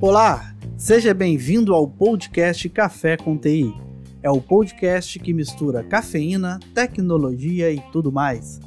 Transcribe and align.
Olá, 0.00 0.54
seja 0.76 1.12
bem-vindo 1.12 1.74
ao 1.74 1.88
podcast 1.88 2.68
Café 2.68 3.16
com 3.16 3.36
TI. 3.36 3.74
É 4.22 4.30
o 4.30 4.40
podcast 4.40 5.18
que 5.18 5.32
mistura 5.32 5.82
cafeína, 5.82 6.60
tecnologia 6.72 7.72
e 7.72 7.80
tudo 7.92 8.12
mais. 8.12 8.60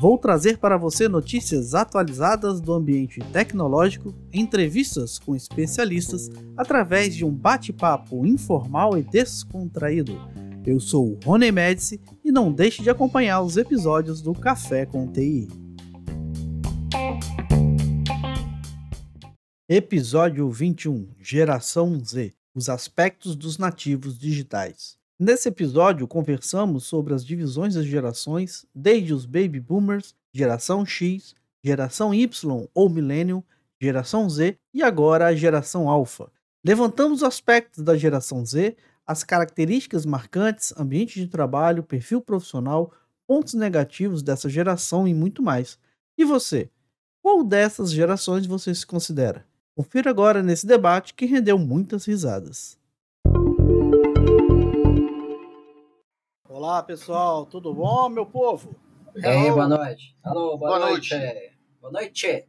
Vou 0.00 0.16
trazer 0.16 0.58
para 0.58 0.76
você 0.76 1.08
notícias 1.08 1.74
atualizadas 1.74 2.60
do 2.60 2.72
ambiente 2.72 3.18
tecnológico, 3.32 4.14
entrevistas 4.32 5.18
com 5.18 5.34
especialistas, 5.34 6.30
através 6.56 7.16
de 7.16 7.24
um 7.24 7.32
bate-papo 7.32 8.24
informal 8.24 8.96
e 8.96 9.02
descontraído. 9.02 10.20
Eu 10.64 10.78
sou 10.78 11.12
o 11.12 11.18
Rony 11.24 11.50
Médici 11.50 12.00
e 12.24 12.30
não 12.30 12.52
deixe 12.52 12.82
de 12.82 12.90
acompanhar 12.90 13.40
os 13.40 13.56
episódios 13.56 14.22
do 14.22 14.32
Café 14.34 14.86
com 14.86 15.06
TI. 15.06 15.65
Episódio 19.68 20.48
21 20.48 21.08
Geração 21.18 21.98
Z 21.98 22.32
Os 22.54 22.68
aspectos 22.68 23.34
dos 23.34 23.58
nativos 23.58 24.16
digitais. 24.16 24.96
Nesse 25.18 25.48
episódio, 25.48 26.06
conversamos 26.06 26.84
sobre 26.84 27.12
as 27.12 27.26
divisões 27.26 27.74
das 27.74 27.84
gerações, 27.84 28.64
desde 28.72 29.12
os 29.12 29.26
baby 29.26 29.58
boomers, 29.58 30.14
geração 30.32 30.86
X, 30.86 31.34
geração 31.64 32.14
Y 32.14 32.68
ou 32.72 32.88
millennium, 32.88 33.42
geração 33.82 34.30
Z 34.30 34.56
e 34.72 34.84
agora 34.84 35.26
a 35.26 35.34
geração 35.34 35.88
alfa. 35.88 36.30
Levantamos 36.64 37.22
os 37.22 37.26
aspectos 37.26 37.82
da 37.82 37.96
geração 37.96 38.46
Z, 38.46 38.76
as 39.04 39.24
características 39.24 40.06
marcantes, 40.06 40.72
ambiente 40.78 41.18
de 41.18 41.26
trabalho, 41.26 41.82
perfil 41.82 42.20
profissional, 42.20 42.94
pontos 43.26 43.54
negativos 43.54 44.22
dessa 44.22 44.48
geração 44.48 45.08
e 45.08 45.12
muito 45.12 45.42
mais. 45.42 45.76
E 46.16 46.24
você? 46.24 46.70
Qual 47.20 47.42
dessas 47.42 47.90
gerações 47.90 48.46
você 48.46 48.72
se 48.72 48.86
considera? 48.86 49.44
Confira 49.76 50.08
agora 50.08 50.42
nesse 50.42 50.66
debate 50.66 51.12
que 51.12 51.26
rendeu 51.26 51.58
muitas 51.58 52.06
risadas. 52.06 52.78
Olá, 56.48 56.82
pessoal, 56.82 57.44
tudo 57.44 57.74
bom, 57.74 58.08
meu 58.08 58.24
povo? 58.24 58.74
E 59.14 59.26
aí, 59.26 59.50
boa 59.50 59.68
noite. 59.68 60.16
Alô, 60.22 60.56
boa, 60.56 60.78
boa 60.78 60.78
noite. 60.78 61.14
noite. 61.14 61.58
Boa 61.78 61.92
noite. 61.92 62.48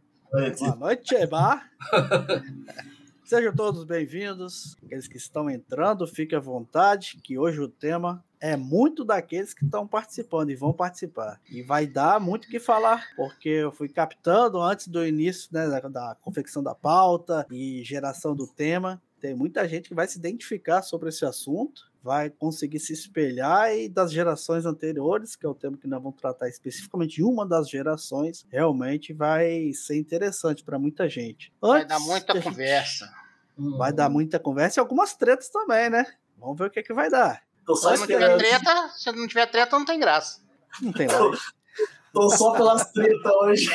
Boa 0.62 0.76
noite, 0.78 1.16
Eba. 1.16 1.62
Sejam 3.26 3.54
todos 3.54 3.84
bem-vindos. 3.84 4.78
Aqueles 4.86 5.10
que 5.10 5.18
estão 5.18 5.50
entrando, 5.50 6.08
fiquem 6.08 6.38
à 6.38 6.42
vontade, 6.42 7.20
que 7.22 7.38
hoje 7.38 7.60
o 7.60 7.68
tema 7.68 8.24
é 8.40 8.56
muito 8.56 9.04
daqueles 9.04 9.54
que 9.54 9.66
estão 9.66 9.88
participando 9.88 10.50
e 10.50 10.56
vão 10.56 10.74
participar. 10.74 11.40
E 11.50 11.62
vai 11.62 11.88
dar 11.88 12.20
muito 12.20 12.46
o 12.46 12.50
que 12.50 12.60
falar, 12.60 13.08
porque 13.16 13.50
eu 13.50 13.72
fui 13.72 13.90
captando 13.90 14.62
antes 14.62 14.88
do 14.88 15.06
início 15.06 15.50
né, 15.52 15.68
da, 15.68 15.80
da 15.80 16.18
confecção 16.22 16.62
da 16.62 16.76
pauta 16.76 17.46
e 17.52 17.84
geração 17.84 18.36
do 18.36 18.48
tema. 18.48 19.02
Tem 19.20 19.36
muita 19.36 19.68
gente 19.68 19.90
que 19.90 19.96
vai 19.96 20.08
se 20.08 20.18
identificar 20.18 20.82
sobre 20.82 21.10
esse 21.10 21.26
assunto 21.26 21.88
vai 22.08 22.30
conseguir 22.30 22.80
se 22.80 22.94
espelhar 22.94 23.76
e 23.76 23.90
das 23.90 24.14
gerações 24.14 24.66
anteriores, 24.66 25.36
que 25.36 25.46
é 25.46 25.50
o 25.50 25.54
tema 25.54 25.76
que 25.76 25.88
nós 25.88 26.02
vamos 26.02 26.18
tratar 26.18 26.48
especificamente 26.48 27.22
uma 27.22 27.46
das 27.46 27.70
gerações, 27.70 28.46
realmente 28.50 29.12
vai 29.12 29.74
ser 29.74 29.98
interessante 29.98 30.64
para 30.64 30.80
muita 30.80 31.10
gente. 31.10 31.52
Antes, 31.62 31.80
vai 31.80 31.86
dar 31.86 32.00
muita 32.00 32.42
conversa. 32.42 33.14
Vai 33.58 33.92
dar 33.92 34.10
muita 34.10 34.40
conversa 34.40 34.80
e 34.80 34.82
algumas 34.82 35.16
tretas 35.16 35.50
também, 35.50 35.90
né? 35.90 36.06
Vamos 36.38 36.58
ver 36.58 36.68
o 36.68 36.70
que, 36.70 36.80
é 36.80 36.84
que 36.84 36.94
vai 36.94 37.10
dar. 37.10 37.44
Se 37.76 37.86
não 37.86 38.08
tiver 38.08 38.38
treta, 38.38 38.90
se 38.96 39.12
não 39.12 39.28
tiver 39.28 39.46
treta, 39.48 39.78
não 39.78 39.86
tem 39.86 40.00
graça. 40.00 40.42
Não 40.82 40.94
tem 40.94 41.08
graça. 41.08 41.42
Tô 42.14 42.30
só 42.30 42.54
pelas 42.54 42.92
tretas 42.92 43.32
hoje. 43.42 43.70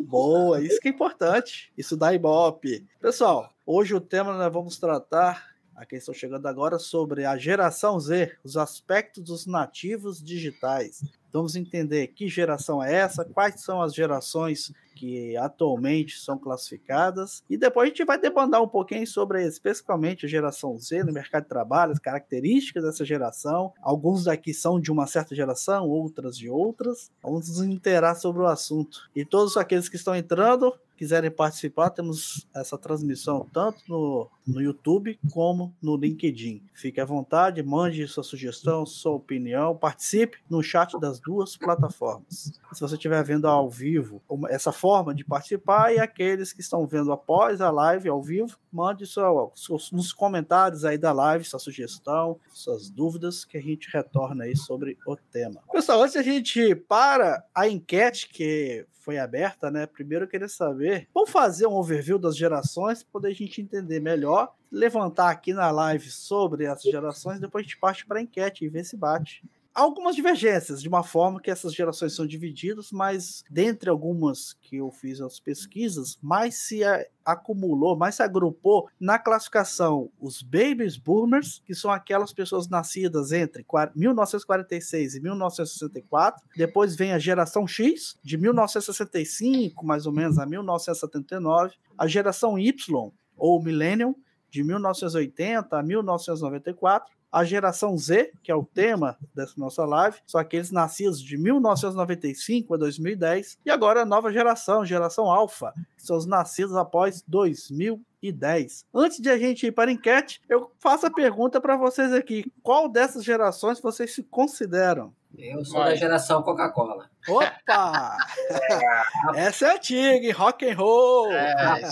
Boa, 0.00 0.62
isso 0.62 0.78
que 0.80 0.88
é 0.88 0.90
importante. 0.90 1.72
Isso 1.76 1.96
dá 1.96 2.14
ibope. 2.14 2.86
Pessoal, 3.00 3.50
hoje 3.66 3.94
o 3.94 4.00
tema 4.00 4.36
nós 4.36 4.52
vamos 4.52 4.78
tratar 4.78 5.54
a 5.74 5.84
quem 5.84 5.98
estou 5.98 6.14
chegando 6.14 6.46
agora 6.46 6.78
sobre 6.78 7.24
a 7.24 7.36
geração 7.36 7.98
Z, 7.98 8.36
os 8.44 8.56
aspectos 8.56 9.24
dos 9.24 9.46
nativos 9.46 10.22
digitais. 10.22 11.02
Vamos 11.32 11.56
entender 11.56 12.08
que 12.08 12.28
geração 12.28 12.82
é 12.82 12.94
essa, 12.94 13.24
quais 13.24 13.60
são 13.60 13.82
as 13.82 13.92
gerações 13.92 14.72
que 14.94 15.36
atualmente 15.36 16.18
são 16.18 16.38
classificadas, 16.38 17.42
e 17.48 17.56
depois 17.56 17.86
a 17.86 17.88
gente 17.90 18.04
vai 18.04 18.18
debandar 18.18 18.62
um 18.62 18.68
pouquinho 18.68 19.06
sobre 19.06 19.44
especificamente 19.44 20.26
a 20.26 20.28
geração 20.28 20.78
Z 20.78 21.04
no 21.04 21.12
mercado 21.12 21.42
de 21.42 21.48
trabalho, 21.48 21.92
as 21.92 21.98
características 21.98 22.84
dessa 22.84 23.04
geração. 23.04 23.72
Alguns 23.82 24.24
daqui 24.24 24.54
são 24.54 24.80
de 24.80 24.90
uma 24.90 25.06
certa 25.06 25.34
geração, 25.34 25.88
outras 25.88 26.36
de 26.36 26.48
outras. 26.48 27.10
Vamos 27.22 27.48
nos 27.48 27.62
interar 27.62 28.16
sobre 28.16 28.42
o 28.42 28.46
assunto. 28.46 29.08
E 29.14 29.24
todos 29.24 29.56
aqueles 29.56 29.88
que 29.88 29.96
estão 29.96 30.14
entrando, 30.14 30.72
quiserem 30.96 31.30
participar, 31.30 31.90
temos 31.90 32.46
essa 32.54 32.78
transmissão 32.78 33.46
tanto 33.52 33.82
no, 33.88 34.30
no 34.46 34.60
YouTube 34.60 35.18
como 35.32 35.74
no 35.82 35.96
LinkedIn. 35.96 36.62
Fique 36.72 37.00
à 37.00 37.04
vontade, 37.04 37.62
mande 37.62 38.06
sua 38.06 38.22
sugestão, 38.22 38.86
sua 38.86 39.12
opinião, 39.12 39.76
participe 39.76 40.38
no 40.48 40.62
chat 40.62 40.98
das 40.98 41.18
duas 41.18 41.56
plataformas. 41.56 42.52
Se 42.72 42.80
você 42.80 42.94
estiver 42.94 43.22
vendo 43.24 43.46
ao 43.46 43.68
vivo, 43.68 44.22
essa 44.48 44.72
forma 44.84 45.14
de 45.14 45.24
participar 45.24 45.94
e 45.94 45.98
aqueles 45.98 46.52
que 46.52 46.60
estão 46.60 46.86
vendo 46.86 47.10
após 47.10 47.62
a 47.62 47.70
live 47.70 48.06
ao 48.06 48.20
vivo, 48.20 48.58
mande 48.70 49.06
sua, 49.06 49.50
nos 49.90 50.12
comentários 50.12 50.84
aí 50.84 50.98
da 50.98 51.10
live 51.10 51.42
sua 51.42 51.58
sugestão, 51.58 52.38
suas 52.52 52.90
dúvidas, 52.90 53.46
que 53.46 53.56
a 53.56 53.62
gente 53.62 53.88
retorna 53.90 54.44
aí 54.44 54.54
sobre 54.54 54.98
o 55.06 55.16
tema. 55.16 55.62
Pessoal, 55.72 56.02
antes 56.02 56.16
a 56.16 56.22
gente 56.22 56.74
para 56.74 57.42
a 57.54 57.66
enquete 57.66 58.28
que 58.28 58.84
foi 58.92 59.16
aberta, 59.16 59.70
né? 59.70 59.86
Primeiro 59.86 60.26
eu 60.26 60.28
queria 60.28 60.48
saber, 60.48 61.08
vamos 61.14 61.30
fazer 61.30 61.66
um 61.66 61.76
overview 61.76 62.18
das 62.18 62.36
gerações, 62.36 63.02
para 63.02 63.12
poder 63.12 63.28
a 63.28 63.34
gente 63.34 63.62
entender 63.62 64.00
melhor, 64.00 64.52
levantar 64.70 65.30
aqui 65.30 65.54
na 65.54 65.70
live 65.70 66.10
sobre 66.10 66.66
as 66.66 66.82
gerações, 66.82 67.40
depois 67.40 67.62
a 67.62 67.64
gente 67.64 67.78
parte 67.78 68.04
para 68.04 68.18
a 68.18 68.22
enquete 68.22 68.66
e 68.66 68.68
ver 68.68 68.84
se 68.84 68.98
bate 68.98 69.42
algumas 69.74 70.14
divergências, 70.14 70.80
de 70.80 70.88
uma 70.88 71.02
forma 71.02 71.40
que 71.40 71.50
essas 71.50 71.74
gerações 71.74 72.14
são 72.14 72.26
divididas, 72.26 72.92
mas 72.92 73.42
dentre 73.50 73.90
algumas 73.90 74.52
que 74.54 74.76
eu 74.76 74.90
fiz 74.90 75.20
as 75.20 75.40
pesquisas, 75.40 76.16
mais 76.22 76.54
se 76.54 76.80
acumulou, 77.24 77.96
mais 77.96 78.14
se 78.14 78.22
agrupou 78.22 78.88
na 79.00 79.18
classificação 79.18 80.10
os 80.20 80.42
babies 80.42 80.96
boomers, 80.96 81.60
que 81.66 81.74
são 81.74 81.90
aquelas 81.90 82.32
pessoas 82.32 82.68
nascidas 82.68 83.32
entre 83.32 83.66
1946 83.96 85.16
e 85.16 85.20
1964. 85.20 86.46
Depois 86.56 86.94
vem 86.94 87.12
a 87.12 87.18
geração 87.18 87.66
X, 87.66 88.16
de 88.22 88.38
1965 88.38 89.84
mais 89.84 90.06
ou 90.06 90.12
menos 90.12 90.38
a 90.38 90.46
1979. 90.46 91.74
A 91.98 92.06
geração 92.06 92.58
Y, 92.58 93.12
ou 93.36 93.62
Millennium, 93.62 94.14
de 94.50 94.62
1980 94.62 95.76
a 95.76 95.82
1994 95.82 97.12
a 97.34 97.42
geração 97.42 97.98
Z, 97.98 98.30
que 98.44 98.52
é 98.52 98.54
o 98.54 98.64
tema 98.64 99.18
dessa 99.34 99.54
nossa 99.56 99.84
live, 99.84 100.16
são 100.24 100.40
aqueles 100.40 100.70
nascidos 100.70 101.20
de 101.20 101.36
1995 101.36 102.72
a 102.72 102.76
2010, 102.76 103.58
e 103.66 103.70
agora 103.72 104.02
a 104.02 104.06
nova 104.06 104.32
geração, 104.32 104.84
geração 104.84 105.28
Alpha, 105.28 105.72
que 105.96 106.06
são 106.06 106.16
os 106.16 106.26
nascidos 106.26 106.76
após 106.76 107.24
2010. 107.26 108.84
Antes 108.94 109.18
de 109.18 109.28
a 109.28 109.36
gente 109.36 109.66
ir 109.66 109.72
para 109.72 109.90
a 109.90 109.92
enquete, 109.92 110.40
eu 110.48 110.70
faço 110.78 111.06
a 111.06 111.10
pergunta 111.10 111.60
para 111.60 111.76
vocês 111.76 112.12
aqui: 112.12 112.44
qual 112.62 112.88
dessas 112.88 113.24
gerações 113.24 113.80
vocês 113.80 114.14
se 114.14 114.22
consideram? 114.22 115.12
Eu 115.36 115.64
sou 115.64 115.80
da 115.80 115.96
geração 115.96 116.40
Coca-Cola. 116.40 117.10
Opa! 117.28 118.16
Essa 119.34 119.66
é 119.66 119.74
antiga? 119.74 120.32
Rock 120.32 120.70
and 120.70 120.76
roll. 120.76 121.32
É, 121.32 121.82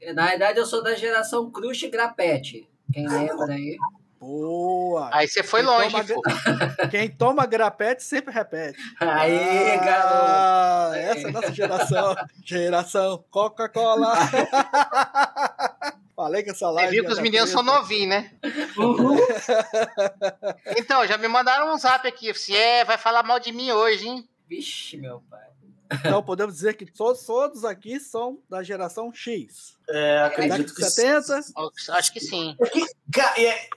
é. 0.00 0.12
Na 0.12 0.26
verdade, 0.26 0.58
eu 0.58 0.66
sou 0.66 0.82
da 0.82 0.96
geração 0.96 1.48
Crush 1.48 1.86
Grapete. 1.86 2.68
Quem 2.92 3.08
lembra 3.08 3.54
aí? 3.54 3.78
Boa! 4.22 5.10
Aí 5.12 5.26
você 5.26 5.42
foi 5.42 5.64
quem 5.64 5.68
longe, 5.68 5.90
toma, 5.90 6.04
Quem 6.92 7.10
toma 7.10 7.44
grapete 7.44 8.04
sempre 8.04 8.32
repete. 8.32 8.78
Aí, 9.00 9.72
ah, 9.72 9.84
garoto! 9.84 10.94
Essa 10.94 11.26
é 11.26 11.28
a 11.28 11.32
nossa 11.32 11.52
geração. 11.52 12.14
geração 12.46 13.24
Coca-Cola. 13.28 14.14
Falei 16.14 16.44
que 16.44 16.50
essa 16.50 16.70
live. 16.70 16.88
Você 16.88 16.94
viu 16.94 17.04
que 17.04 17.12
os 17.12 17.18
meninos 17.18 17.50
são 17.50 17.64
novinhos, 17.64 18.10
né? 18.10 18.30
Uhum. 18.78 19.16
então, 20.76 21.04
já 21.04 21.18
me 21.18 21.26
mandaram 21.26 21.74
um 21.74 21.76
zap 21.76 22.06
aqui. 22.06 22.32
Se 22.32 22.54
é, 22.54 22.84
vai 22.84 22.96
falar 22.96 23.24
mal 23.24 23.40
de 23.40 23.50
mim 23.50 23.72
hoje, 23.72 24.06
hein? 24.06 24.28
Vixe, 24.48 24.96
meu 24.98 25.20
pai. 25.28 25.42
Então 25.94 26.22
podemos 26.22 26.54
dizer 26.54 26.74
que 26.74 26.86
todos, 26.86 27.24
todos 27.24 27.64
aqui 27.64 27.98
são 27.98 28.38
da 28.48 28.62
geração 28.62 29.12
X. 29.12 29.76
É, 29.88 30.20
acredito 30.20 30.74
que 30.74 30.84
70. 30.84 31.40
Acho 31.90 32.12
que 32.12 32.20
sim. 32.20 32.56
É, 33.36 33.68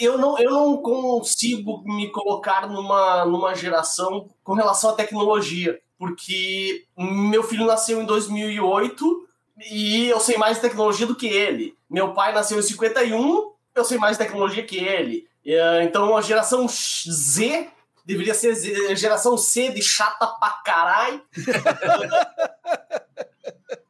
eu 0.00 0.18
não, 0.18 0.38
eu 0.38 0.50
não 0.50 0.76
consigo 0.78 1.82
me 1.84 2.10
colocar 2.10 2.68
numa, 2.68 3.24
numa 3.24 3.54
geração 3.54 4.28
com 4.42 4.54
relação 4.54 4.90
à 4.90 4.94
tecnologia, 4.94 5.80
porque 5.98 6.84
meu 6.96 7.42
filho 7.42 7.66
nasceu 7.66 8.00
em 8.00 8.06
2008 8.06 9.26
e 9.70 10.08
eu 10.08 10.20
sei 10.20 10.36
mais 10.36 10.58
tecnologia 10.58 11.06
do 11.06 11.14
que 11.16 11.26
ele. 11.26 11.76
Meu 11.88 12.12
pai 12.14 12.32
nasceu 12.32 12.58
em 12.58 12.62
51, 12.62 13.52
eu 13.74 13.84
sei 13.84 13.98
mais 13.98 14.18
tecnologia 14.18 14.64
que 14.64 14.76
ele. 14.76 15.28
É, 15.44 15.82
então 15.84 16.16
a 16.16 16.20
geração 16.22 16.66
Z 16.68 17.68
deveria 18.04 18.34
ser 18.34 18.54
ze- 18.54 18.94
geração 18.96 19.36
C 19.36 19.70
de 19.70 19.82
chata 19.82 20.26
pra 20.26 20.50
caralho. 20.64 21.22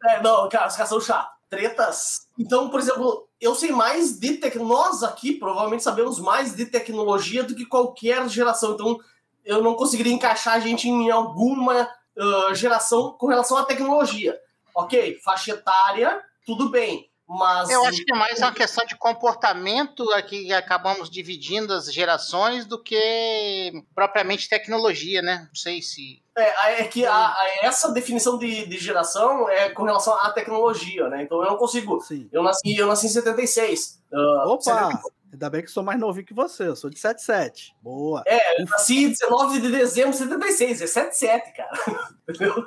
é, 0.04 0.20
não, 0.22 0.48
cara, 0.48 0.68
os 0.68 0.74
caras 0.76 0.88
são 0.88 1.00
chatos. 1.00 1.41
Tretas. 1.52 2.28
Então, 2.38 2.70
por 2.70 2.80
exemplo, 2.80 3.28
eu 3.38 3.54
sei 3.54 3.72
mais 3.72 4.18
de 4.18 4.38
tecnologia. 4.38 4.88
Nós 4.90 5.02
aqui 5.02 5.34
provavelmente 5.34 5.82
sabemos 5.82 6.18
mais 6.18 6.56
de 6.56 6.64
tecnologia 6.64 7.44
do 7.44 7.54
que 7.54 7.66
qualquer 7.66 8.26
geração. 8.26 8.72
Então, 8.72 8.98
eu 9.44 9.62
não 9.62 9.74
conseguiria 9.74 10.14
encaixar 10.14 10.54
a 10.54 10.60
gente 10.60 10.88
em 10.88 11.10
alguma 11.10 11.90
ah, 12.18 12.54
geração 12.54 13.14
com 13.18 13.26
relação 13.26 13.58
à 13.58 13.64
tecnologia. 13.64 14.34
Ok, 14.74 15.18
faixa 15.22 15.52
etária, 15.52 16.22
tudo 16.46 16.70
bem. 16.70 17.10
Mas 17.38 17.70
Eu 17.70 17.84
acho 17.84 18.04
que 18.04 18.12
é 18.12 18.16
mais 18.16 18.38
uma 18.40 18.52
questão 18.52 18.84
de 18.84 18.96
comportamento 18.96 20.10
aqui 20.12 20.44
que 20.46 20.52
acabamos 20.52 21.08
dividindo 21.10 21.72
as 21.72 21.92
gerações 21.92 22.66
do 22.66 22.82
que 22.82 23.82
propriamente 23.94 24.48
tecnologia, 24.48 25.22
né? 25.22 25.46
Não 25.48 25.54
sei 25.54 25.80
se. 25.80 26.22
É, 26.36 26.82
é 26.82 26.84
que 26.88 27.04
a- 27.06 27.14
a- 27.28 27.50
essa 27.62 27.90
definição 27.92 28.38
de, 28.38 28.66
de 28.66 28.78
geração 28.78 29.48
é 29.48 29.68
com 29.70 29.82
relação 29.84 30.14
à 30.14 30.30
tecnologia, 30.30 31.08
né? 31.08 31.22
Então 31.22 31.42
eu 31.42 31.50
não 31.50 31.56
consigo. 31.56 32.00
Sim. 32.00 32.28
Eu 32.32 32.42
nasci, 32.42 32.76
eu 32.76 32.86
nasci 32.86 33.06
em 33.06 33.10
76. 33.10 34.00
Ah, 34.12 34.44
Opa! 34.48 34.90
Ainda 35.32 35.48
bem 35.48 35.62
que 35.62 35.70
sou 35.70 35.82
mais 35.82 35.98
novinho 35.98 36.26
que 36.26 36.34
você, 36.34 36.68
eu 36.68 36.76
sou 36.76 36.90
de 36.90 36.98
77. 36.98 37.74
Boa. 37.80 38.22
Eu 38.26 38.66
nasci 38.66 39.08
19 39.08 39.60
de 39.62 39.70
dezembro 39.70 40.10
de 40.10 40.18
76, 40.18 40.82
é 40.82 40.86
77, 40.86 41.52
cara. 41.56 41.70
Entendeu? 42.28 42.66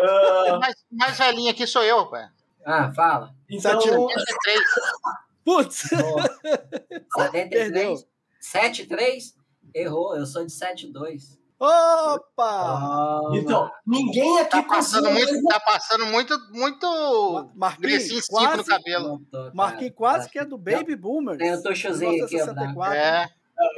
Ah, 0.00 0.58
Mais, 0.58 0.74
mais 0.90 1.18
velhinho 1.18 1.50
aqui 1.50 1.66
sou 1.66 1.82
eu, 1.82 2.06
pai. 2.06 2.26
Ah, 2.66 2.92
fala. 2.92 3.32
então, 3.48 3.80
73. 3.80 4.60
Putz! 5.44 5.84
Ó, 5.92 7.22
73, 7.22 7.48
Perdeu. 7.48 7.96
73? 8.40 9.34
Errou, 9.72 10.16
eu 10.16 10.26
sou 10.26 10.44
de 10.44 10.50
72. 10.50 11.38
Opa! 11.58 12.20
Toma. 12.36 13.38
então, 13.38 13.70
ninguém 13.86 14.40
aqui 14.40 14.50
Tá 14.50 14.62
passando 14.64 15.08
cozinha 15.08 15.26
muito, 15.26 15.48
tá 15.48 15.60
passando 15.60 16.06
muito, 16.06 16.38
muito 16.52 17.50
Marquinhos, 17.54 18.02
cinco 18.02 18.40
no 18.40 18.46
quase, 18.46 18.64
cabelo. 18.64 19.08
Não 19.08 19.18
tô, 19.24 19.38
cara. 19.38 19.52
Marquinhos 19.54 19.94
quase 19.94 20.28
que 20.28 20.38
é 20.38 20.44
do 20.44 20.58
Baby 20.58 20.96
Boomers. 20.96 21.38
Tem 21.38 21.54
o 21.54 21.62
tuchozinho 21.62 22.24
aqui, 22.24 22.42
ó, 22.42 22.46
branco. 22.46 22.72
1964. 22.72 22.94
É, 22.98 23.28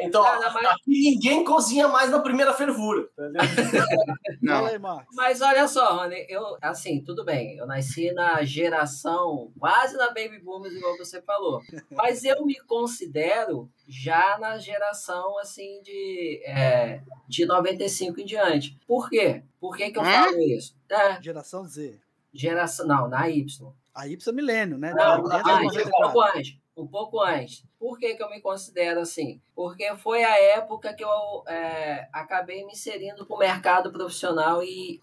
Então, 0.00 0.22
não, 0.22 0.52
mas- 0.52 0.64
aqui 0.66 0.82
ninguém 0.90 1.44
cozinha 1.44 1.88
mais 1.88 2.10
na 2.10 2.18
primeira 2.20 2.52
fervura. 2.52 3.08
Não. 4.42 4.54
Fala 4.56 4.68
aí, 4.70 4.78
Marcos. 4.78 5.14
Mas 5.16 5.40
olha 5.40 5.66
só, 5.68 5.96
Rony, 5.96 6.24
eu, 6.28 6.56
assim, 6.62 7.02
tudo 7.02 7.24
bem, 7.24 7.56
eu 7.56 7.66
nasci 7.66 8.12
na 8.12 8.42
geração, 8.44 9.52
quase 9.58 9.96
na 9.96 10.08
Baby 10.08 10.38
Boomers, 10.38 10.74
igual 10.74 10.96
você 10.96 11.20
falou. 11.22 11.60
Mas 11.90 12.24
eu 12.24 12.44
me 12.44 12.56
considero 12.60 13.68
já 13.86 14.36
na 14.38 14.58
geração, 14.58 15.38
assim, 15.38 15.80
de, 15.82 16.42
é, 16.44 17.00
de 17.28 17.46
95 17.46 18.20
em 18.20 18.24
diante. 18.24 18.78
Por 18.86 19.08
quê? 19.08 19.42
Por 19.60 19.76
que, 19.76 19.90
que 19.90 19.98
eu 19.98 20.02
Hã? 20.02 20.24
falo 20.24 20.40
isso? 20.40 20.74
É, 20.90 21.20
Geração 21.22 21.64
Z. 21.64 21.98
geração, 22.32 22.86
não, 22.86 23.08
na 23.08 23.28
Y. 23.28 23.72
A 23.94 24.06
Y 24.06 24.28
é 24.28 24.32
milênio, 24.32 24.78
né? 24.78 24.92
Não, 24.94 25.16
De 25.22 25.30
80 25.34 25.36
a 25.50 25.54
antes, 25.56 25.76
um 25.76 25.78
94. 25.90 26.12
pouco 26.12 26.20
antes. 26.38 26.56
Um 26.78 26.86
pouco 26.86 27.20
antes. 27.20 27.64
Por 27.78 27.98
que, 27.98 28.14
que 28.14 28.22
eu 28.22 28.30
me 28.30 28.40
considero 28.40 29.00
assim? 29.00 29.40
Porque 29.54 29.94
foi 29.96 30.22
a 30.22 30.40
época 30.56 30.94
que 30.94 31.04
eu 31.04 31.44
é, 31.46 32.08
acabei 32.12 32.64
me 32.64 32.72
inserindo 32.72 33.26
para 33.26 33.36
o 33.36 33.38
mercado 33.38 33.90
profissional 33.90 34.62
e 34.62 35.00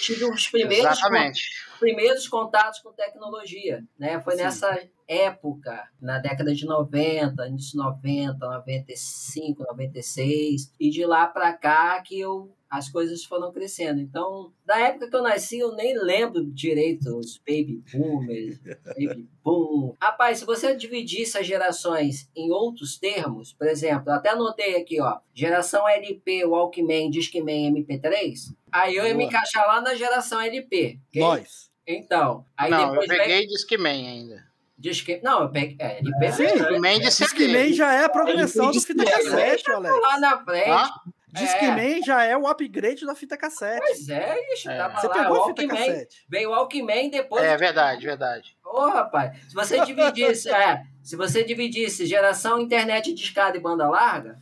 tive 0.00 0.24
os 0.24 0.48
primeiros, 0.48 0.98
Exatamente. 0.98 1.42
primeiros 1.78 2.28
contatos 2.28 2.80
com 2.80 2.92
tecnologia. 2.92 3.84
Né? 3.98 4.20
Foi 4.20 4.36
Sim. 4.36 4.42
nessa 4.42 4.88
época, 5.08 5.88
na 6.00 6.18
década 6.18 6.54
de 6.54 6.66
90, 6.66 7.46
início 7.46 7.72
de 7.72 7.76
90, 7.78 8.38
95, 8.38 9.62
96, 9.62 10.72
e 10.78 10.90
de 10.90 11.06
lá 11.06 11.26
para 11.26 11.52
cá 11.52 12.02
que 12.02 12.18
eu 12.18 12.52
as 12.76 12.88
coisas 12.88 13.24
foram 13.24 13.52
crescendo. 13.52 14.00
Então, 14.00 14.52
da 14.64 14.78
época 14.78 15.08
que 15.08 15.16
eu 15.16 15.22
nasci, 15.22 15.58
eu 15.58 15.72
nem 15.74 15.98
lembro 15.98 16.44
direito 16.44 17.16
os 17.16 17.38
baby 17.38 17.82
boomers, 17.92 18.58
baby 18.86 19.26
boom. 19.42 19.94
Rapaz, 20.00 20.38
se 20.38 20.44
você 20.44 20.74
dividisse 20.74 21.38
as 21.38 21.46
gerações 21.46 22.28
em 22.36 22.50
outros 22.50 22.98
termos, 22.98 23.52
por 23.52 23.66
exemplo, 23.66 24.10
eu 24.10 24.14
até 24.14 24.30
anotei 24.30 24.76
aqui, 24.76 25.00
ó, 25.00 25.18
geração 25.34 25.88
LP, 25.88 26.44
Walkman, 26.44 27.10
Discman, 27.10 27.74
MP3, 27.74 28.54
aí 28.70 28.96
eu 28.96 29.06
ia 29.06 29.14
me 29.14 29.24
encaixar 29.24 29.66
lá 29.66 29.80
na 29.80 29.94
geração 29.94 30.40
LP. 30.40 30.98
ok? 31.08 31.22
Nós. 31.22 31.70
Então, 31.86 32.44
aí 32.56 32.70
não, 32.70 32.80
eu 32.80 32.90
depois 32.90 33.08
vem 33.08 33.18
peguei 33.18 33.46
Discman 33.46 34.08
ainda. 34.08 34.46
Disque... 34.78 35.20
Não, 35.22 35.42
eu 35.42 35.48
peguei. 35.50 35.76
É, 35.78 36.00
LP 36.00 36.32
Sim. 36.32 36.48
foi 36.48 36.98
Discman 36.98 37.72
já 37.72 37.94
é 37.94 38.04
a 38.04 38.08
progressão 38.10 38.70
do 38.70 38.80
fita 38.80 39.04
cassete, 39.04 39.70
Alex. 39.70 40.02
lá 40.02 40.20
na 40.20 40.44
frente. 40.44 40.68
Hã? 40.68 40.90
Discman 41.36 42.02
já 42.02 42.24
é 42.24 42.36
o 42.36 42.46
upgrade 42.46 43.04
da 43.06 43.14
fita 43.14 43.36
cassete. 43.36 43.80
Pois 43.80 44.08
é, 44.08 44.52
ixi, 44.52 44.68
É. 44.68 44.76
tava 44.76 45.00
Você 45.00 45.06
lá, 45.08 45.14
pegou 45.14 45.42
a 45.42 45.46
fita 45.48 45.68
cassete. 45.68 46.24
veio 46.28 46.48
o 46.50 46.52
Walkman 46.52 47.10
depois. 47.10 47.44
É 47.44 47.56
verdade, 47.56 48.04
verdade. 48.04 48.56
Ô, 48.64 48.86
rapaz, 48.88 49.38
se 49.48 49.54
você 49.54 49.80
dividisse, 49.84 50.50
é, 50.50 50.82
se 51.02 51.16
você 51.16 51.44
dividisse 51.44 52.06
geração 52.06 52.60
internet 52.60 53.12
de 53.14 53.22
escada 53.22 53.56
e 53.56 53.60
banda 53.60 53.88
larga, 53.88 54.36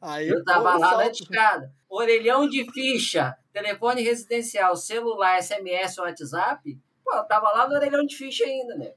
Aí 0.00 0.28
eu 0.28 0.42
tava 0.44 0.72
pô, 0.72 0.78
lá 0.78 0.96
na 0.96 1.08
discada. 1.10 1.70
Orelhão 1.88 2.48
de 2.48 2.64
ficha, 2.72 3.36
telefone 3.52 4.00
residencial, 4.02 4.74
celular, 4.76 5.42
SMS, 5.42 5.98
WhatsApp, 5.98 6.78
pô, 7.04 7.14
eu 7.14 7.24
tava 7.24 7.50
lá 7.50 7.68
no 7.68 7.74
orelhão 7.74 8.06
de 8.06 8.16
ficha 8.16 8.44
ainda, 8.44 8.76
né? 8.76 8.92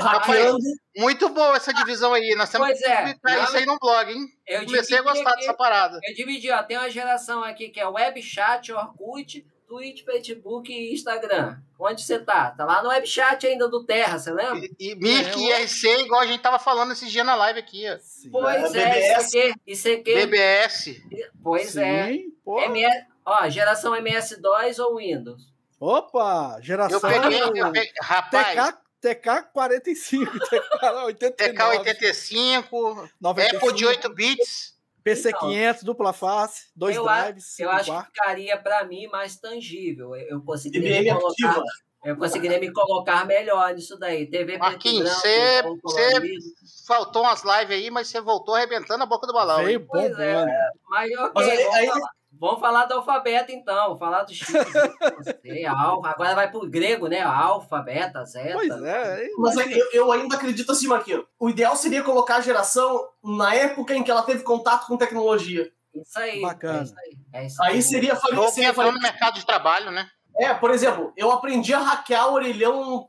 Hackeando. 0.00 0.58
Muito 0.96 1.28
boa 1.30 1.56
essa 1.56 1.72
divisão 1.72 2.12
aí. 2.12 2.34
Nós 2.36 2.50
temos 2.50 2.66
Pois 2.68 2.78
que 2.80 2.86
é. 2.86 2.96
publicar 3.14 3.44
isso 3.44 3.56
aí 3.56 3.66
no 3.66 3.78
blog, 3.78 4.12
hein? 4.12 4.26
Eu 4.46 4.64
Comecei 4.64 4.98
a 4.98 5.02
gostar 5.02 5.30
aqui- 5.30 5.40
dessa 5.40 5.54
parada. 5.54 5.98
Eu 6.02 6.14
dividi, 6.14 6.50
ó, 6.50 6.62
tem 6.62 6.76
uma 6.76 6.90
geração 6.90 7.42
aqui 7.42 7.68
que 7.68 7.80
é 7.80 7.86
Webchat, 7.88 8.72
Orkut, 8.72 9.46
Twitch, 9.66 10.04
Facebook 10.04 10.70
e 10.72 10.92
Instagram. 10.92 11.56
Onde 11.78 12.02
você 12.02 12.18
tá? 12.18 12.50
Tá 12.50 12.64
lá 12.64 12.82
no 12.82 12.90
Webchat 12.90 13.46
ainda 13.46 13.68
do 13.68 13.84
Terra, 13.84 14.18
você 14.18 14.30
lembra? 14.30 14.58
E, 14.78 14.92
e 14.92 14.94
Mirk 14.94 15.38
e 15.38 15.52
RC, 15.52 16.02
igual 16.02 16.20
a 16.20 16.26
gente 16.26 16.40
tava 16.40 16.58
falando 16.58 16.92
esses 16.92 17.10
dias 17.10 17.26
na 17.26 17.34
live 17.34 17.58
aqui, 17.58 17.84
ó. 17.90 17.98
Sim. 17.98 18.30
Pois 18.30 18.74
É, 18.74 18.80
é, 18.80 18.88
BBS. 19.18 19.34
ICQ, 19.36 19.54
ICQ. 19.66 20.14
BBS. 20.14 21.02
Pois 21.42 21.76
é. 21.76 22.08
Sim, 22.12 22.30
pô. 22.44 22.60
MS, 22.60 23.06
ó, 23.24 23.48
geração 23.48 23.94
MS2 23.96 24.78
ou 24.78 24.96
Windows? 24.98 25.42
Opa, 25.84 26.54
Eu 26.58 26.62
geração 26.62 27.00
peguei, 27.00 27.40
eu 27.42 27.52
peguei 27.72 27.92
rapaz, 28.00 28.74
TK, 29.00 29.20
TK 29.20 29.42
45, 29.52 30.38
TK 30.40 30.86
89, 31.04 31.78
TK85, 31.84 33.10
95, 33.20 33.56
Apple 33.56 33.72
de 33.74 33.86
8 33.86 34.14
bits. 34.14 34.74
PC 35.02 35.34
500, 35.34 35.82
dupla 35.82 36.14
face, 36.14 36.68
dois 36.74 36.96
Eu 36.96 37.04
drives, 37.04 37.58
Eu 37.60 37.70
acho 37.70 37.92
que 37.94 38.04
ficaria 38.06 38.56
pra 38.56 38.84
mim 38.84 39.06
mais 39.08 39.36
tangível. 39.36 40.16
Eu, 40.16 40.28
eu 40.28 40.40
conseguiria 40.42 41.02
me 41.02 41.10
colocar, 41.20 41.50
ativa. 41.50 41.62
eu 42.06 42.16
conseguiria 42.16 42.58
me 42.58 42.72
colocar 42.72 43.26
melhor 43.26 43.74
nisso 43.74 43.98
daí. 43.98 44.24
TV 44.26 44.56
Marquinhos, 44.56 45.04
branco, 45.10 45.20
cê- 45.20 45.62
tom 45.62 45.88
cê- 45.90 46.06
colorido. 46.10 46.44
Faltou 46.86 47.22
umas 47.22 47.42
lives 47.44 47.76
aí, 47.76 47.90
mas 47.90 48.08
você 48.08 48.18
voltou 48.18 48.54
arrebentando 48.54 49.02
a 49.02 49.06
boca 49.06 49.26
do 49.26 49.34
balão. 49.34 49.62
Veio 49.62 49.86
Pois 49.86 50.08
bombando. 50.08 50.22
é. 50.22 50.70
Mas 50.88 51.10
Mas 51.34 51.48
aí- 51.50 51.66
aí- 51.74 51.90
vamos 52.38 52.60
falar 52.60 52.86
do 52.86 52.94
alfabeto 52.94 53.52
então. 53.52 53.84
Vamos 53.84 53.98
falar 53.98 54.22
do 54.24 54.32
chip. 54.34 54.52
Você, 54.52 55.64
alfa, 55.66 56.08
agora 56.08 56.34
vai 56.34 56.50
pro 56.50 56.68
grego, 56.68 57.06
né? 57.08 57.20
Alfa, 57.22 57.80
beta, 57.80 58.24
zeta. 58.24 58.54
Pois 58.54 58.82
é? 58.82 59.28
Mas 59.38 59.56
eu, 59.56 59.90
eu 59.92 60.12
ainda 60.12 60.36
acredito 60.36 60.72
assim, 60.72 60.86
Marquinhos. 60.86 61.24
O 61.38 61.48
ideal 61.50 61.76
seria 61.76 62.02
colocar 62.02 62.36
a 62.36 62.40
geração 62.40 63.08
na 63.22 63.54
época 63.54 63.94
em 63.94 64.02
que 64.02 64.10
ela 64.10 64.22
teve 64.22 64.42
contato 64.42 64.86
com 64.86 64.96
tecnologia. 64.96 65.70
Isso 65.94 66.18
aí. 66.18 66.40
Bacana. 66.40 66.80
É 66.80 66.82
isso 66.82 66.94
aí. 66.98 67.18
É 67.32 67.46
isso 67.46 67.62
aí. 67.62 67.72
Aí 67.74 67.82
seria, 67.82 68.18
Ou 68.36 68.48
seria 68.48 68.70
entrou 68.70 68.92
no 68.92 69.00
mercado 69.00 69.34
de 69.34 69.46
trabalho, 69.46 69.90
né? 69.90 70.08
É, 70.36 70.52
por 70.52 70.70
exemplo, 70.72 71.12
eu 71.16 71.30
aprendi 71.30 71.72
a 71.72 71.78
hackear 71.78 72.28
o 72.28 72.34
orelhão 72.34 73.08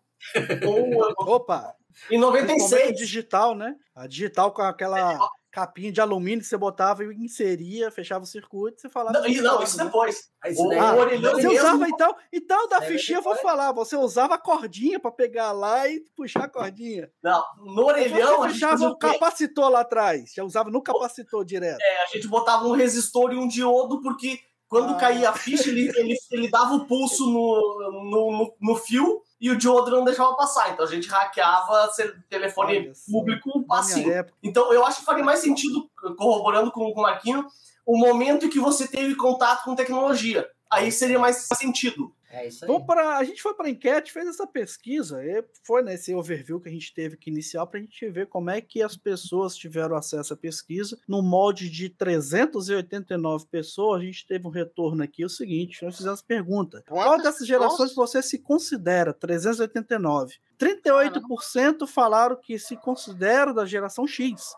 com- 0.63 1.23
Opa, 1.33 1.73
em 2.11 2.19
principalmente 2.19 2.47
96. 2.47 2.95
digital, 2.95 3.55
né? 3.55 3.75
A 3.95 4.05
digital 4.05 4.51
com 4.51 4.61
aquela 4.61 5.17
capinha 5.55 5.89
de 5.89 6.01
alumínio 6.01 6.39
que 6.41 6.47
você 6.47 6.57
botava 6.57 7.01
e 7.05 7.07
inseria, 7.15 7.89
fechava 7.89 8.25
o 8.25 8.27
circuito, 8.27 8.81
você 8.81 8.89
falava. 8.89 9.21
Não, 9.21 9.25
e 9.25 9.39
não, 9.39 9.63
isso 9.63 9.77
depois. 9.77 10.29
Isso 10.45 10.69
Ah, 10.73 10.93
você 10.95 11.17
mesmo- 11.17 11.49
usava 11.51 11.87
então, 11.87 12.13
então 12.33 12.67
da 12.67 12.77
É, 12.79 12.81
fichinha 12.81 13.19
eu 13.19 13.23
vou 13.23 13.37
falar, 13.37 13.71
você 13.71 13.95
usava 13.95 14.35
a 14.35 14.37
cordinha 14.37 14.99
pra 14.99 15.11
pegar 15.11 15.53
lá 15.53 15.87
e 15.87 16.03
puxar 16.13 16.43
a 16.43 16.49
cordinha. 16.49 17.09
Não, 17.23 17.41
no 17.65 17.85
orelhão 17.85 18.43
a 18.43 18.47
Você 18.47 18.49
gente, 18.49 18.53
fechava 18.59 18.89
o 18.89 18.97
capacitor 18.97 19.69
lá 19.69 19.79
atrás, 19.79 20.33
já 20.35 20.43
usava 20.43 20.69
no 20.69 20.81
capacitor 20.81 21.45
direto. 21.45 21.79
É, 21.81 22.03
a 22.03 22.07
gente 22.07 22.27
botava 22.27 22.67
um 22.67 22.73
resistor 22.73 23.31
e 23.31 23.37
um 23.37 23.47
diodo, 23.47 24.01
porque 24.01 24.37
quando 24.67 24.93
Ah. 24.93 24.97
caía 24.97 25.29
a 25.29 25.33
ficha, 25.33 25.69
ele, 25.69 25.89
ele, 25.97 26.17
ele 26.31 26.49
dava 26.49 26.75
o 26.75 26.85
pulso 26.85 27.25
no, 27.27 28.01
no, 28.03 28.31
no, 28.31 28.55
no 28.59 28.75
fio 28.75 29.21
e 29.45 29.51
o 29.51 29.55
diodo 29.55 29.91
não 29.91 30.03
deixava 30.03 30.35
passar. 30.35 30.73
Então 30.73 30.83
a 30.83 30.89
gente 30.89 31.07
hackeava 31.07 31.87
telefone 32.27 32.79
Olha 32.79 32.93
público 33.11 33.63
assim. 33.69 34.07
Então 34.41 34.73
eu 34.73 34.83
acho 34.83 35.01
que 35.01 35.05
faria 35.05 35.23
mais 35.23 35.39
sentido, 35.39 35.87
corroborando 36.17 36.71
com, 36.71 36.91
com 36.91 36.99
o 36.99 37.03
Marquinho, 37.03 37.45
o 37.85 37.95
momento 37.95 38.47
em 38.47 38.49
que 38.49 38.59
você 38.59 38.87
teve 38.87 39.13
contato 39.13 39.63
com 39.63 39.75
tecnologia. 39.75 40.49
Aí 40.71 40.91
seria 40.91 41.19
mais 41.19 41.47
sentido. 41.53 42.11
É 42.35 42.47
isso 42.47 42.65
aí. 42.65 42.67
Vamos 42.67 42.85
para, 42.85 43.17
a 43.17 43.23
gente 43.23 43.41
foi 43.41 43.53
para 43.53 43.67
a 43.67 43.69
enquete, 43.69 44.11
fez 44.11 44.27
essa 44.27 44.45
pesquisa, 44.45 45.23
e 45.23 45.41
foi 45.63 45.81
nesse 45.81 46.13
overview 46.13 46.59
que 46.59 46.67
a 46.67 46.71
gente 46.71 46.93
teve 46.93 47.15
que 47.15 47.29
iniciar 47.29 47.65
para 47.65 47.79
a 47.79 47.81
gente 47.81 48.09
ver 48.09 48.27
como 48.27 48.49
é 48.49 48.59
que 48.59 48.83
as 48.83 48.97
pessoas 48.97 49.55
tiveram 49.55 49.95
acesso 49.95 50.33
à 50.33 50.37
pesquisa. 50.37 50.99
No 51.07 51.21
molde 51.21 51.69
de 51.69 51.89
389 51.89 53.45
pessoas, 53.45 54.01
a 54.01 54.05
gente 54.05 54.27
teve 54.27 54.45
um 54.45 54.51
retorno 54.51 55.01
aqui, 55.01 55.23
o 55.23 55.29
seguinte, 55.29 55.81
nós 55.81 55.95
fizemos 55.95 56.21
pergunta. 56.21 56.83
Qual 56.89 57.17
dessas 57.21 57.47
gerações 57.47 57.95
você 57.95 58.21
se 58.21 58.39
considera? 58.39 59.13
389. 59.13 60.35
38% 60.59 61.87
falaram 61.87 62.35
que 62.35 62.59
se 62.59 62.75
consideram 62.75 63.53
da 63.53 63.65
geração 63.65 64.05
X. 64.05 64.53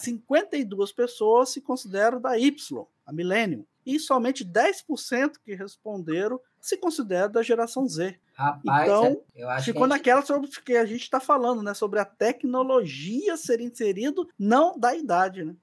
52 0.00 0.92
pessoas 0.92 1.50
se 1.50 1.60
consideram 1.60 2.18
da 2.20 2.38
Y, 2.38 2.86
a 3.04 3.12
Millennium. 3.12 3.66
E 3.88 3.98
somente 3.98 4.44
10% 4.44 5.38
que 5.44 5.54
responderam 5.54 6.38
se 6.60 6.76
consideram 6.76 7.32
da 7.32 7.42
geração 7.42 7.88
Z. 7.88 8.18
Rapaz, 8.34 8.82
Então, 8.88 9.04
é- 9.34 9.60
Ficou 9.62 9.82
que 9.82 9.88
gente- 9.88 9.88
naquela 9.88 10.22
sobre 10.22 10.46
o 10.48 10.50
que 10.64 10.76
a 10.76 10.84
gente 10.84 11.02
está 11.02 11.18
falando, 11.18 11.62
né? 11.62 11.72
Sobre 11.74 11.98
a 11.98 12.04
tecnologia 12.04 13.36
ser 13.36 13.60
inserido, 13.60 14.28
não 14.38 14.78
da 14.78 14.94
idade, 14.94 15.44
né? 15.44 15.54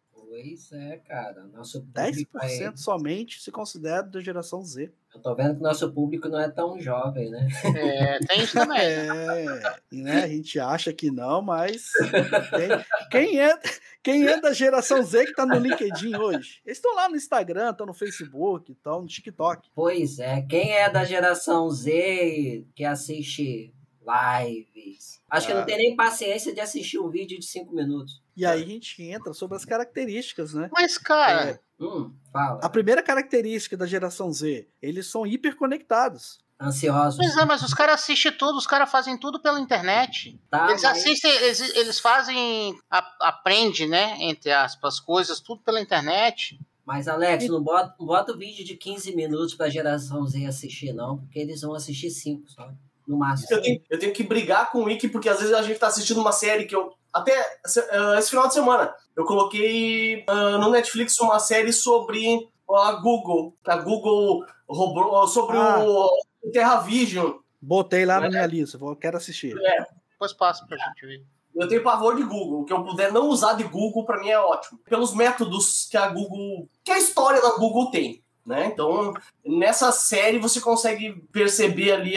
Pois 0.44 0.72
é, 0.74 0.98
cara. 0.98 1.44
Nosso 1.54 1.82
10% 1.82 2.06
público 2.10 2.38
aí, 2.42 2.78
somente 2.78 3.42
se 3.42 3.52
considera 3.52 4.04
da 4.04 4.20
geração 4.20 4.62
Z. 4.64 4.92
eu 5.14 5.22
tô 5.22 5.34
vendo 5.34 5.56
que 5.56 5.62
nosso 5.64 5.90
público 5.94 6.28
não 6.28 6.40
é 6.40 6.50
tão 6.50 6.78
jovem, 6.80 7.30
né? 7.32 7.48
É, 7.76 8.20
tem 8.20 8.42
isso 8.42 8.54
também. 8.54 8.76
É, 8.86 9.46
e, 9.92 10.02
né? 10.02 10.24
A 10.24 10.28
gente 10.28 10.60
acha 10.60 10.92
que 10.92 11.10
não, 11.10 11.42
mas 11.42 11.90
tem- 12.52 12.86
quem 13.10 13.40
é 13.40 13.58
quem 14.04 14.28
é 14.28 14.40
da 14.40 14.52
geração 14.52 15.02
Z 15.04 15.26
que 15.26 15.34
tá 15.34 15.46
no 15.46 15.58
LinkedIn 15.58 16.16
hoje? 16.18 16.62
Eles 16.66 16.78
estão 16.78 16.94
lá 16.96 17.08
no 17.08 17.16
Instagram, 17.16 17.72
estão 17.72 17.88
no 17.88 17.94
Facebook, 17.94 18.74
estão 18.74 19.02
no 19.02 19.08
TikTok. 19.08 19.70
Pois 19.74 20.20
é, 20.20 20.42
quem 20.42 20.74
é 20.74 20.90
da 20.90 21.06
geração 21.06 21.70
Z 21.70 22.66
que 22.76 22.84
assiste 22.84 23.74
lives? 24.02 25.22
Acho 25.30 25.48
que 25.48 25.54
Ah. 25.54 25.58
não 25.60 25.66
tem 25.66 25.78
nem 25.78 25.96
paciência 25.96 26.54
de 26.54 26.60
assistir 26.60 27.00
um 27.00 27.10
vídeo 27.10 27.40
de 27.40 27.46
cinco 27.46 27.74
minutos. 27.74 28.22
E 28.36 28.46
aí 28.46 28.64
a 28.64 28.66
gente 28.66 29.02
entra 29.04 29.34
sobre 29.34 29.56
as 29.56 29.64
características, 29.66 30.54
né? 30.54 30.70
Mas, 30.74 30.98
cara, 30.98 31.60
Hum, 31.80 32.12
fala. 32.32 32.60
A 32.64 32.70
primeira 32.70 33.04
característica 33.04 33.76
da 33.76 33.86
geração 33.86 34.32
Z, 34.32 34.68
eles 34.82 35.08
são 35.08 35.26
hiperconectados. 35.26 36.40
Ansiosos. 36.60 37.18
Pois 37.18 37.36
é, 37.36 37.44
mas 37.44 37.62
os 37.64 37.74
caras 37.74 37.96
assistem 37.96 38.32
tudo, 38.32 38.58
os 38.58 38.66
caras 38.66 38.90
fazem 38.90 39.18
tudo 39.18 39.42
pela 39.42 39.60
internet. 39.60 40.40
Tá, 40.50 40.70
eles 40.70 40.84
mas- 40.84 40.98
assistem, 41.00 41.30
eles, 41.32 41.60
eles 41.76 42.00
fazem, 42.00 42.78
a- 42.90 43.16
aprende, 43.20 43.86
né, 43.88 44.16
entre 44.22 44.52
aspas, 44.54 45.00
coisas, 45.00 45.42
tudo 45.42 45.62
pela 45.64 45.82
internet. 45.82 46.58
Mas, 46.86 47.08
Alex, 47.10 47.48
não 47.50 47.62
bota, 47.62 47.94
não 48.00 48.06
bota 48.06 48.32
o 48.32 48.38
vídeo 48.38 48.64
de 48.64 48.76
15 48.78 49.14
minutos 49.16 49.54
pra 49.54 49.70
geração 49.70 50.26
Z 50.26 50.46
assistir, 50.46 50.94
não, 50.94 51.18
porque 51.18 51.40
eles 51.40 51.60
vão 51.62 51.74
assistir 51.74 52.10
5 52.10 52.50
só, 52.50 52.70
no 53.06 53.18
máximo. 53.18 53.50
Eu 53.52 53.62
tenho, 53.62 53.82
eu 53.90 54.00
tenho 54.00 54.14
que 54.14 54.24
brigar 54.24 54.72
com 54.72 54.80
o 54.80 54.84
Wiki, 54.86 55.10
porque 55.10 55.28
às 55.28 55.40
vezes 55.40 55.54
a 55.54 55.62
gente 55.62 55.80
tá 55.80 55.88
assistindo 55.88 56.22
uma 56.22 56.32
série 56.32 56.66
que 56.66 56.76
eu. 56.76 56.94
Até 57.16 57.60
esse, 57.66 57.80
eh, 57.80 58.20
esse 58.20 58.30
final 58.30 58.48
de 58.48 58.54
semana, 58.54 58.94
eu 59.16 59.24
coloquei 59.26 60.24
ah, 60.28 60.58
no 60.58 60.70
Netflix 60.70 61.20
uma 61.20 61.40
série 61.40 61.72
sobre 61.72 62.48
a 62.70 62.92
Google. 62.94 63.56
que 63.64 63.72
A 63.72 63.78
Google 63.78 64.44
roubou 64.68 65.26
sobre 65.28 65.58
Ah. 65.58 65.80
o 65.86 66.10
TerraVision. 66.52 67.34
Botei 67.62 68.06
lá 68.06 68.20
na 68.20 68.26
É. 68.28 68.30
minha 68.30 68.46
lista, 68.46 68.78
vou, 68.78 68.96
quero 68.96 69.18
assistir. 69.18 69.56
Depois 70.12 70.34
passa 70.34 70.66
pra 70.68 70.78
gente 70.78 71.06
ver. 71.06 71.24
Eu 71.56 71.68
tenho 71.70 71.82
pavor 71.84 72.16
de 72.18 72.24
Google. 72.24 72.62
O 72.62 72.66
que 72.66 72.74
eu 72.74 72.84
puder 72.84 73.14
não 73.14 73.30
usar 73.30 73.54
de 73.54 73.64
Google, 73.64 74.06
pra 74.06 74.20
mim 74.20 74.30
é 74.30 74.38
ótimo. 74.38 74.78
Pelos 74.84 75.14
métodos 75.16 75.88
que 75.90 75.96
a 75.96 76.08
Google. 76.10 76.68
que 76.84 76.92
a 76.92 76.98
história 76.98 77.42
da 77.42 77.52
Google 77.56 77.90
tem. 77.92 78.22
Né? 78.46 78.66
Então, 78.68 79.12
nessa 79.44 79.92
série 79.92 80.38
você 80.38 80.62
consegue 80.62 81.14
perceber 81.32 81.94
ali 81.94 82.16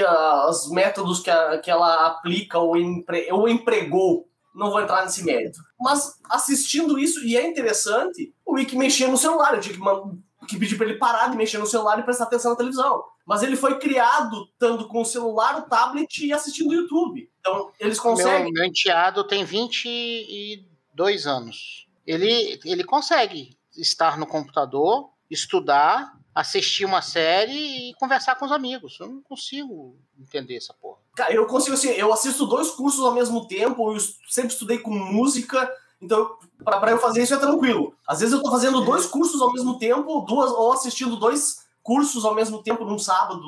os 0.48 0.70
métodos 0.70 1.20
que, 1.20 1.30
a- 1.30 1.56
que 1.58 1.70
ela 1.70 2.06
aplica 2.06 2.58
ou, 2.58 2.76
empre, 2.76 3.32
ou 3.32 3.48
empregou. 3.48 4.27
Não 4.58 4.70
vou 4.70 4.80
entrar 4.80 5.04
nesse 5.04 5.24
mérito. 5.24 5.60
Mas 5.80 6.18
assistindo 6.28 6.98
isso, 6.98 7.24
e 7.24 7.36
é 7.36 7.46
interessante, 7.46 8.34
o 8.44 8.54
Wiki 8.54 8.76
mexia 8.76 9.06
no 9.06 9.16
celular. 9.16 9.54
Eu 9.54 9.60
tinha 9.60 9.74
que, 9.74 10.46
que 10.48 10.58
pedir 10.58 10.76
pra 10.76 10.86
ele 10.86 10.98
parar 10.98 11.28
de 11.28 11.36
mexer 11.36 11.58
no 11.58 11.66
celular 11.66 11.98
e 11.98 12.02
prestar 12.02 12.24
atenção 12.24 12.50
na 12.50 12.56
televisão. 12.56 13.04
Mas 13.24 13.42
ele 13.42 13.54
foi 13.54 13.78
criado 13.78 14.48
estando 14.52 14.88
com 14.88 15.02
o 15.02 15.04
celular, 15.04 15.58
o 15.58 15.68
tablet 15.68 16.26
e 16.26 16.32
assistindo 16.32 16.70
o 16.70 16.74
YouTube. 16.74 17.30
Então, 17.38 17.70
eles 17.78 18.00
conseguem. 18.00 18.44
Meu, 18.44 18.52
meu 18.52 18.64
enteado 18.64 19.22
tem 19.22 19.44
22 19.44 21.26
anos. 21.26 21.86
Ele, 22.04 22.58
ele 22.64 22.82
consegue 22.82 23.56
estar 23.76 24.18
no 24.18 24.26
computador, 24.26 25.10
estudar, 25.30 26.18
assistir 26.34 26.84
uma 26.84 27.02
série 27.02 27.90
e 27.90 27.94
conversar 27.94 28.34
com 28.36 28.46
os 28.46 28.52
amigos. 28.52 28.98
Eu 28.98 29.08
não 29.08 29.22
consigo 29.22 29.96
entender 30.18 30.56
essa 30.56 30.72
porra. 30.74 31.00
Cara, 31.18 31.34
eu 31.34 31.46
consigo 31.46 31.74
assim, 31.74 31.88
eu 31.88 32.12
assisto 32.12 32.46
dois 32.46 32.70
cursos 32.70 33.04
ao 33.04 33.12
mesmo 33.12 33.44
tempo, 33.48 33.92
eu 33.92 33.98
sempre 34.28 34.52
estudei 34.52 34.78
com 34.78 34.90
música, 34.90 35.68
então 36.00 36.36
pra 36.64 36.92
eu 36.92 36.98
fazer 36.98 37.24
isso 37.24 37.34
é 37.34 37.38
tranquilo. 37.38 37.92
Às 38.06 38.20
vezes 38.20 38.32
eu 38.32 38.40
tô 38.40 38.48
fazendo 38.52 38.84
dois 38.84 39.04
cursos 39.04 39.42
ao 39.42 39.52
mesmo 39.52 39.80
tempo, 39.80 40.20
duas 40.20 40.52
ou 40.52 40.72
assistindo 40.72 41.16
dois 41.16 41.66
cursos 41.82 42.24
ao 42.24 42.36
mesmo 42.36 42.62
tempo 42.62 42.84
num 42.84 43.00
sábado, 43.00 43.42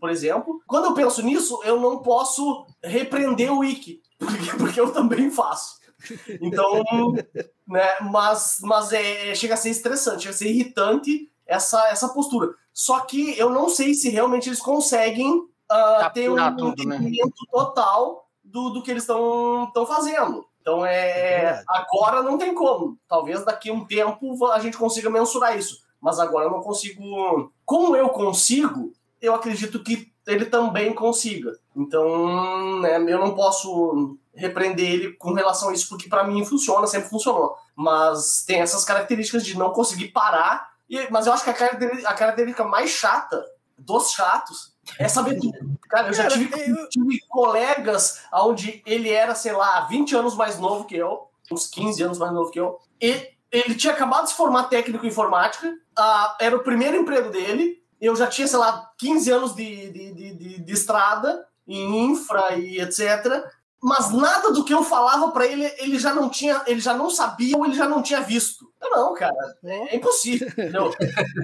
por 0.00 0.10
exemplo. 0.10 0.60
Quando 0.66 0.86
eu 0.86 0.94
penso 0.94 1.22
nisso, 1.22 1.60
eu 1.62 1.80
não 1.80 1.98
posso 1.98 2.66
repreender 2.82 3.52
o 3.52 3.60
Wiki, 3.60 4.02
porque, 4.18 4.56
porque 4.58 4.80
eu 4.80 4.92
também 4.92 5.30
faço. 5.30 5.76
Então, 6.40 6.82
né, 7.68 7.98
mas, 8.00 8.56
mas 8.62 8.92
é, 8.92 9.32
chega 9.36 9.54
a 9.54 9.56
ser 9.56 9.70
estressante, 9.70 10.22
chega 10.22 10.34
a 10.34 10.38
ser 10.38 10.48
irritante 10.48 11.30
essa, 11.46 11.86
essa 11.86 12.08
postura. 12.08 12.52
Só 12.72 12.98
que 12.98 13.38
eu 13.38 13.48
não 13.48 13.68
sei 13.68 13.94
se 13.94 14.08
realmente 14.08 14.48
eles 14.48 14.58
conseguem 14.58 15.51
ah, 15.72 16.10
ter 16.10 16.30
um 16.30 16.34
né? 16.34 16.54
entendimento 16.58 17.46
total 17.50 18.28
do, 18.44 18.70
do 18.70 18.82
que 18.82 18.90
eles 18.90 19.02
estão 19.02 19.86
fazendo. 19.86 20.46
Então 20.60 20.86
É 20.86 21.44
é. 21.44 21.64
Agora 21.68 22.22
não 22.22 22.38
tem 22.38 22.54
como. 22.54 22.96
Talvez 23.08 23.44
daqui 23.44 23.70
a 23.70 23.72
um 23.72 23.84
tempo 23.84 24.46
a 24.46 24.58
gente 24.60 24.76
consiga 24.76 25.10
mensurar 25.10 25.58
isso. 25.58 25.82
Mas 26.00 26.18
agora 26.18 26.46
eu 26.46 26.50
não 26.50 26.60
consigo. 26.60 27.52
Como 27.64 27.94
eu 27.96 28.08
consigo, 28.08 28.92
eu 29.20 29.34
acredito 29.34 29.82
que 29.82 30.12
ele 30.26 30.46
também 30.46 30.94
consiga. 30.94 31.52
Então, 31.76 32.80
né, 32.80 32.96
eu 32.96 33.18
não 33.18 33.34
posso 33.34 34.16
repreender 34.34 34.90
ele 34.90 35.12
com 35.12 35.32
relação 35.32 35.68
a 35.68 35.72
isso, 35.72 35.88
porque 35.88 36.08
para 36.08 36.24
mim 36.24 36.44
funciona, 36.44 36.86
sempre 36.86 37.08
funcionou. 37.08 37.56
Mas 37.74 38.44
tem 38.46 38.60
essas 38.60 38.84
características 38.84 39.44
de 39.44 39.58
não 39.58 39.70
conseguir 39.70 40.08
parar. 40.08 40.70
E, 40.88 41.08
mas 41.10 41.26
eu 41.26 41.32
acho 41.32 41.44
que 41.44 41.50
a 41.50 41.54
característica, 41.54 42.08
a 42.08 42.14
característica 42.14 42.64
mais 42.64 42.90
chata 42.90 43.44
dos 43.78 44.10
chatos 44.10 44.71
é 44.98 45.08
saber 45.08 45.38
tudo. 45.38 45.78
Cara, 45.88 46.08
eu 46.08 46.12
já 46.14 46.28
tive, 46.28 46.50
eu- 46.70 46.88
tive 46.88 47.20
colegas 47.28 48.20
onde 48.32 48.82
ele 48.86 49.10
era, 49.10 49.34
sei 49.34 49.52
lá, 49.52 49.82
20 49.86 50.14
anos 50.14 50.34
mais 50.34 50.58
novo 50.58 50.84
que 50.84 50.96
eu, 50.96 51.28
uns 51.50 51.66
15 51.66 52.02
anos 52.02 52.18
mais 52.18 52.32
novo 52.32 52.50
que 52.50 52.58
eu, 52.60 52.78
e 53.00 53.28
ele 53.50 53.74
tinha 53.74 53.92
acabado 53.92 54.24
de 54.24 54.30
se 54.30 54.36
formar 54.36 54.64
técnico 54.64 55.04
em 55.04 55.08
informática, 55.08 55.70
ah, 55.96 56.36
era 56.40 56.56
o 56.56 56.62
primeiro 56.62 56.96
emprego 56.96 57.30
dele, 57.30 57.82
eu 58.00 58.16
já 58.16 58.26
tinha, 58.26 58.48
sei 58.48 58.58
lá, 58.58 58.90
15 58.98 59.30
anos 59.30 59.54
de, 59.54 59.90
de, 59.92 60.12
de, 60.14 60.34
de, 60.34 60.60
de 60.60 60.72
estrada, 60.72 61.46
em 61.68 62.10
infra 62.10 62.56
e 62.56 62.80
etc. 62.80 63.44
Mas 63.82 64.12
nada 64.12 64.52
do 64.52 64.64
que 64.64 64.72
eu 64.72 64.84
falava 64.84 65.32
pra 65.32 65.44
ele, 65.44 65.64
ele 65.78 65.98
já 65.98 66.14
não 66.14 66.28
tinha, 66.28 66.62
ele 66.68 66.78
já 66.78 66.94
não 66.94 67.10
sabia 67.10 67.56
ou 67.56 67.64
ele 67.66 67.74
já 67.74 67.88
não 67.88 68.00
tinha 68.00 68.20
visto. 68.20 68.72
Eu 68.80 68.90
não, 68.90 69.12
cara, 69.14 69.34
é 69.64 69.96
impossível, 69.96 70.46
entendeu? 70.48 70.92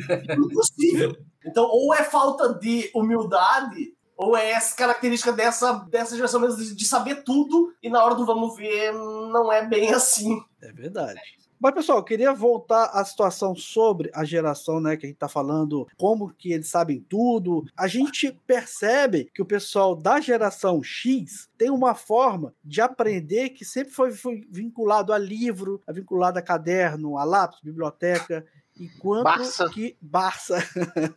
É 0.09 0.35
impossível. 0.38 1.16
Então, 1.45 1.64
ou 1.64 1.92
é 1.92 2.04
falta 2.04 2.54
de 2.54 2.90
humildade, 2.95 3.92
ou 4.16 4.37
é 4.37 4.50
essa 4.50 4.76
característica 4.76 5.33
dessa, 5.33 5.73
dessa 5.90 6.14
geração 6.14 6.40
mesmo 6.40 6.62
de, 6.62 6.76
de 6.76 6.85
saber 6.85 7.25
tudo, 7.25 7.73
e 7.83 7.90
na 7.90 8.04
hora 8.04 8.14
do 8.14 8.25
vamos 8.25 8.54
ver, 8.57 8.92
não 8.92 9.52
é 9.52 9.66
bem 9.66 9.92
assim. 9.92 10.38
É 10.62 10.73
verdade. 10.73 11.21
Mas, 11.60 11.74
pessoal, 11.74 11.98
eu 11.98 12.04
queria 12.04 12.32
voltar 12.32 12.84
à 12.92 13.04
situação 13.04 13.54
sobre 13.56 14.10
a 14.14 14.24
geração, 14.24 14.80
né? 14.80 14.96
Que 14.96 15.06
a 15.06 15.08
gente 15.08 15.18
tá 15.18 15.28
falando, 15.28 15.88
como 15.96 16.32
que 16.32 16.52
eles 16.52 16.68
sabem 16.68 17.04
tudo. 17.08 17.64
A 17.76 17.88
gente 17.88 18.30
percebe 18.46 19.28
que 19.34 19.42
o 19.42 19.46
pessoal 19.46 19.96
da 19.96 20.20
geração 20.20 20.82
X 20.82 21.48
tem 21.58 21.68
uma 21.68 21.96
forma 21.96 22.54
de 22.64 22.80
aprender 22.80 23.50
que 23.50 23.64
sempre 23.64 23.92
foi, 23.92 24.12
foi 24.12 24.46
vinculado 24.48 25.12
a 25.12 25.18
livro, 25.18 25.82
vinculado 25.88 26.38
a 26.38 26.42
caderno, 26.42 27.18
a 27.18 27.24
lápis, 27.24 27.58
biblioteca. 27.60 28.46
Enquanto 28.78 29.25
Barça. 29.25 29.68
que. 29.70 29.97
Barça. 30.00 30.58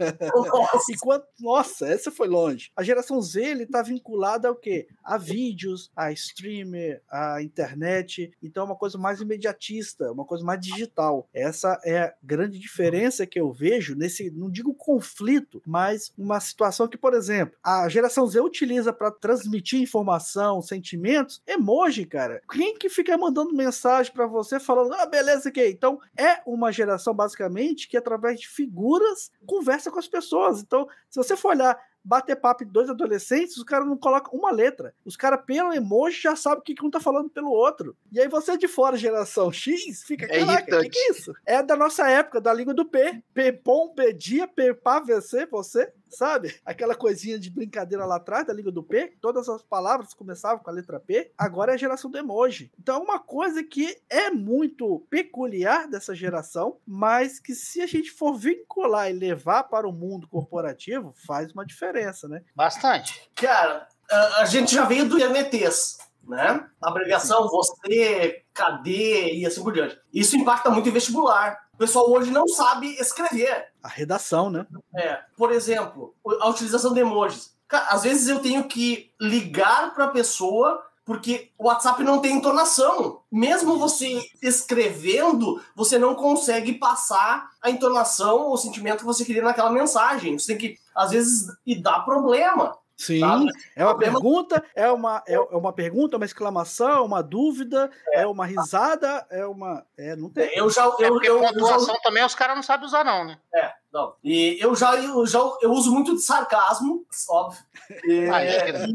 Nossa, 0.33 0.91
Enquanto, 0.91 1.25
nossa, 1.39 1.87
essa 1.87 2.11
foi 2.11 2.27
longe. 2.27 2.71
A 2.75 2.83
geração 2.83 3.21
Z 3.21 3.43
ele 3.43 3.65
tá 3.65 3.81
vinculada 3.81 4.47
ao 4.47 4.55
quê? 4.55 4.87
A 5.03 5.17
vídeos, 5.17 5.91
a 5.95 6.11
streamer, 6.11 7.01
a 7.09 7.41
internet. 7.41 8.31
Então 8.41 8.63
é 8.63 8.65
uma 8.65 8.75
coisa 8.75 8.97
mais 8.97 9.21
imediatista, 9.21 10.11
uma 10.11 10.25
coisa 10.25 10.43
mais 10.43 10.59
digital. 10.59 11.27
Essa 11.33 11.79
é 11.83 11.99
a 11.99 12.13
grande 12.21 12.59
diferença 12.59 13.25
que 13.25 13.39
eu 13.39 13.51
vejo 13.51 13.95
nesse, 13.95 14.29
não 14.31 14.49
digo 14.49 14.73
conflito, 14.73 15.61
mas 15.65 16.11
uma 16.17 16.39
situação 16.39 16.87
que, 16.87 16.97
por 16.97 17.13
exemplo, 17.13 17.57
a 17.63 17.87
geração 17.89 18.25
Z 18.27 18.39
utiliza 18.41 18.93
para 18.93 19.11
transmitir 19.11 19.81
informação, 19.81 20.61
sentimentos, 20.61 21.41
emoji, 21.45 22.05
cara. 22.05 22.41
Quem 22.51 22.77
que 22.77 22.89
fica 22.89 23.17
mandando 23.17 23.53
mensagem 23.53 24.11
para 24.11 24.27
você 24.27 24.59
falando, 24.59 24.93
ah, 24.93 25.05
beleza, 25.05 25.49
ok. 25.49 25.69
Então 25.69 25.99
é 26.17 26.41
uma 26.45 26.71
geração 26.71 27.13
basicamente 27.13 27.50
que 27.87 27.97
através 27.97 28.39
de 28.39 28.47
figuras 28.47 29.31
conversa 29.45 29.91
com 29.91 29.99
as 29.99 30.07
pessoas. 30.07 30.61
Então, 30.61 30.87
se 31.09 31.17
você 31.17 31.35
for 31.35 31.49
olhar 31.49 31.77
bater 32.03 32.35
papo 32.35 32.65
de 32.65 32.71
dois 32.71 32.89
adolescentes, 32.89 33.57
os 33.57 33.63
caras 33.63 33.87
não 33.87 33.97
colocam 33.97 34.37
uma 34.37 34.51
letra. 34.51 34.93
Os 35.05 35.15
caras, 35.15 35.43
pelo 35.45 35.73
emoji, 35.73 36.21
já 36.21 36.35
sabem 36.35 36.59
o 36.59 36.61
que, 36.61 36.73
que 36.73 36.85
um 36.85 36.89
tá 36.89 36.99
falando 36.99 37.29
pelo 37.29 37.51
outro. 37.51 37.95
E 38.11 38.19
aí 38.19 38.27
você 38.27 38.57
de 38.57 38.67
fora, 38.67 38.97
geração 38.97 39.51
X, 39.51 40.03
fica, 40.03 40.25
É 40.25 40.39
caraca, 40.39 40.79
o 40.79 40.81
que, 40.81 40.89
que 40.89 40.99
é 40.99 41.11
isso? 41.11 41.33
É 41.45 41.61
da 41.61 41.75
nossa 41.75 42.09
época, 42.09 42.41
da 42.41 42.53
língua 42.53 42.73
do 42.73 42.85
P. 42.85 43.23
P, 43.33 43.53
pom, 43.53 43.89
P, 43.89 44.13
dia, 44.13 44.47
P, 44.47 44.73
pá, 44.73 44.99
VC, 44.99 45.45
você, 45.45 45.91
sabe? 46.11 46.59
Aquela 46.65 46.95
coisinha 46.95 47.39
de 47.39 47.49
brincadeira 47.49 48.05
lá 48.05 48.17
atrás, 48.17 48.45
da 48.45 48.53
língua 48.53 48.71
do 48.71 48.83
P, 48.83 49.13
todas 49.21 49.47
as 49.49 49.61
palavras 49.61 50.13
começavam 50.13 50.63
com 50.63 50.69
a 50.69 50.73
letra 50.73 50.99
P, 50.99 51.31
agora 51.37 51.71
é 51.71 51.75
a 51.75 51.77
geração 51.77 52.11
do 52.11 52.17
emoji. 52.17 52.71
Então 52.79 52.95
é 52.97 53.03
uma 53.03 53.19
coisa 53.19 53.63
que 53.63 53.97
é 54.09 54.29
muito 54.29 55.05
peculiar 55.09 55.87
dessa 55.87 56.13
geração, 56.13 56.77
mas 56.85 57.39
que 57.39 57.53
se 57.53 57.81
a 57.81 57.87
gente 57.87 58.11
for 58.11 58.33
vincular 58.33 59.09
e 59.09 59.13
levar 59.13 59.63
para 59.63 59.87
o 59.87 59.91
mundo 59.91 60.27
corporativo, 60.27 61.13
faz 61.25 61.51
uma 61.53 61.65
diferença, 61.65 62.27
né? 62.27 62.41
Bastante. 62.55 63.29
Cara, 63.35 63.87
a 64.09 64.41
a 64.41 64.45
gente 64.45 64.75
já 64.75 64.85
veio 64.85 65.07
do 65.07 65.19
INTs, 65.19 65.97
né? 66.27 66.65
Abreviação, 66.81 67.47
você, 67.47 68.43
cadê 68.53 69.33
e 69.33 69.45
assim 69.45 69.63
por 69.63 69.73
diante. 69.73 69.97
Isso 70.13 70.35
impacta 70.35 70.69
muito 70.69 70.89
em 70.89 70.91
vestibular. 70.91 71.57
O 71.81 71.83
pessoal 71.83 72.11
hoje 72.11 72.29
não 72.29 72.47
sabe 72.47 72.93
escrever. 72.99 73.69
A 73.81 73.87
redação, 73.87 74.51
né? 74.51 74.67
É, 74.95 75.17
por 75.35 75.51
exemplo, 75.51 76.13
a 76.39 76.47
utilização 76.47 76.93
de 76.93 76.99
emojis. 76.99 77.55
Cara, 77.67 77.85
às 77.85 78.03
vezes 78.03 78.27
eu 78.27 78.37
tenho 78.37 78.65
que 78.65 79.11
ligar 79.19 79.91
para 79.95 80.05
a 80.05 80.09
pessoa 80.09 80.85
porque 81.03 81.49
o 81.57 81.65
WhatsApp 81.65 82.03
não 82.03 82.19
tem 82.19 82.37
entonação. 82.37 83.21
Mesmo 83.31 83.79
você 83.79 84.21
escrevendo, 84.43 85.59
você 85.75 85.97
não 85.97 86.13
consegue 86.13 86.73
passar 86.73 87.49
a 87.59 87.71
entonação 87.71 88.41
ou 88.41 88.53
o 88.53 88.57
sentimento 88.57 88.99
que 88.99 89.05
você 89.05 89.25
queria 89.25 89.41
naquela 89.41 89.71
mensagem. 89.71 90.37
Você 90.37 90.55
tem 90.55 90.57
que, 90.59 90.79
às 90.93 91.09
vezes, 91.09 91.47
e 91.65 91.81
dá 91.81 91.99
problema. 92.01 92.77
Sim, 93.01 93.19
Sabe? 93.19 93.45
é 93.75 93.83
uma 93.83 93.91
Problema- 93.95 94.19
pergunta, 94.19 94.63
é 94.75 94.91
uma, 94.91 95.23
é, 95.27 95.33
é 95.33 95.39
uma 95.39 95.73
pergunta, 95.73 96.17
uma 96.17 96.25
exclamação, 96.25 97.03
uma 97.03 97.23
dúvida, 97.23 97.89
é, 98.13 98.27
uma 98.27 98.45
risada, 98.45 99.25
é 99.31 99.43
uma. 99.45 99.83
É, 99.97 100.15
não 100.15 100.29
tem. 100.29 100.55
Eu 100.55 100.69
já. 100.69 100.83
É 100.83 101.07
Eu, 101.07 101.13
porque 101.13 101.27
eu, 101.27 101.37
eu 101.37 101.41
já 101.41 101.47
pontuação 101.51 101.95
também 102.03 102.23
os 102.23 102.35
caras 102.35 102.55
não 102.55 102.61
sabem 102.61 102.85
usar, 102.85 103.03
não, 103.03 103.25
né? 103.25 103.39
É, 103.55 103.71
não. 103.91 104.13
E 104.23 104.55
eu 104.61 104.75
já, 104.75 104.95
eu 104.97 105.25
já 105.25 105.39
eu 105.61 105.71
uso 105.71 105.91
muito 105.91 106.13
de 106.13 106.21
sarcasmo, 106.21 107.03
óbvio. 107.27 107.59
E, 108.05 108.29
Ah, 108.29 108.43
é. 108.45 108.85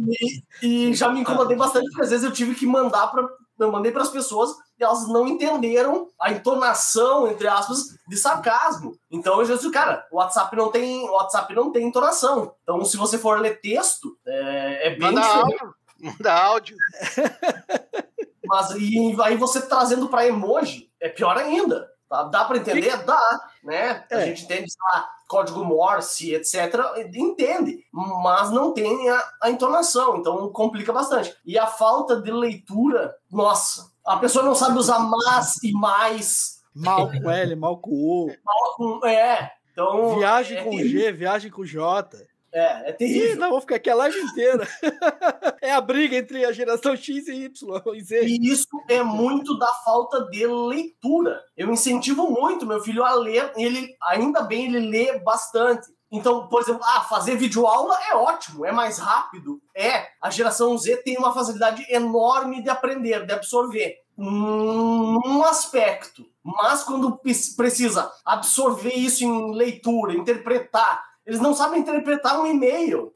e- 0.62 0.88
e 0.90 0.94
já 0.94 1.08
me 1.08 1.20
incomodei 1.20 1.56
bastante, 1.56 1.88
porque 1.88 2.02
às 2.02 2.10
vezes 2.10 2.25
eu 2.25 2.32
tive 2.32 2.54
que 2.54 2.64
mandar 2.64 3.08
para 3.08 3.26
eu 3.58 3.72
mandei 3.72 3.90
para 3.90 4.02
as 4.02 4.10
pessoas 4.10 4.50
elas 4.83 5.09
não 5.09 5.26
entenderam 5.26 6.09
a 6.21 6.30
entonação, 6.33 7.28
entre 7.28 7.47
aspas, 7.49 7.97
de 8.09 8.16
sarcasmo. 8.16 8.97
Então 9.11 9.40
eu 9.40 9.45
já 9.47 9.54
disse, 9.54 9.71
cara, 9.71 10.06
o 10.11 10.16
WhatsApp 10.16 10.54
não 10.56 10.71
tem, 10.71 11.09
o 11.09 11.12
WhatsApp 11.12 11.54
não 11.54 11.73
tem 11.73 11.87
entonação. 11.87 12.54
Então 12.62 12.85
se 12.85 12.97
você 12.97 13.18
for 13.18 13.40
ler 13.40 13.61
texto, 13.61 14.16
é, 14.26 14.88
é 14.88 14.90
bem 14.90 15.00
Manda 15.12 15.21
diferente. 15.21 15.61
áudio. 15.62 15.75
Manda 16.00 16.33
áudio. 16.33 16.76
Mas 18.45 18.71
e 18.73 19.16
aí 19.23 19.37
você 19.37 19.61
trazendo 19.62 20.09
para 20.09 20.26
emoji, 20.26 20.90
é 21.00 21.09
pior 21.09 21.37
ainda. 21.37 21.90
Tá? 22.09 22.23
Dá 22.25 22.45
para 22.45 22.59
entender? 22.59 22.97
Dá, 23.04 23.40
né? 23.64 24.04
A 24.11 24.16
É. 24.21 24.25
gente 24.26 24.45
entende, 24.45 24.71
sei 24.71 24.78
lá, 24.92 25.09
código 25.26 25.64
Morse, 25.64 26.35
etc. 26.35 26.75
Entende, 27.14 27.78
mas 27.92 28.50
não 28.50 28.73
tem 28.73 29.09
a, 29.11 29.23
a 29.42 29.50
entonação, 29.50 30.16
então 30.16 30.49
complica 30.50 30.92
bastante. 30.92 31.35
E 31.45 31.59
a 31.59 31.66
falta 31.66 32.21
de 32.21 32.30
leitura, 32.30 33.14
nossa, 33.30 33.90
a 34.04 34.16
pessoa 34.16 34.45
não 34.45 34.54
sabe 34.54 34.78
usar 34.78 34.99
mas 35.00 35.62
e 35.62 35.73
mais. 35.73 36.56
Mal 36.75 37.09
com 37.11 37.30
L, 37.30 37.56
mal 37.56 37.78
com 37.78 37.90
U. 37.90 38.30
com- 38.76 39.06
É, 39.06 39.52
então. 39.73 40.16
Viagem 40.18 40.59
é, 40.59 40.64
com 40.64 40.71
terrível. 40.71 41.00
G, 41.00 41.12
viagem 41.12 41.50
com 41.50 41.64
J. 41.64 42.16
É, 42.56 42.88
é 42.88 42.90
Ih, 42.90 42.96
terrível. 42.96 43.36
não, 43.36 43.50
vou 43.50 43.60
ficar 43.60 43.76
aqui 43.76 43.90
a 43.90 43.94
live 43.94 44.18
inteira. 44.18 44.66
é 45.60 45.72
a 45.72 45.80
briga 45.80 46.16
entre 46.16 46.42
a 46.42 46.52
geração 46.52 46.96
X 46.96 47.28
e 47.28 47.44
Y 47.44 47.82
e 47.94 48.02
Z. 48.02 48.25
E 48.25 48.50
isso 48.50 48.66
é 48.88 49.02
muito 49.02 49.58
da 49.58 49.66
falta 49.84 50.25
de 50.30 50.46
leitura. 50.46 51.42
Eu 51.54 51.70
incentivo 51.70 52.30
muito 52.30 52.64
meu 52.64 52.80
filho 52.80 53.04
a 53.04 53.12
ler, 53.12 53.52
ele 53.56 53.94
ainda 54.02 54.40
bem 54.40 54.75
ele 54.75 54.88
lê 54.88 55.18
bastante. 55.18 55.86
Então, 56.10 56.48
por 56.48 56.62
exemplo, 56.62 56.80
ah, 56.82 57.02
fazer 57.02 57.36
videoaula 57.36 57.94
é 58.10 58.14
ótimo, 58.14 58.64
é 58.64 58.72
mais 58.72 58.96
rápido. 58.96 59.60
É, 59.76 60.07
a 60.22 60.31
geração 60.31 60.78
Z 60.78 61.02
tem 61.02 61.18
uma 61.18 61.35
facilidade 61.35 61.85
enorme 61.90 62.62
de 62.62 62.70
aprender, 62.70 63.26
de 63.26 63.35
absorver. 63.35 63.96
Num 64.16 65.42
aspecto. 65.44 66.24
Mas 66.42 66.85
quando 66.85 67.18
precisa 67.18 68.11
absorver 68.24 68.94
isso 68.94 69.24
em 69.24 69.54
leitura, 69.54 70.14
interpretar, 70.14 71.04
eles 71.26 71.40
não 71.40 71.54
sabem 71.54 71.80
interpretar 71.80 72.40
um 72.40 72.46
e-mail. 72.46 73.12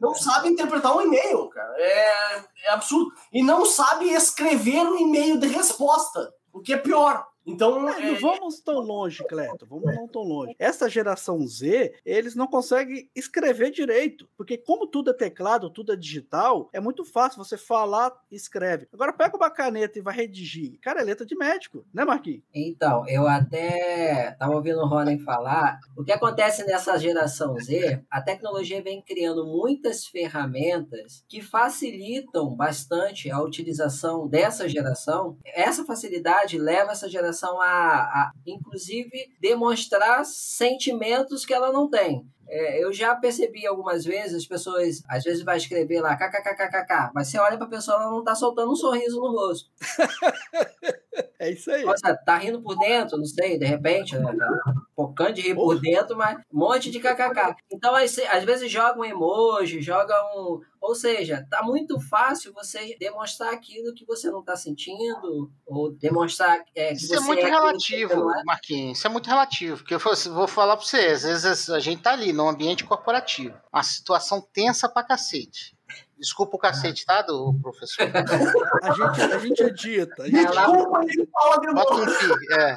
Não 0.00 0.14
sabem 0.14 0.52
interpretar 0.52 0.96
um 0.96 1.02
e-mail, 1.02 1.46
cara. 1.48 1.74
É, 1.76 2.44
é 2.64 2.70
absurdo. 2.70 3.12
E 3.30 3.42
não 3.42 3.66
sabem 3.66 4.14
escrever 4.14 4.80
um 4.80 4.98
e-mail 4.98 5.38
de 5.38 5.46
resposta, 5.46 6.32
o 6.50 6.60
que 6.60 6.72
é 6.72 6.78
pior. 6.78 7.26
Então, 7.46 7.88
É, 7.88 8.00
não 8.00 8.14
é, 8.14 8.14
vamos 8.14 8.60
tão 8.60 8.80
longe, 8.80 9.24
Cleto. 9.24 9.66
Vamos 9.66 9.94
não 9.94 10.06
tão 10.06 10.22
longe. 10.22 10.54
Essa 10.58 10.88
geração 10.88 11.44
Z, 11.46 11.94
eles 12.04 12.34
não 12.34 12.46
conseguem 12.46 13.10
escrever 13.14 13.70
direito. 13.70 14.28
Porque, 14.36 14.56
como 14.56 14.86
tudo 14.86 15.10
é 15.10 15.14
teclado, 15.14 15.70
tudo 15.70 15.92
é 15.92 15.96
digital, 15.96 16.68
é 16.72 16.80
muito 16.80 17.04
fácil 17.04 17.42
você 17.42 17.56
falar 17.56 18.12
e 18.30 18.36
escreve. 18.36 18.88
Agora, 18.92 19.12
pega 19.12 19.36
uma 19.36 19.50
caneta 19.50 19.98
e 19.98 20.02
vai 20.02 20.14
redigir. 20.14 20.78
Cara, 20.80 21.00
é 21.00 21.04
letra 21.04 21.26
de 21.26 21.36
médico, 21.36 21.84
né, 21.92 22.04
Marquinhos? 22.04 22.42
Então, 22.54 23.04
eu 23.08 23.26
até 23.26 24.30
estava 24.30 24.54
ouvindo 24.54 24.78
o 24.80 24.86
Ronen 24.86 25.18
falar. 25.18 25.80
O 25.96 26.04
que 26.04 26.12
acontece 26.12 26.64
nessa 26.64 26.96
geração 26.98 27.56
Z, 27.58 28.04
a 28.10 28.20
tecnologia 28.20 28.82
vem 28.82 29.02
criando 29.02 29.44
muitas 29.46 30.06
ferramentas 30.06 31.24
que 31.28 31.40
facilitam 31.40 32.54
bastante 32.54 33.30
a 33.30 33.40
utilização 33.40 34.28
dessa 34.28 34.68
geração. 34.68 35.36
Essa 35.44 35.84
facilidade 35.84 36.58
leva 36.58 36.92
essa 36.92 37.08
geração 37.08 37.31
a, 37.60 38.00
a 38.02 38.32
inclusive, 38.46 39.32
demonstrar 39.40 40.24
sentimentos 40.24 41.44
que 41.44 41.54
ela 41.54 41.72
não 41.72 41.88
tem. 41.88 42.26
É, 42.54 42.84
eu 42.84 42.92
já 42.92 43.14
percebi 43.16 43.66
algumas 43.66 44.04
vezes, 44.04 44.34
as 44.42 44.46
pessoas 44.46 45.02
às 45.08 45.24
vezes 45.24 45.42
vai 45.42 45.56
escrever 45.56 46.00
lá 46.02 46.14
kkkkkk, 46.16 47.10
mas 47.14 47.28
você 47.28 47.38
olha 47.38 47.56
para 47.56 47.66
a 47.66 47.70
pessoa, 47.70 47.96
ela 48.02 48.10
não 48.10 48.22
tá 48.22 48.34
soltando 48.34 48.70
um 48.72 48.76
sorriso 48.76 49.18
no 49.20 49.30
rosto. 49.32 49.70
É 51.38 51.50
isso 51.50 51.70
aí. 51.72 51.84
Nossa, 51.84 52.14
tá 52.24 52.38
rindo 52.38 52.62
por 52.62 52.78
dentro, 52.78 53.18
não 53.18 53.24
sei, 53.24 53.58
de 53.58 53.66
repente, 53.66 54.16
né? 54.16 54.32
Tá 54.34 54.72
Focando 54.94 55.32
de 55.32 55.42
rir 55.42 55.54
por 55.56 55.78
dentro, 55.80 56.16
mas 56.16 56.38
um 56.52 56.58
monte 56.60 56.88
de 56.90 57.00
kkk. 57.00 57.54
Então, 57.70 57.92
você- 57.98 58.22
às 58.26 58.44
vezes 58.44 58.70
joga 58.70 58.98
um 59.00 59.04
emoji, 59.04 59.82
joga 59.82 60.14
um. 60.36 60.60
Ou 60.80 60.94
seja, 60.94 61.44
tá 61.50 61.62
muito 61.62 62.00
fácil 62.00 62.52
você 62.52 62.96
demonstrar 62.98 63.52
aquilo 63.52 63.92
que 63.94 64.04
você 64.06 64.30
não 64.30 64.42
tá 64.42 64.56
sentindo, 64.56 65.50
ou 65.66 65.90
demonstrar 65.92 66.60
é, 66.74 66.88
que 66.88 66.94
Isso 66.94 67.08
você 67.08 67.16
é 67.16 67.20
muito 67.20 67.40
que 67.40 67.50
relativo, 67.50 68.30
é. 68.30 68.42
Marquinhos. 68.44 68.98
Isso 68.98 69.06
é 69.06 69.10
muito 69.10 69.26
relativo. 69.26 69.76
Porque 69.78 69.94
eu 69.94 69.98
vou- 69.98 70.14
vou 70.34 70.48
falar 70.48 70.76
pra 70.76 70.86
você, 70.86 70.98
às 70.98 71.22
vezes 71.24 71.68
a 71.70 71.78
gente 71.80 72.02
tá 72.02 72.12
ali, 72.12 72.32
num 72.42 72.48
ambiente 72.48 72.84
corporativo. 72.84 73.56
Uma 73.72 73.82
situação 73.82 74.40
tensa 74.40 74.88
pra 74.88 75.04
cacete. 75.04 75.76
Desculpa 76.18 76.56
o 76.56 76.58
cacete, 76.58 77.04
tá, 77.04 77.22
do 77.22 77.54
professor? 77.60 78.06
A 78.82 78.92
gente, 78.92 79.32
a 79.32 79.38
gente 79.38 79.62
edita. 79.62 80.22
A 80.22 80.26
gente 80.26 80.46
desculpa, 80.46 81.00
ele 81.04 81.28
fala 81.32 81.60
de 81.60 81.66
novo. 81.68 82.00
um 82.00 82.54
é. 82.60 82.76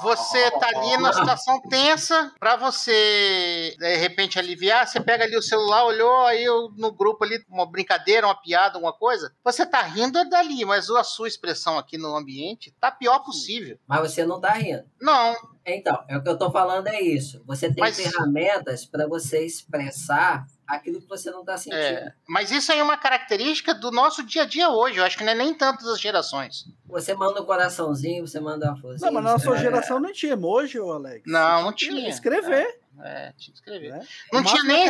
Você 0.00 0.50
tá 0.52 0.68
ali 0.68 0.96
numa 0.96 1.12
situação 1.12 1.60
tensa, 1.68 2.32
pra 2.40 2.56
você 2.56 3.76
de 3.78 3.96
repente 3.96 4.38
aliviar, 4.38 4.86
você 4.86 4.98
pega 4.98 5.24
ali 5.24 5.36
o 5.36 5.42
celular, 5.42 5.84
olhou 5.84 6.26
aí 6.26 6.42
eu, 6.42 6.70
no 6.76 6.90
grupo 6.90 7.24
ali, 7.24 7.44
uma 7.48 7.66
brincadeira, 7.66 8.26
uma 8.26 8.34
piada, 8.34 8.76
alguma 8.76 8.92
coisa. 8.92 9.32
Você 9.44 9.64
tá 9.64 9.82
rindo 9.82 10.18
é 10.18 10.24
dali, 10.24 10.64
mas 10.64 10.90
a 10.90 11.04
sua 11.04 11.28
expressão 11.28 11.78
aqui 11.78 11.96
no 11.96 12.16
ambiente 12.16 12.74
tá 12.80 12.90
pior 12.90 13.20
possível. 13.20 13.78
Mas 13.86 14.00
você 14.00 14.24
não 14.24 14.40
tá 14.40 14.52
rindo. 14.52 14.84
Não, 15.00 15.36
Então, 15.66 16.04
é 16.08 16.16
o 16.16 16.22
que 16.22 16.28
eu 16.28 16.36
tô 16.36 16.50
falando 16.50 16.88
é 16.88 17.00
isso. 17.00 17.42
Você 17.46 17.72
tem 17.72 17.80
Mas- 17.80 17.96
ferramentas 17.96 18.84
para 18.84 19.06
você 19.06 19.44
expressar 19.46 20.46
aquilo 20.66 21.00
que 21.00 21.08
você 21.08 21.30
não 21.30 21.44
tá 21.44 21.56
sentindo. 21.56 21.78
é, 21.78 22.12
mas 22.28 22.50
isso 22.50 22.72
aí 22.72 22.78
é 22.78 22.82
uma 22.82 22.96
característica 22.96 23.74
do 23.74 23.90
nosso 23.90 24.22
dia 24.22 24.42
a 24.42 24.46
dia 24.46 24.70
hoje. 24.70 24.98
Eu 24.98 25.04
acho 25.04 25.16
que 25.16 25.24
não 25.24 25.32
é 25.32 25.34
nem 25.34 25.54
tanto 25.54 25.84
das 25.84 26.00
gerações. 26.00 26.64
Você 26.86 27.14
manda 27.14 27.42
um 27.42 27.44
coraçãozinho, 27.44 28.26
você 28.26 28.40
manda 28.40 28.66
uma 28.66 28.76
florzinha. 28.76 29.10
Não, 29.10 29.14
mas 29.22 29.32
na 29.32 29.38
sua 29.38 29.56
geração 29.58 29.98
não 30.00 30.12
tinha 30.12 30.32
emoji, 30.32 30.78
ô 30.78 30.92
Alex. 30.92 31.22
Não, 31.26 31.62
não 31.64 31.72
tinha. 31.72 32.08
Escrever. 32.08 32.80
É, 33.02 33.32
tinha 33.36 33.52
que 33.52 33.58
escrever. 33.58 33.92
Né? 33.92 34.06
Não 34.32 34.44
tinha 34.44 34.62
nem. 34.62 34.86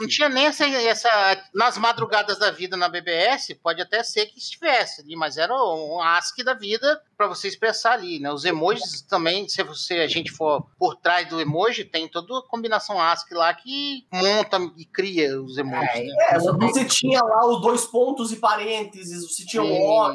Não 0.00 0.08
tinha 0.08 0.28
nem 0.28 0.46
essa, 0.46 0.64
essa. 0.66 1.42
Nas 1.54 1.76
madrugadas 1.76 2.38
da 2.38 2.50
vida 2.50 2.76
na 2.76 2.88
BBS, 2.88 3.54
pode 3.62 3.82
até 3.82 4.02
ser 4.02 4.26
que 4.26 4.38
estivesse 4.38 5.02
ali, 5.02 5.14
mas 5.14 5.36
era 5.36 5.54
um 5.54 6.00
ASCII 6.00 6.44
da 6.44 6.54
vida 6.54 7.00
para 7.16 7.26
você 7.26 7.48
expressar 7.48 7.92
ali, 7.92 8.18
né? 8.18 8.32
Os 8.32 8.44
emojis 8.44 9.02
também, 9.02 9.48
se 9.48 9.62
você, 9.62 9.94
a 9.94 10.06
gente 10.06 10.30
for 10.30 10.66
por 10.78 10.96
trás 10.96 11.28
do 11.28 11.40
emoji, 11.40 11.84
tem 11.84 12.08
toda 12.08 12.38
a 12.38 12.42
combinação 12.42 13.00
ASCII 13.00 13.36
lá 13.36 13.52
que 13.52 14.06
monta 14.12 14.58
e 14.76 14.84
cria 14.84 15.40
os 15.42 15.58
emojis. 15.58 15.88
É, 15.94 16.04
né? 16.04 16.14
É, 16.30 16.38
você 16.38 16.84
tinha 16.84 17.20
lá 17.22 17.46
os 17.46 17.60
dois 17.60 17.84
pontos 17.84 18.32
e 18.32 18.36
parênteses, 18.36 19.22
você 19.28 19.44
tinha 19.44 19.62
o 19.62 19.68
O. 19.68 20.12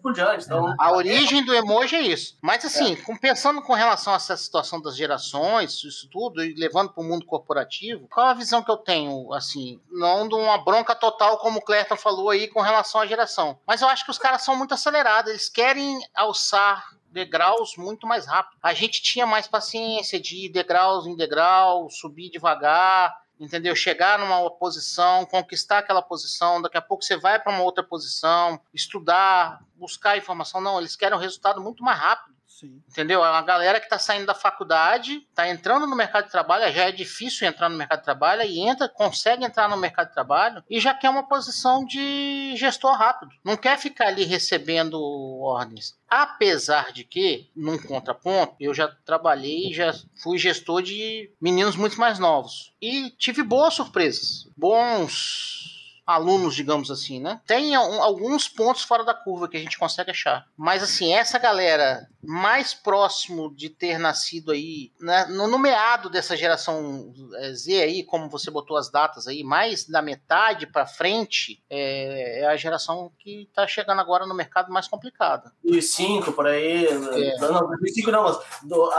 por 0.00 0.12
diante. 0.12 0.44
Então, 0.44 0.74
a 0.78 0.92
origem 0.92 1.44
do 1.44 1.54
emoji 1.54 1.96
é 1.96 2.02
isso. 2.02 2.36
Mas 2.40 2.64
assim, 2.64 2.94
é. 2.94 3.18
pensando 3.18 3.62
com 3.62 3.72
relação 3.72 4.12
a 4.12 4.16
essa 4.16 4.36
situação 4.36 4.80
das 4.80 4.96
gerações, 4.96 5.82
isso 5.84 6.08
tudo, 6.10 6.42
e 6.42 6.54
levando 6.54 6.90
para 6.90 7.02
o 7.02 7.06
mundo 7.06 7.26
corporativo, 7.26 8.08
qual 8.08 8.26
a 8.26 8.34
visão 8.34 8.62
que 8.62 8.70
eu 8.70 8.76
tenho, 8.76 9.32
assim, 9.32 9.80
não 9.90 10.28
de 10.28 10.34
uma 10.34 10.58
bronca 10.58 10.94
total, 10.94 11.38
como 11.38 11.58
o 11.58 11.62
Clerton 11.62 11.96
falou 11.96 12.30
aí, 12.30 12.48
com 12.48 12.60
relação 12.60 13.00
à 13.00 13.06
geração. 13.06 13.58
Mas 13.66 13.82
eu 13.82 13.88
acho 13.88 14.04
que 14.04 14.10
os 14.10 14.18
caras 14.18 14.42
são 14.42 14.56
muito 14.56 14.74
acelerados, 14.74 15.30
eles 15.30 15.48
querem 15.48 16.00
alçar 16.14 16.84
degraus 17.10 17.76
muito 17.76 18.06
mais 18.06 18.26
rápido. 18.26 18.58
A 18.62 18.72
gente 18.72 19.02
tinha 19.02 19.26
mais 19.26 19.46
paciência 19.48 20.20
de 20.20 20.46
ir 20.46 20.48
degraus 20.48 21.06
em 21.06 21.16
degrau, 21.16 21.90
subir 21.90 22.30
devagar, 22.30 23.14
entendeu? 23.40 23.74
Chegar 23.74 24.18
numa 24.18 24.50
posição, 24.50 25.24
conquistar 25.24 25.78
aquela 25.78 26.02
posição, 26.02 26.60
daqui 26.60 26.76
a 26.76 26.82
pouco 26.82 27.02
você 27.02 27.16
vai 27.16 27.40
para 27.40 27.52
uma 27.52 27.64
outra 27.64 27.82
posição, 27.82 28.60
estudar, 28.72 29.64
buscar 29.74 30.18
informação. 30.18 30.60
Não, 30.60 30.78
eles 30.78 30.94
querem 30.94 31.16
um 31.16 31.20
resultado 31.20 31.60
muito 31.60 31.82
mais 31.82 31.98
rápido. 31.98 32.36
Sim. 32.60 32.82
Entendeu? 32.90 33.24
É 33.24 33.30
uma 33.30 33.40
galera 33.40 33.80
que 33.80 33.86
está 33.86 33.98
saindo 33.98 34.26
da 34.26 34.34
faculdade, 34.34 35.26
está 35.30 35.48
entrando 35.48 35.86
no 35.86 35.96
mercado 35.96 36.26
de 36.26 36.30
trabalho, 36.30 36.70
já 36.70 36.84
é 36.84 36.92
difícil 36.92 37.48
entrar 37.48 37.70
no 37.70 37.76
mercado 37.78 38.00
de 38.00 38.04
trabalho, 38.04 38.42
e 38.42 38.60
entra, 38.60 38.86
consegue 38.86 39.44
entrar 39.44 39.66
no 39.66 39.78
mercado 39.78 40.08
de 40.08 40.14
trabalho 40.14 40.62
e 40.68 40.78
já 40.78 40.92
quer 40.92 41.08
uma 41.08 41.26
posição 41.26 41.86
de 41.86 42.54
gestor 42.56 42.92
rápido. 42.92 43.32
Não 43.42 43.56
quer 43.56 43.78
ficar 43.78 44.08
ali 44.08 44.24
recebendo 44.24 45.00
ordens. 45.40 45.98
Apesar 46.06 46.92
de 46.92 47.02
que, 47.04 47.48
num 47.56 47.78
contraponto, 47.78 48.56
eu 48.60 48.74
já 48.74 48.88
trabalhei, 49.06 49.72
já 49.72 49.94
fui 50.22 50.36
gestor 50.36 50.82
de 50.82 51.32
meninos 51.40 51.76
muito 51.76 51.98
mais 51.98 52.18
novos. 52.18 52.74
E 52.82 53.10
tive 53.12 53.42
boas 53.42 53.72
surpresas. 53.72 54.46
Bons 54.54 55.79
alunos, 56.10 56.54
digamos 56.54 56.90
assim, 56.90 57.20
né? 57.20 57.40
Tem 57.46 57.74
alguns 57.74 58.48
pontos 58.48 58.82
fora 58.82 59.04
da 59.04 59.14
curva 59.14 59.48
que 59.48 59.56
a 59.56 59.60
gente 59.60 59.78
consegue 59.78 60.10
achar. 60.10 60.46
Mas, 60.56 60.82
assim, 60.82 61.12
essa 61.12 61.38
galera 61.38 62.08
mais 62.22 62.74
próximo 62.74 63.54
de 63.54 63.70
ter 63.70 63.98
nascido 63.98 64.52
aí, 64.52 64.92
né, 65.00 65.24
no 65.26 65.58
meado 65.58 66.10
dessa 66.10 66.36
geração 66.36 67.12
é, 67.36 67.52
Z 67.54 67.82
aí, 67.82 68.04
como 68.04 68.28
você 68.28 68.50
botou 68.50 68.76
as 68.76 68.90
datas 68.90 69.26
aí, 69.26 69.42
mais 69.42 69.86
da 69.86 70.02
metade 70.02 70.66
para 70.66 70.86
frente, 70.86 71.62
é, 71.70 72.40
é, 72.40 72.46
a 72.46 72.56
geração 72.56 73.10
que 73.18 73.48
tá 73.54 73.66
chegando 73.66 74.00
agora 74.00 74.26
no 74.26 74.34
mercado 74.34 74.70
mais 74.70 74.86
complicada. 74.86 75.52
2005, 75.64 76.32
por 76.32 76.46
aí. 76.46 76.86
É. 76.86 77.38
Não, 77.38 77.66
2005 77.68 78.10
não, 78.10 78.24
mas 78.24 78.38
do, 78.62 78.90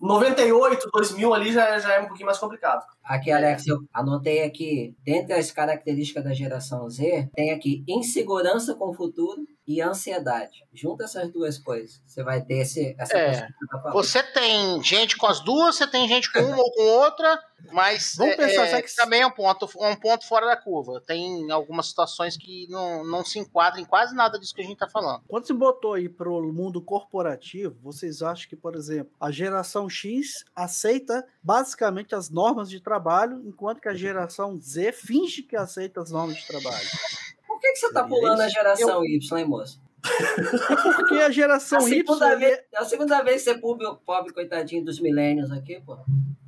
98, 0.00 0.90
2000 0.90 1.34
ali 1.34 1.52
já, 1.52 1.78
já 1.78 1.94
é 1.94 2.00
um 2.00 2.06
pouquinho 2.06 2.26
mais 2.26 2.38
complicado. 2.38 2.84
Aqui, 3.04 3.30
Alex, 3.30 3.66
eu 3.66 3.84
anotei 3.92 4.44
aqui, 4.44 4.94
dentre 5.04 5.34
as 5.34 5.50
características 5.50 6.24
da 6.24 6.32
geração 6.32 6.51
Z, 6.88 7.30
tem 7.34 7.50
aqui 7.50 7.84
insegurança 7.86 8.74
com 8.74 8.90
o 8.90 8.94
futuro 8.94 9.46
e 9.72 9.80
ansiedade. 9.80 10.64
Junta 10.72 11.04
essas 11.04 11.30
duas 11.30 11.58
coisas. 11.58 12.00
Você 12.06 12.22
vai 12.22 12.42
ter 12.42 12.58
esse, 12.58 12.94
essa 12.98 13.16
é, 13.16 13.48
tá 13.70 13.90
Você 13.92 14.22
tem 14.22 14.82
gente 14.82 15.16
com 15.16 15.26
as 15.26 15.40
duas, 15.40 15.76
você 15.76 15.86
tem 15.86 16.06
gente 16.06 16.30
com 16.30 16.40
uma 16.40 16.58
ou 16.58 16.72
com 16.72 16.82
outra, 16.82 17.42
mas 17.70 18.14
Vamos 18.16 18.36
pensar, 18.36 18.66
é, 18.66 18.82
que... 18.82 18.94
também 18.94 19.22
é 19.22 19.26
um 19.26 19.30
ponto, 19.30 19.68
um 19.76 19.96
ponto 19.96 20.26
fora 20.26 20.46
da 20.46 20.56
curva. 20.56 21.00
Tem 21.06 21.50
algumas 21.50 21.86
situações 21.86 22.36
que 22.36 22.66
não, 22.68 23.04
não 23.04 23.24
se 23.24 23.38
enquadram 23.38 23.80
em 23.80 23.84
quase 23.84 24.14
nada 24.14 24.38
disso 24.38 24.54
que 24.54 24.60
a 24.60 24.64
gente 24.64 24.74
está 24.74 24.88
falando. 24.88 25.22
Quando 25.28 25.46
se 25.46 25.52
botou 25.52 25.94
aí 25.94 26.08
para 26.08 26.30
o 26.30 26.52
mundo 26.52 26.82
corporativo, 26.82 27.76
vocês 27.82 28.22
acham 28.22 28.48
que, 28.48 28.56
por 28.56 28.74
exemplo, 28.74 29.12
a 29.20 29.30
geração 29.30 29.88
X 29.88 30.44
aceita 30.54 31.26
basicamente 31.42 32.14
as 32.14 32.28
normas 32.28 32.68
de 32.68 32.80
trabalho, 32.80 33.42
enquanto 33.46 33.80
que 33.80 33.88
a 33.88 33.94
geração 33.94 34.56
Z 34.60 34.92
finge 34.92 35.42
que 35.42 35.56
aceita 35.56 36.00
as 36.00 36.10
normas 36.10 36.36
de 36.36 36.46
trabalho? 36.46 36.88
Que, 37.62 37.72
que 37.72 37.78
você 37.78 37.92
tá 37.92 38.04
pulando 38.04 38.40
a 38.40 38.48
geração 38.48 39.04
eu... 39.04 39.04
Y, 39.04 39.38
hein, 39.38 39.44
moço? 39.46 39.80
É 40.04 40.92
porque 40.96 41.14
a 41.14 41.30
geração 41.30 41.78
a 41.78 41.88
Y. 41.88 42.38
Vez, 42.38 42.58
é 42.72 42.78
a 42.78 42.84
segunda 42.84 43.22
vez 43.22 43.44
que 43.44 43.50
você 43.50 43.58
pobre, 43.58 43.86
pobre 44.04 44.32
coitadinho 44.32 44.84
dos 44.84 45.00
milênios 45.00 45.50
aqui, 45.52 45.80
pô. 45.80 45.96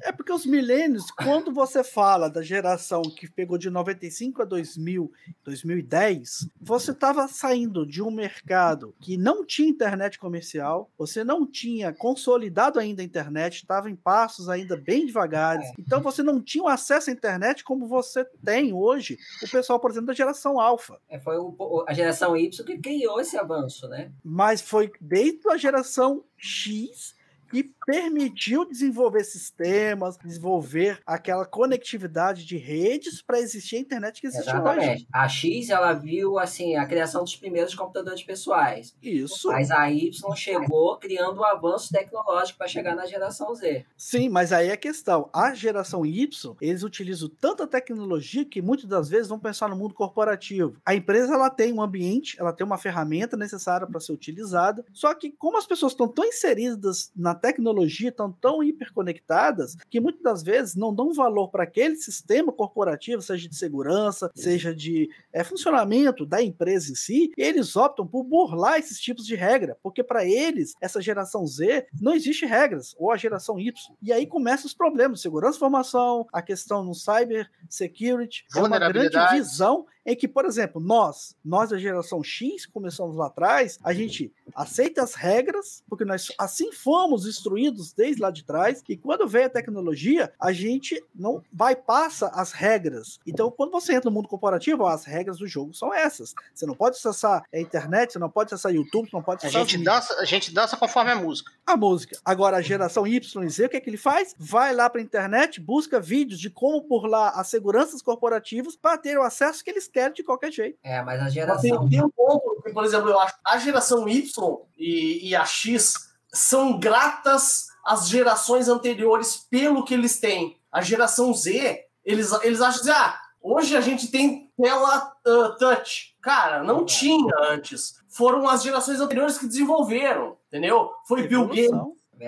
É 0.05 0.13
porque 0.13 0.31
os 0.31 0.45
milênios, 0.45 1.11
quando 1.11 1.51
você 1.51 1.83
fala 1.83 2.29
da 2.29 2.43
geração 2.43 3.01
que 3.01 3.27
pegou 3.27 3.57
de 3.57 3.71
95 3.71 4.43
a 4.43 4.45
2000, 4.45 5.11
2010, 5.43 6.47
você 6.61 6.91
estava 6.91 7.27
saindo 7.27 7.87
de 7.87 8.03
um 8.03 8.11
mercado 8.11 8.95
que 9.01 9.17
não 9.17 9.47
tinha 9.47 9.67
internet 9.67 10.19
comercial, 10.19 10.91
você 10.99 11.25
não 11.25 11.47
tinha 11.47 11.91
consolidado 11.91 12.79
ainda 12.79 13.01
a 13.01 13.05
internet, 13.05 13.57
estava 13.57 13.91
em 13.91 13.97
passos 13.97 14.51
ainda 14.51 14.77
bem 14.77 15.07
devagares. 15.07 15.73
Então 15.79 16.03
você 16.03 16.23
não 16.23 16.39
tinha 16.39 16.71
acesso 16.71 17.09
à 17.09 17.13
internet 17.13 17.65
como 17.65 17.89
você 17.89 18.27
tem 18.45 18.75
hoje, 18.75 19.17
o 19.43 19.51
pessoal, 19.51 19.81
por 19.81 19.91
exemplo, 19.91 20.09
da 20.09 20.13
geração 20.13 20.61
alfa. 20.61 21.01
É, 21.09 21.19
foi 21.19 21.39
o, 21.39 21.83
a 21.89 21.95
geração 21.95 22.37
Y 22.37 22.63
que 22.63 22.77
criou 22.77 23.19
esse 23.21 23.39
avanço, 23.39 23.89
né? 23.89 24.13
Mas 24.23 24.61
foi 24.61 24.93
desde 25.01 25.49
a 25.49 25.57
geração 25.57 26.23
X 26.37 27.14
e 27.55 27.63
permitiu 27.87 28.65
desenvolver 28.65 29.23
sistemas, 29.23 30.19
desenvolver 30.19 31.01
aquela 31.07 31.47
conectividade 31.47 32.45
de 32.45 32.57
redes 32.57 33.23
para 33.23 33.39
existir 33.39 33.77
a 33.77 33.79
internet 33.79 34.21
que 34.21 34.27
existe 34.27 34.51
Exatamente. 34.51 34.89
hoje. 34.89 35.07
A 35.13 35.29
X 35.29 35.71
ela 35.71 35.93
viu 35.93 36.37
assim 36.39 36.75
a 36.75 36.85
criação 36.85 37.23
dos 37.23 37.37
primeiros 37.37 37.75
computadores 37.75 38.25
pessoais. 38.25 38.97
Isso. 39.01 39.49
Mas 39.49 39.71
a 39.71 39.89
Y 39.89 40.11
chegou 40.35 40.99
criando 40.99 41.41
um 41.41 41.45
avanço 41.45 41.93
tecnológico 41.93 42.59
para 42.59 42.67
chegar 42.67 42.97
na 42.97 43.07
geração 43.07 43.55
Z. 43.55 43.85
Sim, 43.97 44.29
mas 44.29 44.53
aí 44.53 44.69
é 44.69 44.73
a 44.73 44.77
questão. 44.77 45.31
A 45.33 45.55
geração 45.55 46.05
Y, 46.05 46.57
eles 46.61 46.83
utilizam 46.83 47.29
tanta 47.41 47.69
tecnologia 47.69 48.45
que 48.45 48.61
muitas 48.61 48.87
das 48.87 49.09
vezes 49.09 49.29
vão 49.29 49.39
pensar 49.39 49.69
no 49.69 49.77
mundo 49.77 49.95
corporativo. 49.95 50.77
A 50.85 50.95
empresa 50.95 51.35
ela 51.35 51.51
tem 51.51 51.73
um 51.73 51.81
ambiente, 51.81 52.37
ela 52.41 52.53
tem 52.53 52.67
uma 52.67 52.79
ferramenta 52.79 53.37
necessária 53.37 53.87
para 53.87 54.01
ser 54.01 54.13
utilizada. 54.13 54.85
Só 54.93 55.15
que 55.15 55.31
como 55.31 55.57
as 55.57 55.67
pessoas 55.67 55.93
estão 55.93 56.09
tão 56.09 56.25
inseridas 56.25 57.13
na 57.15 57.35
tecnologia 57.45 58.09
estão 58.09 58.33
tão 58.33 58.65
hiperconectadas 58.65 59.77
que 59.91 60.01
muitas 60.01 60.23
das 60.23 60.43
vezes 60.43 60.75
não 60.75 60.95
dão 60.95 61.13
valor 61.13 61.49
para 61.49 61.65
aquele 61.65 61.95
sistema 61.95 62.51
corporativo, 62.51 63.21
seja 63.21 63.47
de 63.47 63.55
segurança, 63.55 64.31
seja 64.35 64.75
de 64.75 65.11
é, 65.31 65.45
funcionamento 65.45 66.25
da 66.25 66.43
empresa 66.43 66.91
em 66.91 66.95
si, 66.95 67.31
eles 67.37 67.77
optam 67.77 68.07
por 68.07 68.25
burlar 68.25 68.79
esses 68.79 68.99
tipos 68.99 69.27
de 69.27 69.35
regra, 69.35 69.77
porque 69.83 70.03
para 70.03 70.25
eles, 70.25 70.75
essa 70.81 71.03
geração 71.03 71.47
Z, 71.47 71.87
não 72.01 72.15
existe 72.15 72.47
regras, 72.47 72.95
ou 72.99 73.13
a 73.13 73.17
geração 73.19 73.61
Y. 73.61 73.95
E 74.01 74.11
aí 74.11 74.27
começam 74.27 74.65
os 74.65 74.73
problemas, 74.73 75.21
segurança 75.21 75.59
informação, 75.59 76.27
a 76.33 76.41
questão 76.41 76.83
no 76.83 76.95
cyber 76.95 77.51
security, 77.69 78.47
é 78.57 78.59
uma 78.59 78.79
grande 78.79 79.19
visão 79.35 79.85
em 80.07 80.15
que, 80.15 80.29
por 80.29 80.45
exemplo, 80.45 80.81
nós, 80.81 81.35
nós 81.45 81.71
da 81.71 81.79
geração 81.79 82.23
X, 82.23 82.67
começamos 82.67 83.17
lá 83.17 83.27
atrás, 83.27 83.79
a 83.83 83.93
gente 83.95 84.33
aceita 84.55 85.03
as 85.03 85.15
regras, 85.15 85.83
porque 85.89 86.05
nós 86.05 86.29
assim 86.39 86.71
fomos 86.73 87.25
instruídos 87.35 87.93
desde 87.93 88.21
lá 88.21 88.31
de 88.31 88.45
trás, 88.45 88.83
e 88.89 88.97
quando 88.97 89.27
vem 89.27 89.45
a 89.45 89.51
tecnologia, 89.51 90.33
a 90.41 90.53
gente 90.53 91.03
não 91.15 91.43
bypassa 91.51 92.29
as 92.29 92.53
regras. 92.53 93.19
Então, 93.27 93.51
quando 93.51 93.71
você 93.71 93.95
entra 93.95 94.11
no 94.11 94.15
mundo 94.15 94.29
corporativo, 94.29 94.87
as 94.87 95.05
regras 95.05 95.39
do 95.39 95.47
jogo 95.47 95.75
são 95.75 95.93
essas. 95.93 96.35
Você 96.55 96.67
não 96.67 96.75
pode 96.75 96.97
acessar 96.97 97.45
a 97.53 97.59
internet, 97.59 98.13
você 98.13 98.19
não 98.19 98.31
pode 98.31 98.53
acessar 98.53 98.73
YouTube, 98.73 99.09
você 99.09 99.17
não 99.17 99.23
pode 99.23 99.39
acessar. 99.39 99.63
A 99.63 99.65
gente, 99.65 99.85
dança, 99.85 100.15
a 100.21 100.25
gente 100.25 100.53
dança 100.53 100.77
conforme 100.77 101.11
a 101.11 101.17
música. 101.17 101.53
A 101.67 101.77
música. 101.77 102.19
Agora, 102.25 102.59
a 102.59 102.63
geração 102.63 103.07
Y 103.07 103.45
e 103.45 103.51
Z, 103.51 103.67
o 103.67 103.69
que 103.69 103.77
é 103.77 103.81
que 103.81 103.91
ele 103.91 103.97
faz? 103.97 104.35
Vai 104.39 104.75
lá 104.75 104.89
para 104.89 105.01
a 105.01 105.05
internet, 105.05 105.61
busca 105.61 106.01
vídeos 106.01 106.41
de 106.41 106.51
como 106.51 106.83
por 106.83 107.07
lá 107.07 107.31
as 107.31 107.49
seguranças 107.49 108.03
corporativas 108.03 108.77
para 108.77 108.99
ter 108.99 109.19
o 109.19 109.23
acesso 109.23 109.65
que 109.65 109.71
eles 109.71 109.89
querem 109.89 110.15
de 110.15 110.23
qualquer 110.23 110.53
jeito. 110.53 110.79
É, 110.83 111.03
mas 111.03 111.21
a 111.21 111.29
geração. 111.29 111.61
Tem, 111.63 111.89
tem 111.89 112.05
um 112.05 112.11
ponto, 112.11 112.63
por 112.73 112.85
exemplo, 112.85 113.11
eu 113.11 113.19
acho 113.19 113.35
a 113.45 113.59
geração 113.59 114.09
Y 114.09 114.57
e, 114.79 115.29
e 115.29 115.37
a 115.37 115.45
X 115.45 116.14
são 116.35 116.79
gratas 116.79 117.69
às 117.85 118.09
gerações 118.09 118.69
anteriores 118.69 119.47
pelo 119.49 119.85
que 119.85 119.95
eles 119.95 120.19
têm. 120.19 120.59
A 120.71 120.83
geração 120.83 121.33
Z, 121.33 121.85
eles, 122.05 122.33
eles 122.43 122.61
acham 122.61 122.81
assim, 122.81 122.91
ah, 122.91 123.21
hoje 123.41 123.77
a 123.77 123.81
gente 123.81 124.09
tem 124.09 124.51
tela 124.61 125.13
uh, 125.27 125.57
touch. 125.57 126.15
Cara, 126.21 126.63
não 126.63 126.85
tinha 126.85 127.35
antes. 127.51 127.95
Foram 128.09 128.49
as 128.49 128.63
gerações 128.63 129.01
anteriores 129.01 129.39
que 129.39 129.47
desenvolveram, 129.47 130.37
entendeu? 130.49 130.91
Foi 131.07 131.27
Bill 131.29 131.47
Gates, 131.47 131.71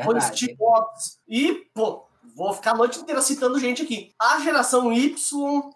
foi 0.05 0.21
Steve 0.21 0.57
Jobs. 0.57 1.19
E, 1.27 1.67
pô, 1.75 2.07
vou 2.35 2.53
ficar 2.53 2.73
a 2.73 2.77
noite 2.77 3.01
inteira 3.01 3.23
citando 3.23 3.59
gente 3.59 3.83
aqui. 3.83 4.15
A 4.21 4.39
geração 4.41 4.93
Y, 4.93 5.15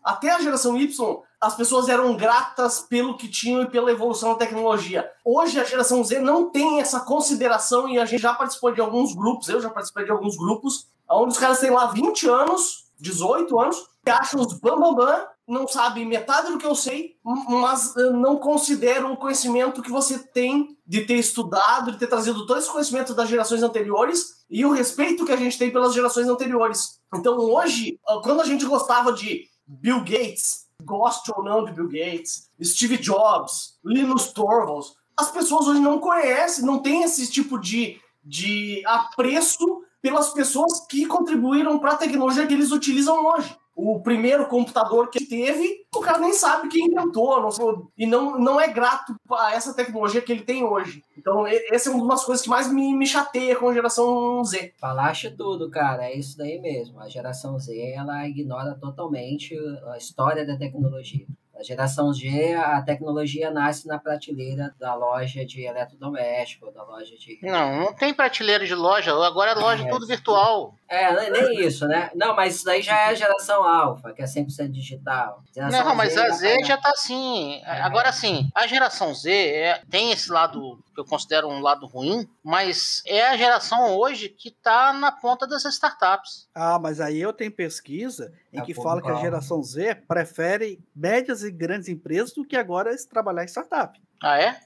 até 0.05 0.31
a 0.31 0.41
geração 0.41 0.77
Y, 0.77 1.23
as 1.41 1.55
pessoas 1.55 1.89
eram 1.89 2.15
gratas 2.17 2.81
pelo 2.81 3.17
que 3.17 3.27
tinham 3.27 3.63
e 3.63 3.71
pela 3.71 3.91
evolução 3.91 4.31
da 4.31 4.39
tecnologia. 4.39 5.11
Hoje 5.25 5.59
a 5.59 5.65
geração 5.65 6.05
Z 6.05 6.21
não 6.21 6.51
tem 6.51 6.81
essa 6.81 7.01
consideração 7.01 7.89
e 7.89 7.99
a 7.99 8.05
gente 8.05 8.21
já 8.21 8.35
participou 8.35 8.73
de 8.73 8.81
alguns 8.81 9.15
grupos, 9.15 9.49
eu 9.49 9.61
já 9.61 9.71
participei 9.71 10.05
de 10.05 10.11
alguns 10.11 10.37
grupos, 10.37 10.89
onde 11.11 11.33
os 11.33 11.39
caras 11.39 11.59
têm 11.59 11.71
lá 11.71 11.87
20 11.87 12.29
anos, 12.29 12.91
18 13.01 13.59
anos, 13.59 13.89
que 14.05 14.11
acham 14.11 14.41
os 14.41 14.53
bambambam, 14.59 14.95
bam, 14.95 15.07
bam, 15.07 15.27
não 15.49 15.67
sabem 15.67 16.07
metade 16.07 16.53
do 16.53 16.59
que 16.59 16.67
eu 16.67 16.75
sei, 16.75 17.17
mas 17.25 17.97
eh, 17.97 18.11
não 18.11 18.37
consideram 18.37 19.13
o 19.13 19.17
conhecimento 19.17 19.83
que 19.83 19.91
você 19.91 20.19
tem 20.19 20.77
de 20.87 21.05
ter 21.05 21.17
estudado, 21.17 21.91
de 21.91 21.99
ter 21.99 22.07
trazido 22.07 22.47
todo 22.47 22.59
esse 22.59 22.71
conhecimento 22.71 23.15
das 23.15 23.29
gerações 23.29 23.63
anteriores 23.63 24.45
e 24.49 24.65
o 24.65 24.71
respeito 24.71 25.25
que 25.25 25.33
a 25.33 25.37
gente 25.37 25.59
tem 25.59 25.73
pelas 25.73 25.93
gerações 25.93 26.29
anteriores. 26.29 27.01
Então 27.15 27.37
hoje, 27.37 27.99
quando 28.23 28.41
a 28.41 28.45
gente 28.45 28.65
gostava 28.65 29.13
de 29.13 29.45
Bill 29.67 30.01
Gates, 30.01 30.70
goste 30.81 31.33
ou 31.37 31.43
não 31.43 31.65
de 31.65 31.73
Bill 31.73 31.89
Gates, 31.89 32.51
Steve 32.63 32.99
Jobs, 32.99 33.79
Linus 33.85 34.33
Torvalds, 34.33 34.95
as 35.17 35.31
pessoas 35.31 35.67
hoje 35.67 35.81
não 35.81 35.99
conhecem, 35.99 36.65
não 36.65 36.79
tem 36.79 37.03
esse 37.03 37.31
tipo 37.31 37.59
de, 37.59 38.01
de 38.25 38.83
apreço 38.87 39.83
pelas 40.01 40.31
pessoas 40.33 40.87
que 40.87 41.07
contribuíram 41.07 41.79
para 41.79 41.93
a 41.93 41.97
tecnologia 41.97 42.47
que 42.47 42.55
eles 42.55 42.73
utilizam 42.73 43.25
hoje 43.27 43.55
o 43.75 44.01
primeiro 44.01 44.47
computador 44.47 45.09
que 45.09 45.25
teve, 45.27 45.87
o 45.95 46.01
cara 46.01 46.19
nem 46.19 46.33
sabe 46.33 46.69
quem 46.69 46.87
inventou, 46.87 47.41
não, 47.41 47.91
e 47.97 48.07
não, 48.07 48.39
não 48.39 48.61
é 48.61 48.69
grato 48.69 49.15
a 49.33 49.55
essa 49.55 49.75
tecnologia 49.75 50.21
que 50.21 50.33
ele 50.33 50.43
tem 50.43 50.63
hoje. 50.63 51.03
Então, 51.17 51.47
essa 51.47 51.91
é 51.91 51.93
uma 51.93 52.09
das 52.09 52.25
coisas 52.25 52.43
que 52.43 52.51
mais 52.51 52.71
me, 52.73 52.95
me 52.95 53.07
chateia 53.07 53.57
com 53.57 53.69
a 53.69 53.75
geração 53.75 54.43
Z. 54.45 54.75
Falaste 54.79 55.31
tudo, 55.37 55.71
cara, 55.71 56.05
é 56.05 56.17
isso 56.17 56.37
daí 56.37 56.61
mesmo. 56.61 57.01
A 57.01 57.09
geração 57.09 57.59
Z, 57.59 57.79
ela 57.93 58.27
ignora 58.29 58.75
totalmente 58.75 59.57
a 59.87 59.97
história 59.97 60.47
da 60.47 60.57
tecnologia. 60.57 61.27
A 61.61 61.63
geração 61.63 62.11
G, 62.15 62.55
a 62.55 62.81
tecnologia 62.81 63.51
nasce 63.51 63.87
na 63.87 63.99
prateleira 63.99 64.75
da 64.81 64.95
loja 64.95 65.45
de 65.45 65.63
eletrodoméstico, 65.63 66.73
da 66.73 66.83
loja 66.83 67.15
de. 67.19 67.39
Não, 67.43 67.81
não 67.81 67.93
tem 67.93 68.15
prateleira 68.15 68.65
de 68.65 68.75
loja, 68.75 69.13
agora 69.13 69.51
é 69.51 69.55
loja 69.55 69.87
é, 69.87 69.91
tudo 69.91 70.07
virtual. 70.07 70.75
É, 70.89 71.29
nem 71.29 71.61
isso, 71.61 71.87
né? 71.87 72.11
Não, 72.15 72.35
mas 72.35 72.57
isso 72.57 72.65
daí 72.65 72.81
já 72.81 72.99
é 72.99 73.05
a 73.09 73.15
geração 73.15 73.63
alfa, 73.63 74.15
que 74.15 74.23
é 74.23 74.25
100% 74.25 74.71
digital. 74.71 75.43
Geração 75.55 75.85
não, 75.85 75.95
mas 75.95 76.15
Z 76.15 76.21
a 76.21 76.31
Z 76.31 76.65
já 76.65 76.79
tá 76.79 76.89
assim. 76.89 77.61
É. 77.63 77.83
Agora 77.83 78.11
sim, 78.11 78.49
a 78.55 78.67
geração 78.67 79.13
Z 79.13 79.31
é, 79.31 79.83
tem 79.91 80.13
esse 80.13 80.33
lado 80.33 80.83
que 81.01 81.03
eu 81.03 81.05
considero 81.05 81.49
um 81.49 81.61
lado 81.61 81.87
ruim, 81.87 82.29
mas 82.45 83.03
é 83.07 83.27
a 83.27 83.37
geração 83.37 83.97
hoje 83.97 84.29
que 84.29 84.51
tá 84.51 84.93
na 84.93 85.11
ponta 85.11 85.47
das 85.47 85.65
startups. 85.65 86.49
Ah, 86.55 86.79
mas 86.79 87.01
aí 87.01 87.21
eu 87.21 87.33
tenho 87.33 87.51
pesquisa 87.51 88.33
em 88.53 88.61
é 88.61 88.63
que 88.63 88.75
fala 88.75 89.01
que 89.01 89.09
a 89.09 89.17
geração 89.17 89.63
Z 89.63 89.95
prefere 90.07 90.79
médias 90.95 91.43
e 91.43 91.51
grandes 91.51 91.89
empresas 91.89 92.33
do 92.33 92.45
que 92.45 92.57
agora 92.57 92.95
trabalhar 93.09 93.45
em 93.45 93.49
startup. 93.49 94.01
Ah, 94.23 94.39
é? 94.39 94.61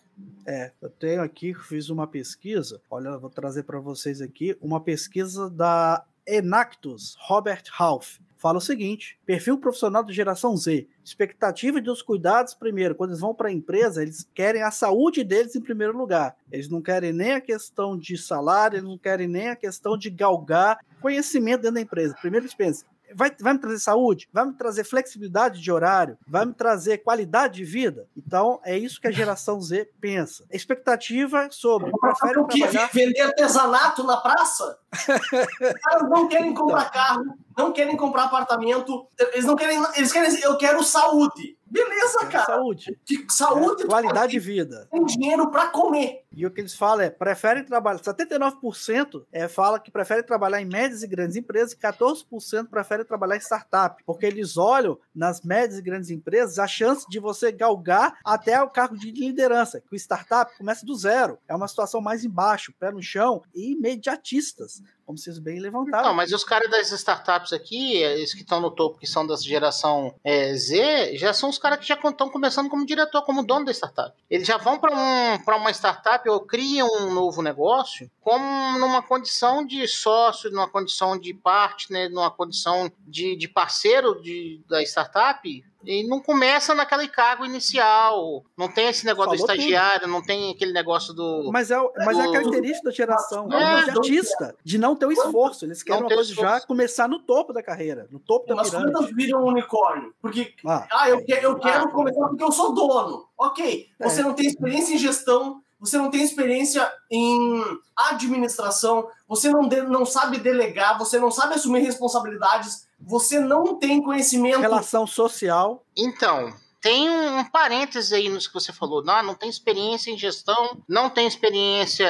É, 0.46 0.72
eu 0.80 0.90
tenho 0.90 1.22
aqui, 1.22 1.54
fiz 1.54 1.88
uma 1.88 2.06
pesquisa. 2.06 2.80
Olha, 2.90 3.08
eu 3.08 3.20
vou 3.20 3.30
trazer 3.30 3.62
para 3.62 3.78
vocês 3.78 4.20
aqui 4.20 4.56
uma 4.60 4.80
pesquisa 4.80 5.48
da 5.50 6.04
Enactus, 6.26 7.16
Robert 7.20 7.64
Half, 7.78 8.18
fala 8.44 8.58
o 8.58 8.60
seguinte: 8.60 9.18
perfil 9.24 9.56
profissional 9.56 10.04
de 10.04 10.12
geração 10.12 10.54
Z. 10.54 10.86
Expectativa 11.02 11.80
dos 11.80 12.02
cuidados, 12.02 12.52
primeiro, 12.52 12.94
quando 12.94 13.10
eles 13.12 13.20
vão 13.20 13.34
para 13.34 13.48
a 13.48 13.52
empresa, 13.52 14.02
eles 14.02 14.28
querem 14.34 14.62
a 14.62 14.70
saúde 14.70 15.24
deles 15.24 15.56
em 15.56 15.62
primeiro 15.62 15.96
lugar. 15.96 16.36
Eles 16.52 16.68
não 16.68 16.82
querem 16.82 17.10
nem 17.10 17.32
a 17.32 17.40
questão 17.40 17.96
de 17.96 18.18
salário, 18.18 18.76
eles 18.76 18.88
não 18.88 18.98
querem 18.98 19.26
nem 19.26 19.48
a 19.48 19.56
questão 19.56 19.96
de 19.96 20.10
galgar 20.10 20.78
conhecimento 21.00 21.62
dentro 21.62 21.76
da 21.76 21.80
empresa. 21.80 22.14
Primeiro 22.20 22.44
eles 22.44 22.54
pensam, 22.54 22.86
vai, 23.14 23.34
vai 23.38 23.54
me 23.54 23.58
trazer 23.58 23.78
saúde, 23.78 24.28
vai 24.32 24.44
me 24.44 24.52
trazer 24.54 24.84
flexibilidade 24.84 25.60
de 25.60 25.72
horário, 25.72 26.18
vai 26.26 26.44
me 26.44 26.54
trazer 26.54 26.98
qualidade 26.98 27.54
de 27.54 27.64
vida. 27.64 28.08
Então, 28.16 28.60
é 28.64 28.76
isso 28.76 29.00
que 29.00 29.08
a 29.08 29.12
geração 29.12 29.60
Z 29.60 29.90
pensa. 30.00 30.44
Expectativa 30.50 31.48
sobre. 31.50 31.90
Prefere 31.98 32.38
o 32.38 32.46
quê? 32.46 32.60
Trabalhar... 32.60 32.90
Vender 32.92 33.20
artesanato 33.20 34.04
na 34.04 34.16
praça? 34.16 34.78
Os 34.94 35.80
caras 35.80 36.10
não 36.10 36.28
querem 36.28 36.54
comprar 36.54 36.90
carro, 36.90 37.24
não 37.56 37.72
querem 37.72 37.96
comprar 37.96 38.24
apartamento, 38.24 39.06
eles 39.32 39.44
não 39.44 39.56
querem. 39.56 39.82
Eles 39.96 40.12
querem. 40.12 40.40
Eu 40.40 40.56
quero 40.56 40.82
saúde. 40.82 41.56
Beleza, 41.74 42.26
cara. 42.26 42.46
Saúde. 42.46 42.96
Que, 43.04 43.26
saúde. 43.28 43.82
É, 43.82 43.86
qualidade 43.86 44.30
de 44.30 44.38
vida. 44.38 44.86
Tem 44.92 45.04
dinheiro 45.04 45.50
para 45.50 45.66
comer. 45.70 46.24
E 46.32 46.46
o 46.46 46.50
que 46.50 46.60
eles 46.60 46.74
falam 46.74 47.04
é, 47.04 47.10
preferem 47.10 47.64
trabalhar, 47.64 48.00
79% 48.00 49.24
é, 49.32 49.48
fala 49.48 49.80
que 49.80 49.90
preferem 49.90 50.22
trabalhar 50.22 50.60
em 50.60 50.64
médias 50.64 51.02
e 51.02 51.08
grandes 51.08 51.36
empresas 51.36 51.72
e 51.72 51.76
14% 51.76 52.68
preferem 52.68 53.04
trabalhar 53.04 53.36
em 53.36 53.40
startup, 53.40 54.02
porque 54.06 54.26
eles 54.26 54.56
olham 54.56 54.98
nas 55.12 55.42
médias 55.42 55.78
e 55.78 55.82
grandes 55.82 56.10
empresas 56.10 56.60
a 56.60 56.66
chance 56.66 57.06
de 57.08 57.18
você 57.18 57.50
galgar 57.50 58.18
até 58.24 58.60
o 58.62 58.70
cargo 58.70 58.96
de 58.96 59.10
liderança, 59.10 59.80
que 59.80 59.94
o 59.94 59.96
startup 59.96 60.56
começa 60.56 60.86
do 60.86 60.94
zero, 60.94 61.38
é 61.48 61.54
uma 61.54 61.68
situação 61.68 62.00
mais 62.00 62.24
embaixo, 62.24 62.72
pé 62.78 62.92
no 62.92 63.02
chão 63.02 63.42
e 63.54 63.72
imediatistas 63.72 64.82
como 65.04 65.18
vocês 65.18 65.38
bem 65.38 65.60
levantaram. 65.60 66.08
Não, 66.08 66.14
mas 66.14 66.32
os 66.32 66.44
caras 66.44 66.70
das 66.70 66.90
startups 66.90 67.52
aqui, 67.52 67.96
esses 67.96 68.34
que 68.34 68.42
estão 68.42 68.60
no 68.60 68.70
topo, 68.70 68.98
que 68.98 69.06
são 69.06 69.26
da 69.26 69.36
geração 69.36 70.14
é, 70.24 70.54
Z, 70.54 71.16
já 71.16 71.32
são 71.32 71.48
os 71.48 71.58
caras 71.58 71.78
que 71.78 71.86
já 71.86 71.94
estão 71.94 72.30
começando 72.30 72.68
como 72.68 72.86
diretor, 72.86 73.22
como 73.22 73.44
dono 73.44 73.64
da 73.64 73.72
startup. 73.72 74.14
Eles 74.28 74.46
já 74.46 74.56
vão 74.56 74.78
para 74.78 74.94
um, 74.94 75.56
uma 75.56 75.70
startup 75.70 76.28
ou 76.28 76.40
criam 76.40 76.88
um 77.00 77.12
novo 77.12 77.42
negócio 77.42 78.10
como 78.20 78.78
numa 78.78 79.02
condição 79.02 79.64
de 79.64 79.86
sócio, 79.86 80.50
numa 80.50 80.68
condição 80.68 81.18
de 81.18 81.34
partner, 81.34 82.10
numa 82.10 82.30
condição 82.30 82.90
de, 83.06 83.36
de 83.36 83.46
parceiro 83.46 84.20
de, 84.22 84.62
da 84.68 84.82
startup 84.82 85.64
e 85.86 86.06
não 86.06 86.20
começa 86.20 86.74
naquele 86.74 87.08
cargo 87.08 87.44
inicial. 87.44 88.44
Não 88.56 88.68
tem 88.68 88.88
esse 88.88 89.04
negócio 89.04 89.36
Falou 89.36 89.46
do 89.46 89.52
estagiário, 89.52 90.02
tudo. 90.02 90.12
não 90.12 90.22
tem 90.22 90.52
aquele 90.52 90.72
negócio 90.72 91.12
do. 91.14 91.50
Mas 91.52 91.70
é, 91.70 91.76
mas 92.04 92.18
é 92.18 92.22
a 92.22 92.32
característica 92.32 92.88
da 92.88 92.94
geração. 92.94 93.48
É, 93.52 93.56
é 93.56 93.82
imediatista, 93.82 94.56
de 94.62 94.78
não 94.78 94.96
ter 94.96 95.06
o 95.06 95.12
esforço. 95.12 95.64
Eles 95.64 95.82
querem 95.82 96.02
uma 96.02 96.08
coisa 96.08 96.34
já 96.34 96.60
começar 96.60 97.08
no 97.08 97.20
topo 97.20 97.52
da 97.52 97.62
carreira, 97.62 98.06
no 98.10 98.18
topo 98.18 98.46
da 98.46 98.54
mas 98.54 98.70
pirâmide. 98.70 98.92
Mas 98.92 99.00
quantas 99.00 99.16
viram 99.16 99.44
um 99.44 99.48
unicórnio? 99.48 100.14
Porque, 100.20 100.54
ah, 100.66 100.86
ah 100.90 101.10
eu, 101.10 101.24
quero, 101.24 101.46
eu 101.48 101.58
quero 101.58 101.90
começar 101.90 102.28
porque 102.28 102.44
eu 102.44 102.52
sou 102.52 102.74
dono. 102.74 103.28
Ok, 103.36 103.88
você 103.98 104.20
é. 104.20 104.24
não 104.24 104.32
tem 104.32 104.46
experiência 104.46 104.94
em 104.94 104.98
gestão, 104.98 105.62
você 105.78 105.98
não 105.98 106.10
tem 106.10 106.22
experiência 106.22 106.90
em 107.10 107.62
administração, 107.96 109.08
você 109.28 109.50
não, 109.50 109.68
de, 109.68 109.82
não 109.82 110.06
sabe 110.06 110.38
delegar, 110.38 110.98
você 110.98 111.18
não 111.18 111.30
sabe 111.30 111.54
assumir 111.54 111.80
responsabilidades, 111.80 112.86
você 112.98 113.38
não 113.38 113.76
tem 113.76 114.02
conhecimento. 114.02 114.60
Relação 114.60 115.06
social. 115.06 115.84
Então, 115.96 116.52
tem 116.84 117.08
um 117.08 117.42
parêntese 117.44 118.14
aí 118.14 118.28
no 118.28 118.38
que 118.38 118.52
você 118.52 118.70
falou. 118.70 119.02
Não, 119.02 119.22
não 119.22 119.34
tem 119.34 119.48
experiência 119.48 120.10
em 120.10 120.18
gestão, 120.18 120.82
não 120.86 121.08
tem 121.08 121.26
experiência, 121.26 122.06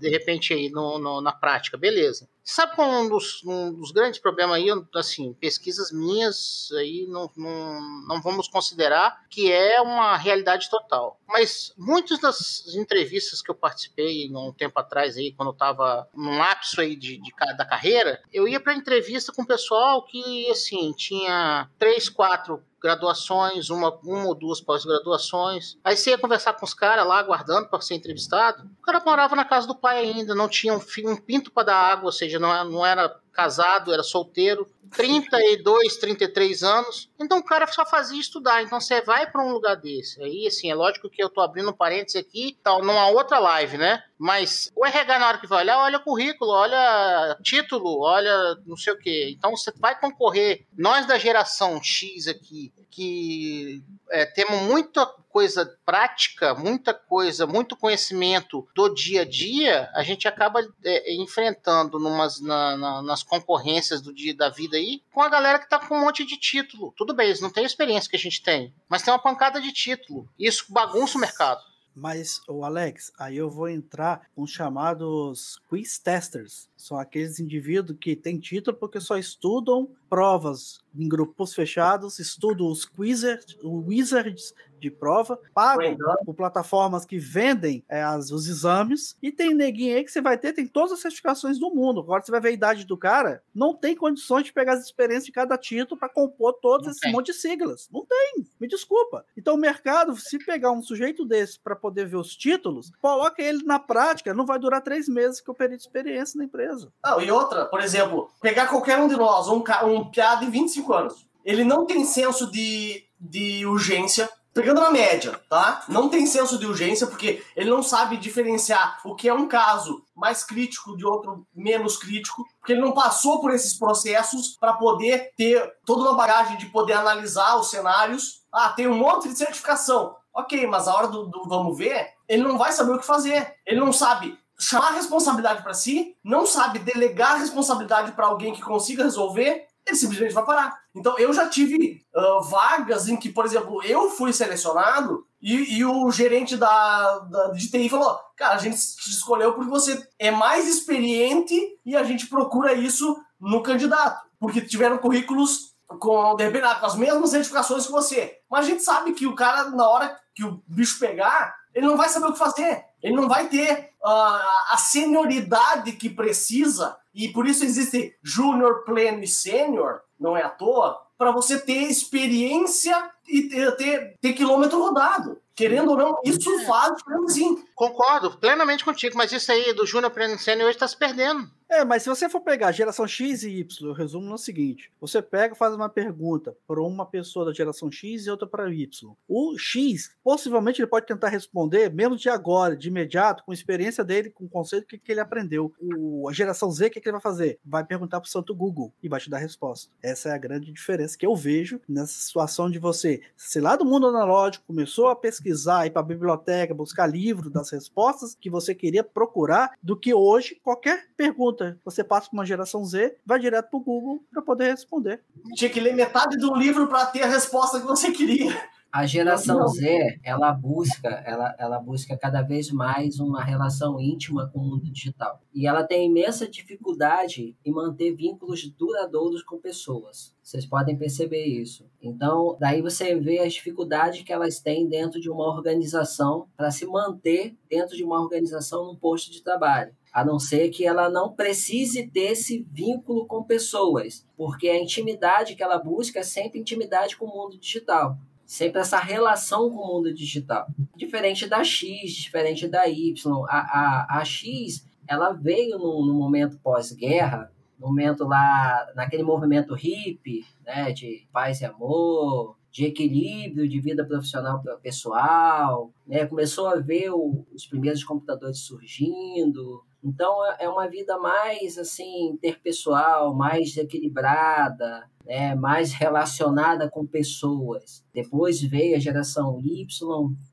de 0.00 0.08
repente, 0.08 0.54
aí 0.54 0.70
no, 0.70 0.98
no 0.98 1.20
na 1.20 1.30
prática. 1.30 1.76
Beleza. 1.76 2.26
Sabe 2.50 2.74
qual 2.74 2.90
é 2.90 2.98
um 3.00 3.08
dos, 3.10 3.44
um 3.44 3.74
dos 3.74 3.92
grandes 3.92 4.18
problemas 4.18 4.56
aí, 4.56 4.68
assim, 4.94 5.34
pesquisas 5.34 5.92
minhas 5.92 6.70
aí 6.78 7.06
não, 7.06 7.30
não, 7.36 7.80
não 8.08 8.22
vamos 8.22 8.48
considerar 8.48 9.22
que 9.28 9.52
é 9.52 9.78
uma 9.82 10.16
realidade 10.16 10.70
total. 10.70 11.20
Mas 11.28 11.74
muitas 11.76 12.18
das 12.18 12.74
entrevistas 12.74 13.42
que 13.42 13.50
eu 13.50 13.54
participei 13.54 14.34
um 14.34 14.50
tempo 14.50 14.80
atrás 14.80 15.18
aí, 15.18 15.34
quando 15.34 15.50
eu 15.50 15.52
estava 15.52 16.08
num 16.14 16.38
lapso 16.38 16.80
aí 16.80 16.96
de, 16.96 17.18
de, 17.18 17.30
da 17.54 17.66
carreira, 17.66 18.22
eu 18.32 18.48
ia 18.48 18.58
para 18.58 18.72
entrevista 18.72 19.30
com 19.30 19.44
pessoal 19.44 20.02
que, 20.06 20.50
assim, 20.50 20.94
tinha 20.94 21.68
três, 21.78 22.08
quatro 22.08 22.62
graduações, 22.80 23.70
uma, 23.70 23.98
uma 24.04 24.26
ou 24.26 24.34
duas 24.34 24.60
pós-graduações. 24.60 25.76
Aí 25.82 25.96
você 25.96 26.10
ia 26.10 26.18
conversar 26.18 26.54
com 26.54 26.64
os 26.64 26.74
caras 26.74 27.06
lá, 27.06 27.18
aguardando 27.18 27.68
para 27.68 27.80
ser 27.80 27.94
entrevistado. 27.94 28.68
O 28.80 28.82
cara 28.82 29.02
morava 29.04 29.34
na 29.34 29.44
casa 29.44 29.66
do 29.66 29.74
pai 29.74 29.98
ainda, 29.98 30.34
não 30.34 30.48
tinha 30.48 30.74
um, 30.74 30.80
um 31.06 31.16
pinto 31.16 31.50
para 31.50 31.64
dar 31.64 31.76
água, 31.76 32.06
ou 32.06 32.12
seja, 32.12 32.37
não, 32.38 32.64
não 32.64 32.86
era 32.86 33.08
casado, 33.38 33.92
era 33.92 34.02
solteiro, 34.02 34.66
32, 34.90 35.96
33 35.98 36.62
anos. 36.64 37.08
Então 37.20 37.38
o 37.38 37.44
cara 37.44 37.68
só 37.68 37.86
fazia 37.86 38.20
estudar. 38.20 38.64
Então 38.64 38.80
você 38.80 39.00
vai 39.00 39.30
para 39.30 39.44
um 39.44 39.52
lugar 39.52 39.76
desse. 39.76 40.20
Aí, 40.20 40.48
assim, 40.48 40.68
é 40.68 40.74
lógico 40.74 41.08
que 41.08 41.22
eu 41.22 41.30
tô 41.30 41.40
abrindo 41.40 41.70
um 41.70 41.76
parênteses 41.76 42.20
aqui, 42.20 42.58
tal, 42.64 42.82
numa 42.82 43.08
outra 43.10 43.38
live, 43.38 43.78
né? 43.78 44.02
Mas 44.18 44.72
o 44.74 44.84
RH, 44.84 45.18
na 45.20 45.28
hora 45.28 45.38
que 45.38 45.46
vai 45.46 45.62
olhar, 45.62 45.78
olha 45.78 46.00
currículo, 46.00 46.50
olha 46.50 47.38
título, 47.40 48.00
olha 48.00 48.56
não 48.66 48.76
sei 48.76 48.92
o 48.92 48.98
quê. 48.98 49.32
Então 49.36 49.52
você 49.52 49.72
vai 49.76 49.98
concorrer. 49.98 50.66
Nós 50.76 51.06
da 51.06 51.16
geração 51.16 51.80
X 51.80 52.26
aqui, 52.26 52.72
que 52.90 53.80
é, 54.10 54.26
temos 54.26 54.62
muita 54.62 55.06
coisa 55.28 55.78
prática, 55.84 56.54
muita 56.54 56.92
coisa, 56.92 57.46
muito 57.46 57.76
conhecimento 57.76 58.66
do 58.74 58.92
dia 58.92 59.22
a 59.22 59.24
dia, 59.24 59.88
a 59.94 60.02
gente 60.02 60.26
acaba 60.26 60.60
é, 60.84 61.14
enfrentando 61.14 61.98
numas, 61.98 62.40
na, 62.40 62.76
na, 62.76 63.02
nas 63.02 63.22
concorrências 63.28 64.00
do 64.00 64.12
dia 64.12 64.34
da 64.34 64.48
vida 64.48 64.76
aí 64.76 65.02
com 65.12 65.22
a 65.22 65.28
galera 65.28 65.58
que 65.58 65.68
tá 65.68 65.78
com 65.78 65.96
um 65.96 66.00
monte 66.00 66.24
de 66.24 66.36
título. 66.36 66.92
Tudo 66.96 67.14
bem, 67.14 67.26
eles 67.26 67.40
não 67.40 67.50
têm 67.50 67.64
a 67.64 67.66
experiência 67.66 68.10
que 68.10 68.16
a 68.16 68.18
gente 68.18 68.42
tem, 68.42 68.74
mas 68.88 69.02
tem 69.02 69.12
uma 69.12 69.20
pancada 69.20 69.60
de 69.60 69.72
título. 69.72 70.28
Isso 70.38 70.64
bagunça 70.68 71.16
o 71.16 71.20
mercado. 71.20 71.60
Mas, 71.94 72.40
o 72.46 72.64
Alex, 72.64 73.12
aí 73.18 73.36
eu 73.36 73.50
vou 73.50 73.68
entrar 73.68 74.28
com 74.32 74.42
os 74.42 74.52
chamados 74.52 75.58
quiz 75.68 75.98
testers. 75.98 76.68
São 76.76 76.96
aqueles 76.96 77.40
indivíduos 77.40 77.98
que 78.00 78.14
têm 78.14 78.38
título 78.38 78.76
porque 78.76 79.00
só 79.00 79.18
estudam 79.18 79.88
provas 80.08 80.80
em 80.94 81.08
grupos 81.08 81.54
fechados, 81.54 82.18
estudam 82.18 82.66
os 82.66 82.84
quizzers, 82.84 83.56
wizards 83.62 84.52
de 84.78 84.90
prova, 84.90 85.38
pagam 85.52 85.96
por 86.24 86.34
plataformas 86.34 87.04
que 87.04 87.18
vendem 87.18 87.84
é, 87.88 88.02
as, 88.02 88.30
os 88.30 88.46
exames, 88.46 89.16
e 89.22 89.30
tem 89.32 89.54
neguinho 89.54 89.96
aí 89.96 90.04
que 90.04 90.10
você 90.10 90.20
vai 90.20 90.38
ter, 90.38 90.52
tem 90.52 90.66
todas 90.66 90.92
as 90.92 91.00
certificações 91.00 91.58
do 91.58 91.70
mundo. 91.70 92.00
Agora 92.00 92.22
você 92.22 92.30
vai 92.30 92.40
ver 92.40 92.48
a 92.50 92.52
idade 92.52 92.84
do 92.84 92.96
cara, 92.96 93.42
não 93.54 93.74
tem 93.74 93.96
condições 93.96 94.44
de 94.44 94.52
pegar 94.52 94.74
as 94.74 94.84
experiências 94.84 95.26
de 95.26 95.32
cada 95.32 95.58
título 95.58 95.98
para 95.98 96.08
compor 96.08 96.54
todos 96.54 96.86
não 96.86 96.92
esse 96.92 97.00
tem. 97.00 97.12
monte 97.12 97.26
de 97.26 97.34
siglas. 97.34 97.88
Não 97.92 98.04
tem, 98.06 98.46
me 98.60 98.68
desculpa. 98.68 99.24
Então 99.36 99.54
o 99.54 99.58
mercado, 99.58 100.16
se 100.16 100.38
pegar 100.38 100.70
um 100.70 100.82
sujeito 100.82 101.24
desse 101.24 101.58
para 101.58 101.76
poder 101.76 102.06
ver 102.06 102.16
os 102.16 102.36
títulos, 102.36 102.92
coloca 103.00 103.42
ele 103.42 103.64
na 103.64 103.78
prática, 103.78 104.32
não 104.32 104.46
vai 104.46 104.58
durar 104.58 104.80
três 104.80 105.08
meses 105.08 105.40
que 105.40 105.50
eu 105.50 105.54
perdi 105.54 105.76
experiência 105.76 106.38
na 106.38 106.44
empresa. 106.44 106.92
Não, 107.04 107.20
e 107.20 107.30
outra, 107.30 107.66
por 107.66 107.80
exemplo, 107.80 108.30
pegar 108.40 108.68
qualquer 108.68 108.98
um 108.98 109.08
de 109.08 109.16
nós, 109.16 109.48
um, 109.48 109.62
um 109.86 109.97
piada 110.06 110.44
de 110.44 110.50
25 110.50 110.92
anos, 110.92 111.26
ele 111.44 111.64
não 111.64 111.86
tem 111.86 112.04
senso 112.04 112.50
de, 112.50 113.04
de 113.18 113.64
urgência, 113.66 114.28
pegando 114.52 114.80
na 114.80 114.90
média, 114.90 115.40
tá? 115.48 115.84
Não 115.88 116.08
tem 116.08 116.26
senso 116.26 116.58
de 116.58 116.66
urgência 116.66 117.06
porque 117.06 117.44
ele 117.54 117.70
não 117.70 117.82
sabe 117.82 118.16
diferenciar 118.16 119.00
o 119.04 119.14
que 119.14 119.28
é 119.28 119.32
um 119.34 119.46
caso 119.46 120.02
mais 120.16 120.42
crítico 120.42 120.96
de 120.96 121.06
outro 121.06 121.46
menos 121.54 121.96
crítico, 121.96 122.44
porque 122.58 122.72
ele 122.72 122.80
não 122.80 122.92
passou 122.92 123.40
por 123.40 123.52
esses 123.52 123.78
processos 123.78 124.56
para 124.58 124.72
poder 124.72 125.32
ter 125.36 125.74
toda 125.86 126.02
uma 126.02 126.16
bagagem 126.16 126.56
de 126.56 126.66
poder 126.66 126.94
analisar 126.94 127.56
os 127.56 127.70
cenários. 127.70 128.42
Ah, 128.52 128.70
tem 128.70 128.88
um 128.88 128.98
monte 128.98 129.28
de 129.28 129.38
certificação. 129.38 130.16
Ok, 130.34 130.66
mas 130.66 130.88
a 130.88 130.94
hora 130.94 131.08
do, 131.08 131.26
do 131.26 131.48
vamos 131.48 131.78
ver, 131.78 132.08
ele 132.28 132.42
não 132.42 132.58
vai 132.58 132.72
saber 132.72 132.92
o 132.92 132.98
que 132.98 133.06
fazer. 133.06 133.54
Ele 133.64 133.80
não 133.80 133.92
sabe 133.92 134.36
chamar 134.58 134.88
a 134.88 134.96
responsabilidade 134.96 135.62
para 135.62 135.72
si, 135.72 136.16
não 136.22 136.44
sabe 136.44 136.80
delegar 136.80 137.32
a 137.32 137.38
responsabilidade 137.38 138.12
para 138.12 138.26
alguém 138.26 138.52
que 138.52 138.60
consiga 138.60 139.04
resolver, 139.04 139.67
ele 139.88 139.96
simplesmente 139.96 140.34
vai 140.34 140.44
parar. 140.44 140.78
Então, 140.94 141.18
eu 141.18 141.32
já 141.32 141.48
tive 141.48 142.02
uh, 142.14 142.42
vagas 142.42 143.08
em 143.08 143.16
que, 143.16 143.30
por 143.30 143.44
exemplo, 143.44 143.82
eu 143.82 144.10
fui 144.10 144.32
selecionado 144.32 145.26
e, 145.40 145.78
e 145.78 145.84
o 145.84 146.10
gerente 146.10 146.56
da, 146.56 147.18
da, 147.20 147.48
de 147.48 147.70
TI 147.70 147.88
falou: 147.88 148.18
Cara, 148.36 148.54
a 148.54 148.58
gente 148.58 148.76
te 148.76 149.10
escolheu 149.10 149.54
porque 149.54 149.70
você 149.70 150.06
é 150.18 150.30
mais 150.30 150.68
experiente 150.68 151.54
e 151.84 151.96
a 151.96 152.02
gente 152.02 152.26
procura 152.26 152.72
isso 152.74 153.16
no 153.40 153.62
candidato. 153.62 154.26
Porque 154.38 154.60
tiveram 154.60 154.98
currículos 154.98 155.74
com, 155.98 156.36
de 156.36 156.44
repente, 156.44 156.80
com 156.80 156.86
as 156.86 156.96
mesmas 156.96 157.30
certificações 157.30 157.86
que 157.86 157.92
você. 157.92 158.38
Mas 158.50 158.66
a 158.66 158.68
gente 158.68 158.82
sabe 158.82 159.12
que 159.12 159.26
o 159.26 159.34
cara, 159.34 159.70
na 159.70 159.88
hora 159.88 160.16
que 160.34 160.44
o 160.44 160.62
bicho 160.66 160.98
pegar, 160.98 161.54
ele 161.78 161.86
não 161.86 161.96
vai 161.96 162.08
saber 162.08 162.26
o 162.26 162.32
que 162.32 162.38
fazer. 162.38 162.84
Ele 163.00 163.14
não 163.14 163.28
vai 163.28 163.48
ter 163.48 163.92
uh, 164.04 164.72
a 164.72 164.76
senioridade 164.76 165.92
que 165.92 166.10
precisa, 166.10 166.96
e 167.14 167.28
por 167.28 167.46
isso 167.46 167.64
existe 167.64 168.16
júnior, 168.20 168.82
pleno 168.84 169.22
e 169.22 169.28
sênior, 169.28 170.00
não 170.18 170.36
é 170.36 170.42
à 170.42 170.48
toa, 170.48 171.00
para 171.16 171.30
você 171.30 171.56
ter 171.56 171.84
experiência 171.84 173.10
e 173.28 173.42
ter, 173.42 173.76
ter, 173.76 174.18
ter 174.20 174.32
quilômetro 174.32 174.82
rodado. 174.82 175.40
Querendo 175.58 175.90
ou 175.90 175.96
não, 175.96 176.20
isso 176.24 176.50
é. 176.50 176.64
faz 176.64 176.94
sim. 177.28 177.64
Concordo 177.74 178.38
plenamente 178.38 178.84
contigo, 178.84 179.16
mas 179.16 179.32
isso 179.32 179.50
aí 179.50 179.72
do 179.72 179.84
Júnior 179.84 180.12
Pleno 180.12 180.38
Sênior 180.38 180.68
hoje 180.68 180.76
está 180.76 180.86
se 180.86 180.96
perdendo. 180.96 181.50
É, 181.70 181.84
mas 181.84 182.02
se 182.02 182.08
você 182.08 182.30
for 182.30 182.40
pegar 182.40 182.72
geração 182.72 183.06
X 183.06 183.42
e 183.42 183.58
Y, 183.58 183.88
eu 183.88 183.92
resumo 183.92 184.26
no 184.26 184.38
seguinte: 184.38 184.90
você 184.98 185.20
pega 185.20 185.54
e 185.54 185.58
faz 185.58 185.74
uma 185.74 185.88
pergunta 185.88 186.56
para 186.66 186.80
uma 186.80 187.04
pessoa 187.04 187.44
da 187.44 187.52
geração 187.52 187.90
X 187.90 188.24
e 188.24 188.30
outra 188.30 188.48
para 188.48 188.72
Y. 188.72 189.14
O 189.28 189.58
X, 189.58 190.16
possivelmente, 190.24 190.80
ele 190.80 190.88
pode 190.88 191.06
tentar 191.06 191.28
responder, 191.28 191.92
mesmo 191.92 192.16
de 192.16 192.30
agora, 192.30 192.74
de 192.74 192.88
imediato, 192.88 193.44
com 193.44 193.50
a 193.50 193.54
experiência 193.54 194.02
dele, 194.02 194.30
com 194.30 194.44
o 194.44 194.48
conceito 194.48 194.86
que, 194.86 194.96
que 194.96 195.12
ele 195.12 195.20
aprendeu. 195.20 195.70
O, 195.78 196.26
a 196.26 196.32
geração 196.32 196.70
Z, 196.70 196.86
o 196.86 196.90
que, 196.90 197.00
que 197.00 197.08
ele 197.08 197.12
vai 197.12 197.20
fazer? 197.20 197.58
Vai 197.62 197.84
perguntar 197.84 198.20
para 198.20 198.28
o 198.28 198.30
santo 198.30 198.54
Google 198.54 198.94
e 199.02 199.08
vai 199.08 199.20
te 199.20 199.28
dar 199.28 199.36
a 199.36 199.40
resposta. 199.40 199.92
Essa 200.02 200.30
é 200.30 200.32
a 200.32 200.38
grande 200.38 200.72
diferença 200.72 201.18
que 201.18 201.26
eu 201.26 201.36
vejo 201.36 201.80
nessa 201.86 202.18
situação 202.18 202.70
de 202.70 202.78
você, 202.78 203.20
se 203.36 203.60
lá 203.60 203.76
do 203.76 203.84
mundo 203.84 204.06
analógico 204.06 204.64
começou 204.66 205.08
a 205.08 205.16
pesquisar, 205.16 205.47
ir 205.48 205.90
para 205.90 206.00
a 206.00 206.04
biblioteca, 206.04 206.74
buscar 206.74 207.06
livro 207.06 207.50
das 207.50 207.70
respostas 207.70 208.34
que 208.34 208.50
você 208.50 208.74
queria 208.74 209.04
procurar, 209.04 209.72
do 209.82 209.96
que 209.96 210.12
hoje 210.12 210.58
qualquer 210.62 211.06
pergunta, 211.16 211.78
você 211.84 212.02
passa 212.04 212.28
para 212.28 212.38
uma 212.38 212.46
geração 212.46 212.84
Z, 212.84 213.16
vai 213.24 213.38
direto 213.38 213.70
para 213.70 213.78
o 213.78 213.82
Google 213.82 214.24
para 214.30 214.42
poder 214.42 214.70
responder. 214.70 215.22
Tinha 215.54 215.70
que 215.70 215.80
ler 215.80 215.94
metade 215.94 216.36
do 216.36 216.54
livro 216.54 216.86
para 216.86 217.06
ter 217.06 217.22
a 217.22 217.28
resposta 217.28 217.80
que 217.80 217.86
você 217.86 218.10
queria. 218.10 218.54
A 218.90 219.04
geração 219.04 219.68
Z, 219.68 220.18
ela 220.24 220.50
busca, 220.50 221.08
ela, 221.26 221.54
ela 221.58 221.78
busca 221.78 222.16
cada 222.16 222.40
vez 222.40 222.70
mais 222.70 223.20
uma 223.20 223.44
relação 223.44 224.00
íntima 224.00 224.48
com 224.50 224.60
o 224.60 224.64
mundo 224.64 224.90
digital. 224.90 225.42
E 225.54 225.66
ela 225.66 225.84
tem 225.84 226.08
imensa 226.08 226.48
dificuldade 226.48 227.54
em 227.62 227.70
manter 227.70 228.14
vínculos 228.14 228.66
duradouros 228.70 229.42
com 229.42 229.58
pessoas. 229.58 230.34
Vocês 230.42 230.64
podem 230.64 230.96
perceber 230.96 231.44
isso. 231.44 231.84
Então, 232.00 232.56
daí 232.58 232.80
você 232.80 233.14
vê 233.14 233.40
as 233.40 233.52
dificuldades 233.52 234.22
que 234.22 234.32
elas 234.32 234.58
têm 234.58 234.88
dentro 234.88 235.20
de 235.20 235.28
uma 235.28 235.46
organização 235.46 236.48
para 236.56 236.70
se 236.70 236.86
manter 236.86 237.54
dentro 237.68 237.94
de 237.94 238.02
uma 238.02 238.18
organização 238.18 238.86
num 238.86 238.96
posto 238.96 239.30
de 239.30 239.42
trabalho 239.42 239.94
a 240.10 240.24
não 240.24 240.38
ser 240.38 240.70
que 240.70 240.86
ela 240.86 241.10
não 241.10 241.32
precise 241.32 242.08
ter 242.08 242.32
esse 242.32 242.66
vínculo 242.72 243.26
com 243.26 243.44
pessoas, 243.44 244.26
porque 244.36 244.68
a 244.68 244.82
intimidade 244.82 245.54
que 245.54 245.62
ela 245.62 245.78
busca 245.78 246.20
é 246.20 246.22
sempre 246.22 246.58
intimidade 246.58 247.16
com 247.16 247.26
o 247.26 247.28
mundo 247.28 247.58
digital, 247.58 248.16
sempre 248.48 248.80
essa 248.80 248.98
relação 248.98 249.70
com 249.70 249.76
o 249.76 249.86
mundo 249.96 250.12
digital. 250.12 250.66
Diferente 250.96 251.46
da 251.46 251.62
X, 251.62 252.12
diferente 252.12 252.66
da 252.66 252.88
Y. 252.88 253.14
A, 253.46 253.58
a, 253.58 254.20
a 254.20 254.24
X, 254.24 254.88
ela 255.06 255.34
veio 255.34 255.78
no, 255.78 256.06
no 256.06 256.14
momento 256.14 256.58
pós-guerra, 256.58 257.52
no 257.78 257.88
momento 257.88 258.24
lá, 258.24 258.90
naquele 258.96 259.22
movimento 259.22 259.74
hippie, 259.74 260.46
né, 260.64 260.90
de 260.92 261.28
paz 261.30 261.60
e 261.60 261.66
amor, 261.66 262.56
de 262.70 262.86
equilíbrio 262.86 263.68
de 263.68 263.80
vida 263.80 264.04
profissional 264.04 264.62
pessoal, 264.82 265.92
né? 266.06 266.26
Começou 266.26 266.68
a 266.68 266.76
ver 266.76 267.10
o, 267.10 267.44
os 267.52 267.66
primeiros 267.66 268.02
computadores 268.02 268.60
surgindo, 268.60 269.84
então 270.02 270.44
é, 270.46 270.64
é 270.64 270.68
uma 270.68 270.88
vida 270.88 271.18
mais 271.18 271.76
assim 271.76 272.30
interpessoal, 272.30 273.34
mais 273.34 273.76
equilibrada, 273.76 275.08
né, 275.28 275.54
mais 275.54 275.92
relacionada 275.92 276.88
com 276.88 277.06
pessoas. 277.06 278.02
Depois 278.14 278.62
veio 278.62 278.96
a 278.96 278.98
geração 278.98 279.60
Y, 279.60 279.86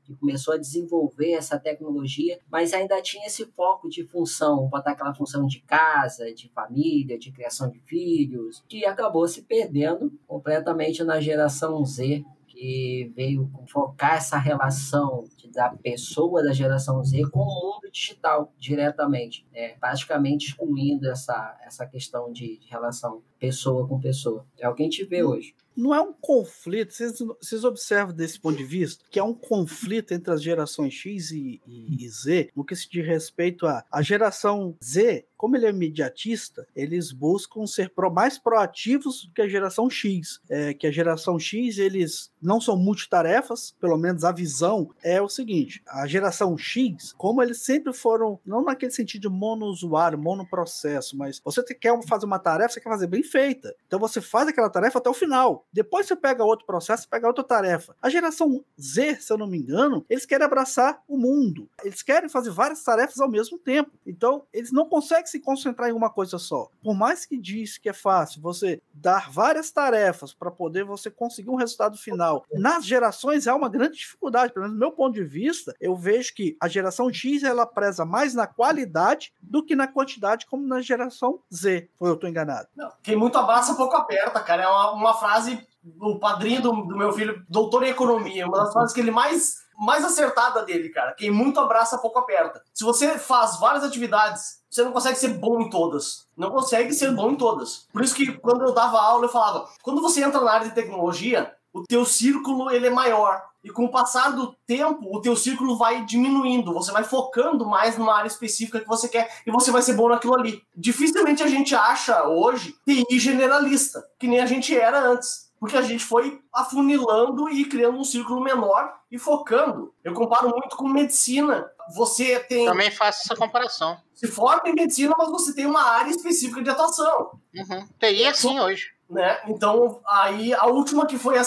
que 0.04 0.14
começou 0.16 0.52
a 0.52 0.58
desenvolver 0.58 1.32
essa 1.32 1.58
tecnologia, 1.58 2.38
mas 2.52 2.74
ainda 2.74 3.00
tinha 3.00 3.26
esse 3.26 3.46
foco 3.46 3.88
de 3.88 4.06
função, 4.06 4.68
botar 4.68 4.90
aquela 4.90 5.14
função 5.14 5.46
de 5.46 5.60
casa, 5.62 6.30
de 6.34 6.50
família, 6.50 7.18
de 7.18 7.32
criação 7.32 7.70
de 7.70 7.80
filhos, 7.80 8.62
que 8.68 8.84
acabou 8.84 9.26
se 9.26 9.42
perdendo 9.42 10.12
completamente 10.26 11.02
na 11.02 11.22
geração 11.22 11.82
Z, 11.82 12.22
que 12.46 13.12
veio 13.16 13.50
focar 13.66 14.16
essa 14.16 14.36
relação 14.36 15.24
da 15.56 15.70
pessoa 15.70 16.44
da 16.44 16.52
geração 16.52 17.02
Z 17.02 17.30
com 17.30 17.40
o 17.40 17.46
mundo 17.46 17.90
digital 17.90 18.52
diretamente, 18.58 19.46
né? 19.50 19.70
praticamente 19.80 20.48
excluindo 20.48 21.10
essa, 21.10 21.58
essa 21.64 21.86
questão 21.86 22.30
de, 22.30 22.58
de 22.58 22.68
relação 22.68 23.22
pessoa 23.38 23.88
com 23.88 23.98
pessoa. 23.98 24.46
É 24.58 24.68
o 24.68 24.74
que 24.74 24.82
a 24.82 24.84
gente 24.84 25.04
vê 25.04 25.24
hoje 25.24 25.54
não 25.76 25.94
é 25.94 26.00
um 26.00 26.12
conflito, 26.14 26.94
vocês, 26.94 27.18
vocês, 27.18 27.62
observam 27.62 28.14
desse 28.14 28.40
ponto 28.40 28.56
de 28.56 28.64
vista, 28.64 29.04
que 29.10 29.18
é 29.18 29.22
um 29.22 29.34
conflito 29.34 30.14
entre 30.14 30.32
as 30.32 30.42
gerações 30.42 30.94
X 30.94 31.30
e, 31.32 31.60
e, 31.66 32.02
e 32.02 32.08
Z, 32.08 32.48
no 32.56 32.64
que 32.64 32.74
se 32.74 32.88
diz 32.88 33.06
respeito 33.06 33.66
a 33.66 33.84
a 33.92 34.00
geração 34.00 34.74
Z, 34.82 35.26
como 35.36 35.56
ele 35.56 35.66
é 35.66 35.70
imediatista, 35.70 36.66
eles 36.74 37.12
buscam 37.12 37.66
ser 37.66 37.90
pro, 37.90 38.10
mais 38.10 38.38
proativos 38.38 39.26
do 39.26 39.32
que 39.32 39.42
a 39.42 39.48
geração 39.48 39.90
X. 39.90 40.40
É, 40.48 40.72
que 40.72 40.86
a 40.86 40.90
geração 40.90 41.38
X, 41.38 41.78
eles 41.78 42.30
não 42.40 42.60
são 42.60 42.76
multitarefas, 42.76 43.74
pelo 43.78 43.98
menos 43.98 44.24
a 44.24 44.32
visão 44.32 44.90
é 45.02 45.20
o 45.20 45.28
seguinte: 45.28 45.45
a 45.88 46.06
geração 46.06 46.56
X, 46.56 47.12
como 47.12 47.42
eles 47.42 47.62
sempre 47.62 47.92
foram, 47.92 48.38
não 48.44 48.62
naquele 48.62 48.92
sentido 48.92 49.30
monousuário, 49.30 50.18
monoprocesso, 50.18 51.16
mas 51.16 51.40
você 51.44 51.62
quer 51.74 51.96
fazer 52.06 52.26
uma 52.26 52.38
tarefa, 52.38 52.74
você 52.74 52.80
quer 52.80 52.88
fazer 52.88 53.06
bem 53.06 53.22
feita. 53.22 53.74
Então 53.86 53.98
você 53.98 54.20
faz 54.20 54.48
aquela 54.48 54.70
tarefa 54.70 54.98
até 54.98 55.08
o 55.08 55.14
final. 55.14 55.66
Depois 55.72 56.06
você 56.06 56.16
pega 56.16 56.44
outro 56.44 56.66
processo, 56.66 57.08
pega 57.08 57.26
outra 57.26 57.44
tarefa. 57.44 57.96
A 58.00 58.10
geração 58.10 58.64
Z, 58.80 59.16
se 59.16 59.32
eu 59.32 59.38
não 59.38 59.46
me 59.46 59.58
engano, 59.58 60.04
eles 60.08 60.26
querem 60.26 60.44
abraçar 60.44 61.02
o 61.08 61.18
mundo. 61.18 61.68
Eles 61.84 62.02
querem 62.02 62.28
fazer 62.28 62.50
várias 62.50 62.82
tarefas 62.82 63.20
ao 63.20 63.30
mesmo 63.30 63.58
tempo. 63.58 63.90
Então, 64.06 64.44
eles 64.52 64.72
não 64.72 64.88
conseguem 64.88 65.26
se 65.26 65.40
concentrar 65.40 65.90
em 65.90 65.92
uma 65.92 66.10
coisa 66.10 66.38
só. 66.38 66.68
Por 66.82 66.94
mais 66.94 67.26
que 67.26 67.38
diz 67.38 67.78
que 67.78 67.88
é 67.88 67.92
fácil 67.92 68.40
você 68.40 68.80
dar 68.92 69.30
várias 69.30 69.70
tarefas 69.70 70.32
para 70.32 70.50
poder 70.50 70.84
você 70.84 71.10
conseguir 71.10 71.50
um 71.50 71.56
resultado 71.56 71.96
final, 71.96 72.44
nas 72.52 72.84
gerações 72.84 73.46
é 73.46 73.52
uma 73.52 73.68
grande 73.68 73.98
dificuldade. 73.98 74.52
Pelo 74.52 74.64
menos 74.64 74.78
do 74.78 74.80
meu 74.80 74.92
ponto 74.92 75.14
de 75.14 75.24
vista, 75.24 75.35
eu 75.80 75.96
vejo 75.96 76.34
que 76.34 76.56
a 76.60 76.68
geração 76.68 77.12
X 77.12 77.42
ela 77.42 77.66
preza 77.66 78.04
mais 78.04 78.34
na 78.34 78.46
qualidade 78.46 79.32
do 79.40 79.64
que 79.64 79.76
na 79.76 79.86
quantidade, 79.86 80.46
como 80.46 80.66
na 80.66 80.80
geração 80.80 81.40
Z. 81.52 81.88
Ou 81.98 82.08
eu 82.08 82.14
estou 82.14 82.28
enganado? 82.28 82.68
Não, 82.76 82.90
quem 83.02 83.16
muito 83.16 83.38
abraça, 83.38 83.74
pouco 83.74 83.96
aperta, 83.96 84.40
cara. 84.40 84.64
É 84.64 84.68
uma, 84.68 84.92
uma 84.92 85.14
frase 85.14 85.66
o 86.00 86.18
padrinho 86.18 86.60
do, 86.60 86.72
do, 86.72 86.96
meu 86.96 87.12
filho, 87.12 87.44
doutor 87.48 87.84
em 87.84 87.90
economia, 87.90 88.46
uma 88.46 88.58
das 88.58 88.72
frases 88.72 88.92
que 88.92 89.00
ele 89.00 89.10
mais, 89.10 89.58
mais 89.78 90.04
acertada 90.04 90.64
dele, 90.64 90.88
cara. 90.88 91.12
Quem 91.12 91.30
muito 91.30 91.60
abraça, 91.60 91.98
pouco 91.98 92.18
aperta. 92.18 92.62
Se 92.74 92.84
você 92.84 93.18
faz 93.18 93.58
várias 93.60 93.84
atividades, 93.84 94.60
você 94.68 94.82
não 94.82 94.92
consegue 94.92 95.16
ser 95.16 95.28
bom 95.28 95.60
em 95.60 95.70
todas. 95.70 96.26
Não 96.36 96.50
consegue 96.50 96.92
ser 96.92 97.12
bom 97.12 97.30
em 97.30 97.36
todas. 97.36 97.86
Por 97.92 98.02
isso 98.02 98.14
que 98.14 98.32
quando 98.32 98.62
eu 98.62 98.74
dava 98.74 99.00
aula, 99.00 99.24
eu 99.24 99.30
falava, 99.30 99.68
quando 99.82 100.02
você 100.02 100.22
entra 100.22 100.40
na 100.40 100.52
área 100.52 100.68
de 100.68 100.74
tecnologia, 100.74 101.54
o 101.72 101.84
teu 101.84 102.04
círculo 102.04 102.70
ele 102.70 102.86
é 102.86 102.90
maior. 102.90 103.42
E 103.66 103.70
com 103.70 103.86
o 103.86 103.90
passar 103.90 104.30
do 104.30 104.54
tempo, 104.64 105.12
o 105.12 105.20
teu 105.20 105.34
círculo 105.34 105.76
vai 105.76 106.04
diminuindo, 106.04 106.72
você 106.72 106.92
vai 106.92 107.02
focando 107.02 107.66
mais 107.66 107.98
numa 107.98 108.16
área 108.16 108.28
específica 108.28 108.78
que 108.78 108.86
você 108.86 109.08
quer 109.08 109.42
e 109.44 109.50
você 109.50 109.72
vai 109.72 109.82
ser 109.82 109.94
bom 109.94 110.08
naquilo 110.08 110.38
ali. 110.38 110.62
Dificilmente 110.76 111.42
a 111.42 111.48
gente 111.48 111.74
acha 111.74 112.28
hoje 112.28 112.76
TI 112.86 113.18
generalista, 113.18 114.08
que 114.20 114.28
nem 114.28 114.38
a 114.38 114.46
gente 114.46 114.72
era 114.72 115.04
antes 115.04 115.46
porque 115.58 115.76
a 115.76 115.82
gente 115.82 116.04
foi 116.04 116.40
afunilando 116.52 117.48
e 117.48 117.64
criando 117.64 117.98
um 117.98 118.04
círculo 118.04 118.40
menor 118.40 118.92
e 119.10 119.18
focando. 119.18 119.92
Eu 120.04 120.12
comparo 120.12 120.50
muito 120.50 120.76
com 120.76 120.86
medicina. 120.86 121.68
Você 121.94 122.38
tem. 122.40 122.66
Também 122.66 122.90
faço 122.90 123.22
essa 123.24 123.34
comparação. 123.34 123.96
Se 124.14 124.28
forma 124.28 124.68
em 124.68 124.74
medicina, 124.74 125.14
mas 125.16 125.30
você 125.30 125.54
tem 125.54 125.66
uma 125.66 125.82
área 125.82 126.10
específica 126.10 126.62
de 126.62 126.70
atuação. 126.70 127.40
Uhum. 127.54 127.88
TI 127.98 128.22
é 128.22 128.28
assim 128.28 128.60
hoje. 128.60 128.95
Né? 129.08 129.38
Então, 129.46 130.00
aí 130.06 130.52
a 130.54 130.66
última 130.66 131.06
que 131.06 131.18
foi 131.18 131.38
a, 131.38 131.44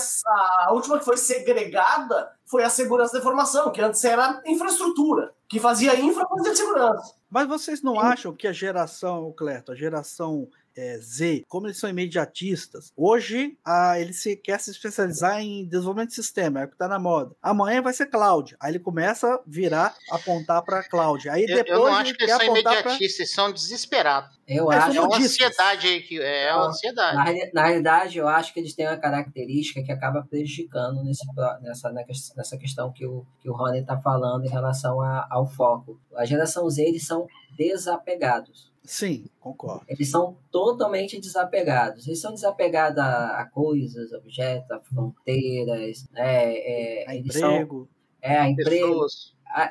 a 0.66 0.72
última 0.72 0.98
que 0.98 1.06
foi 1.06 1.18
segregada 1.18 2.32
foi 2.46 2.64
a 2.64 2.70
segurança 2.70 3.14
da 3.14 3.20
informação, 3.20 3.72
que 3.72 3.82
antes 3.82 4.04
era 4.04 4.42
infraestrutura, 4.46 5.34
que 5.48 5.60
fazia 5.60 6.00
infra 6.00 6.28
fazia 6.28 6.56
segurança. 6.56 7.14
Mas 7.30 7.48
vocês 7.48 7.84
não 7.84 7.94
Sim. 7.94 8.02
acham 8.02 8.34
que 8.34 8.48
a 8.48 8.54
geração, 8.54 9.32
Cleto, 9.38 9.72
a 9.72 9.76
geração 9.76 10.48
é, 10.80 10.98
Z, 11.00 11.44
como 11.50 11.68
eles 11.68 11.78
são 11.78 11.90
imediatistas, 11.90 12.94
hoje 12.96 13.58
a, 13.66 14.00
ele 14.00 14.14
se, 14.14 14.38
quer 14.38 14.58
se 14.62 14.72
especializar 14.72 15.42
em 15.42 15.68
desenvolvimento 15.68 16.10
de 16.10 16.16
sistema, 16.16 16.62
é 16.62 16.66
o 16.66 16.68
que 16.70 16.76
está 16.76 16.88
na 16.88 16.98
moda. 16.98 17.36
Amanhã 17.42 17.82
vai 17.82 17.92
ser 17.92 18.06
cloud. 18.06 18.56
Aí 18.62 18.72
ele 18.72 18.80
começa 18.80 19.28
a 19.28 19.42
virar, 19.46 19.94
apontar 20.10 20.64
para 20.64 20.82
cloud. 20.84 21.28
Aí 21.28 21.44
eu, 21.44 21.56
depois 21.58 21.78
eu 21.78 21.86
não 21.86 21.94
acho 21.94 22.14
que 22.14 22.24
eles 22.24 22.36
são 22.36 22.46
imediatistas, 22.46 23.28
pra... 23.28 23.36
são 23.36 23.52
desesperados. 23.52 24.40
Eu 24.48 24.72
é, 24.72 24.78
acho 24.78 24.98
é 24.98 25.02
uma 25.02 25.18
ansiedade 25.18 25.88
aí 25.88 26.02
que 26.02 26.22
é 26.22 26.56
uma 26.56 26.68
ansiedade. 26.68 27.18
Na, 27.18 27.24
na, 27.54 27.68
realidade, 27.68 28.18
eu 28.18 28.28
acho 28.28 28.54
que 28.54 28.60
eles 28.62 28.74
têm 28.74 28.88
uma 28.88 28.98
característica 28.98 29.84
que 29.84 29.92
acaba 29.92 30.24
prejudicando 30.24 31.04
nesse, 31.04 31.26
nessa, 31.62 31.92
nessa 31.92 32.58
questão 32.58 32.92
que 32.92 33.06
o, 33.06 33.26
que 33.42 33.50
o 33.50 33.54
Rony 33.54 33.80
está 33.80 33.98
falando 33.98 34.46
em 34.46 34.50
relação 34.50 35.02
a, 35.02 35.28
ao 35.30 35.46
foco. 35.46 36.00
A 36.16 36.24
geração 36.26 36.70
Z, 36.70 36.84
eles 36.84 37.06
são 37.06 37.28
desapegados. 37.58 38.69
Sim, 38.90 39.30
concordo. 39.40 39.86
Eles 39.88 40.10
são 40.10 40.36
totalmente 40.52 41.20
desapegados. 41.20 42.08
Eles 42.08 42.20
são 42.20 42.34
desapegados 42.34 42.98
a, 42.98 43.40
a 43.40 43.46
coisas, 43.46 44.12
objetos, 44.14 44.72
a 44.72 44.80
fronteiras, 44.80 46.10
né? 46.12 46.56
É, 46.58 47.06
a 47.08 47.16
emprego. 47.16 47.88
São, 47.88 47.88
é, 48.20 48.38
a 48.40 48.50
emprego. 48.50 49.06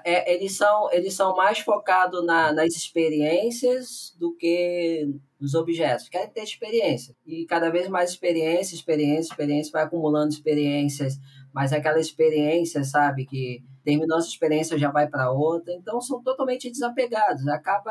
É, 0.04 0.32
eles, 0.32 0.56
são, 0.56 0.92
eles 0.92 1.14
são 1.14 1.34
mais 1.34 1.58
focados 1.58 2.24
na, 2.24 2.52
nas 2.52 2.76
experiências 2.76 4.14
do 4.20 4.36
que 4.36 5.12
nos 5.40 5.52
objetos. 5.54 6.08
Querem 6.08 6.30
ter 6.30 6.44
experiência. 6.44 7.12
E 7.26 7.44
cada 7.44 7.70
vez 7.70 7.88
mais 7.88 8.10
experiência, 8.10 8.76
experiência, 8.76 9.32
experiência, 9.32 9.72
vai 9.72 9.82
acumulando 9.82 10.32
experiências, 10.32 11.18
mas 11.52 11.72
aquela 11.72 11.98
experiência, 11.98 12.84
sabe, 12.84 13.26
que 13.26 13.64
terminou 13.89 14.18
essa 14.18 14.28
experiência 14.28 14.78
já 14.78 14.91
vai 14.91 15.07
para 15.07 15.30
outra, 15.30 15.72
então 15.72 15.99
são 15.99 16.22
totalmente 16.22 16.70
desapegados, 16.70 17.49
acaba 17.49 17.91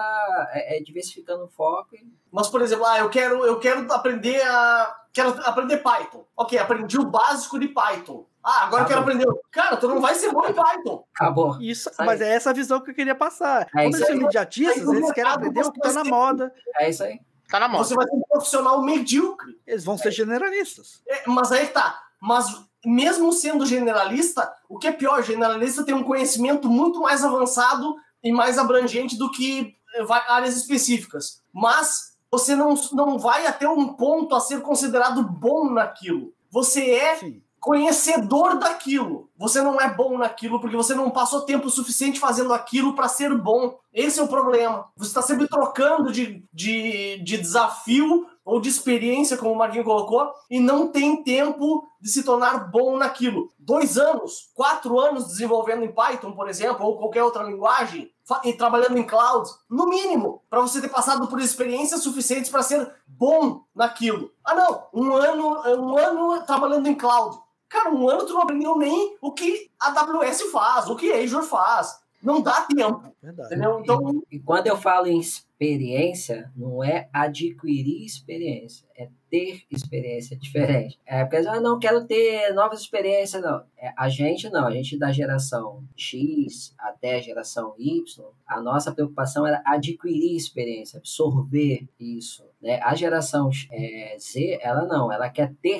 é, 0.52 0.78
é, 0.78 0.84
diversificando 0.84 1.45
o 1.45 1.50
foco. 1.50 1.95
E... 1.95 2.06
Mas 2.32 2.48
por 2.48 2.62
exemplo, 2.62 2.86
ah, 2.86 3.00
eu 3.00 3.10
quero 3.10 3.43
eu 3.43 3.60
quero 3.60 3.91
aprender 3.91 4.39
a 4.43 4.95
quero 5.12 5.30
aprender 5.43 5.78
Python. 5.78 6.24
Ok, 6.38 6.60
aprendi 6.60 7.00
o 7.00 7.06
básico 7.06 7.58
de 7.58 7.70
Python. 7.70 8.28
Ah, 8.43 8.66
agora 8.66 8.84
Acabou. 8.84 8.84
eu 8.84 8.88
quero 8.88 9.02
aprender. 9.02 9.41
Cara, 9.52 9.78
tu 9.78 9.88
não 9.88 10.00
vai 10.00 10.14
ser 10.14 10.32
bom 10.32 10.45
em 10.45 10.54
Python. 10.54 11.04
Acabou. 11.16 11.60
Isso, 11.60 11.89
mas 11.98 12.22
é 12.22 12.32
essa 12.32 12.54
visão 12.54 12.80
que 12.80 12.91
eu 12.91 12.95
queria 12.95 13.16
passar. 13.16 13.64
É 13.64 13.84
Como 13.84 13.95
eles 13.95 14.06
são 14.06 14.16
imediatistas, 14.16 14.88
eles 14.88 15.12
querem 15.12 15.32
aprender 15.32 15.62
o 15.62 15.72
que 15.72 15.80
está 15.80 16.04
na 16.04 16.08
moda. 16.08 16.54
É 16.80 16.89
isso 16.91 17.04
aí. 17.04 17.20
Tá 17.50 17.60
na 17.60 17.68
moda. 17.68 17.84
Você 17.84 17.95
vai 17.95 18.06
ser 18.06 18.16
um 18.16 18.22
profissional 18.22 18.84
medíocre. 18.84 19.60
Eles 19.66 19.84
vão 19.84 19.98
ser 19.98 20.12
generalistas. 20.12 21.02
É, 21.08 21.24
mas 21.28 21.52
aí 21.52 21.68
tá. 21.68 22.04
Mas 22.22 22.66
mesmo 22.86 23.34
sendo 23.34 23.65
generalista, 23.65 24.51
o 24.69 24.78
que 24.78 24.88
é 24.88 24.91
pior, 24.91 25.23
generalista 25.23 25.84
tem 25.84 25.95
um 25.95 26.03
conhecimento 26.03 26.69
muito 26.69 27.01
mais 27.01 27.23
avançado 27.23 27.95
e 28.23 28.32
mais 28.32 28.57
abrangente 28.57 29.17
do 29.17 29.32
que 29.32 29.75
eh, 29.95 30.05
áreas 30.28 30.55
específicas. 30.55 31.41
Mas 31.53 32.17
você 32.32 32.55
não, 32.55 32.75
não 32.93 33.17
vai 33.17 33.45
até 33.47 33.67
um 33.67 33.93
ponto 33.93 34.36
a 34.36 34.39
ser 34.39 34.61
considerado 34.61 35.23
bom 35.23 35.69
naquilo. 35.71 36.34
Você 36.51 36.91
é 36.91 37.15
Sim. 37.15 37.41
conhecedor 37.59 38.57
daquilo. 38.57 39.30
Você 39.38 39.61
não 39.61 39.80
é 39.80 39.93
bom 39.93 40.17
naquilo 40.17 40.59
porque 40.59 40.75
você 40.75 40.93
não 40.93 41.09
passou 41.09 41.41
tempo 41.41 41.69
suficiente 41.69 42.19
fazendo 42.19 42.53
aquilo 42.53 42.95
para 42.95 43.07
ser 43.07 43.34
bom. 43.36 43.78
Esse 43.93 44.19
é 44.19 44.23
o 44.23 44.28
problema. 44.28 44.88
Você 44.97 45.09
está 45.09 45.21
sempre 45.21 45.47
trocando 45.47 46.11
de, 46.11 46.43
de, 46.53 47.17
de 47.23 47.38
desafio 47.38 48.28
ou 48.48 48.62
de 48.62 48.70
experiência, 48.70 49.36
como 49.36 49.52
o 49.52 49.56
Marquinhos 49.58 49.86
colocou, 49.86 50.32
e 50.50 50.58
não 50.58 50.88
tem 50.88 51.22
tempo 51.22 51.86
de 52.00 52.10
se 52.10 52.24
tornar 52.24 52.72
bom 52.72 52.95
naquilo. 52.95 53.52
Dois 53.60 53.98
anos, 53.98 54.50
quatro 54.56 54.98
anos 54.98 55.28
desenvolvendo 55.28 55.84
em 55.84 55.91
Python, 55.91 56.32
por 56.32 56.48
exemplo, 56.48 56.86
ou 56.86 56.98
qualquer 56.98 57.24
outra 57.24 57.43
linguagem, 57.43 58.10
e 58.45 58.54
trabalhando 58.54 58.98
em 58.98 59.04
cloud, 59.04 59.50
no 59.70 59.88
mínimo, 59.88 60.41
para 60.50 60.62
você 60.62 60.80
ter 60.80 60.88
passado 60.88 61.28
por 61.28 61.41
experiências 61.41 62.02
suficientes 62.02 62.50
para 62.50 62.64
ser 62.64 62.89
bom 63.06 63.64
naquilo. 63.76 64.32
Ah, 64.45 64.56
não, 64.56 64.84
um 64.93 65.14
ano, 65.14 65.62
um 65.78 65.98
ano 65.98 66.41
trabalhando 66.45 66.88
em 66.88 66.95
cloud. 66.95 67.38
Cara, 67.68 67.91
um 67.91 68.10
ano 68.10 68.26
tu 68.26 68.34
não 68.34 68.43
aprendeu 68.43 68.78
nem 68.78 69.18
o 69.22 69.34
que 69.34 69.70
a 69.78 69.89
AWS 69.89 70.43
faz, 70.54 70.89
o 70.89 70.95
que 70.95 71.12
a 71.12 71.22
Azure 71.22 71.45
faz. 71.45 72.00
Não 72.28 72.41
dá 72.41 72.67
tempo. 72.67 73.15
Verdade. 73.23 73.53
Entendeu? 73.53 73.80
Então... 73.80 74.23
E, 74.30 74.36
e 74.36 74.39
quando 74.41 74.67
eu 74.67 74.75
falo 74.75 75.07
em 75.07 75.17
experiência 75.17 76.51
não 76.57 76.84
é 76.84 77.07
adquirir 77.13 78.05
experiência, 78.05 78.86
é 78.97 79.07
ter 79.30 79.63
experiência 79.71 80.38
diferente. 80.38 80.99
É 81.05 81.23
porque 81.23 81.38
ah, 81.47 81.61
não 81.61 81.80
quero 81.80 82.05
ter 82.05 82.53
novas 82.53 82.82
experiências, 82.82 83.41
não. 83.41 83.63
É, 83.78 83.93
a 83.97 84.09
gente 84.09 84.49
não, 84.49 84.67
a 84.67 84.71
gente 84.71 84.99
da 84.99 85.09
geração 85.09 85.86
X 85.95 86.75
até 86.78 87.15
a 87.15 87.21
geração 87.21 87.73
Y, 87.78 88.25
a 88.45 88.59
nossa 88.59 88.91
preocupação 88.91 89.47
era 89.47 89.61
adquirir 89.65 90.36
experiência, 90.36 90.97
absorver 90.97 91.88
isso. 91.97 92.43
Né? 92.61 92.82
A 92.84 92.93
geração 92.93 93.49
é, 93.71 94.17
Z, 94.19 94.59
ela 94.61 94.86
não, 94.86 95.13
ela 95.13 95.30
quer 95.30 95.53
ter 95.61 95.80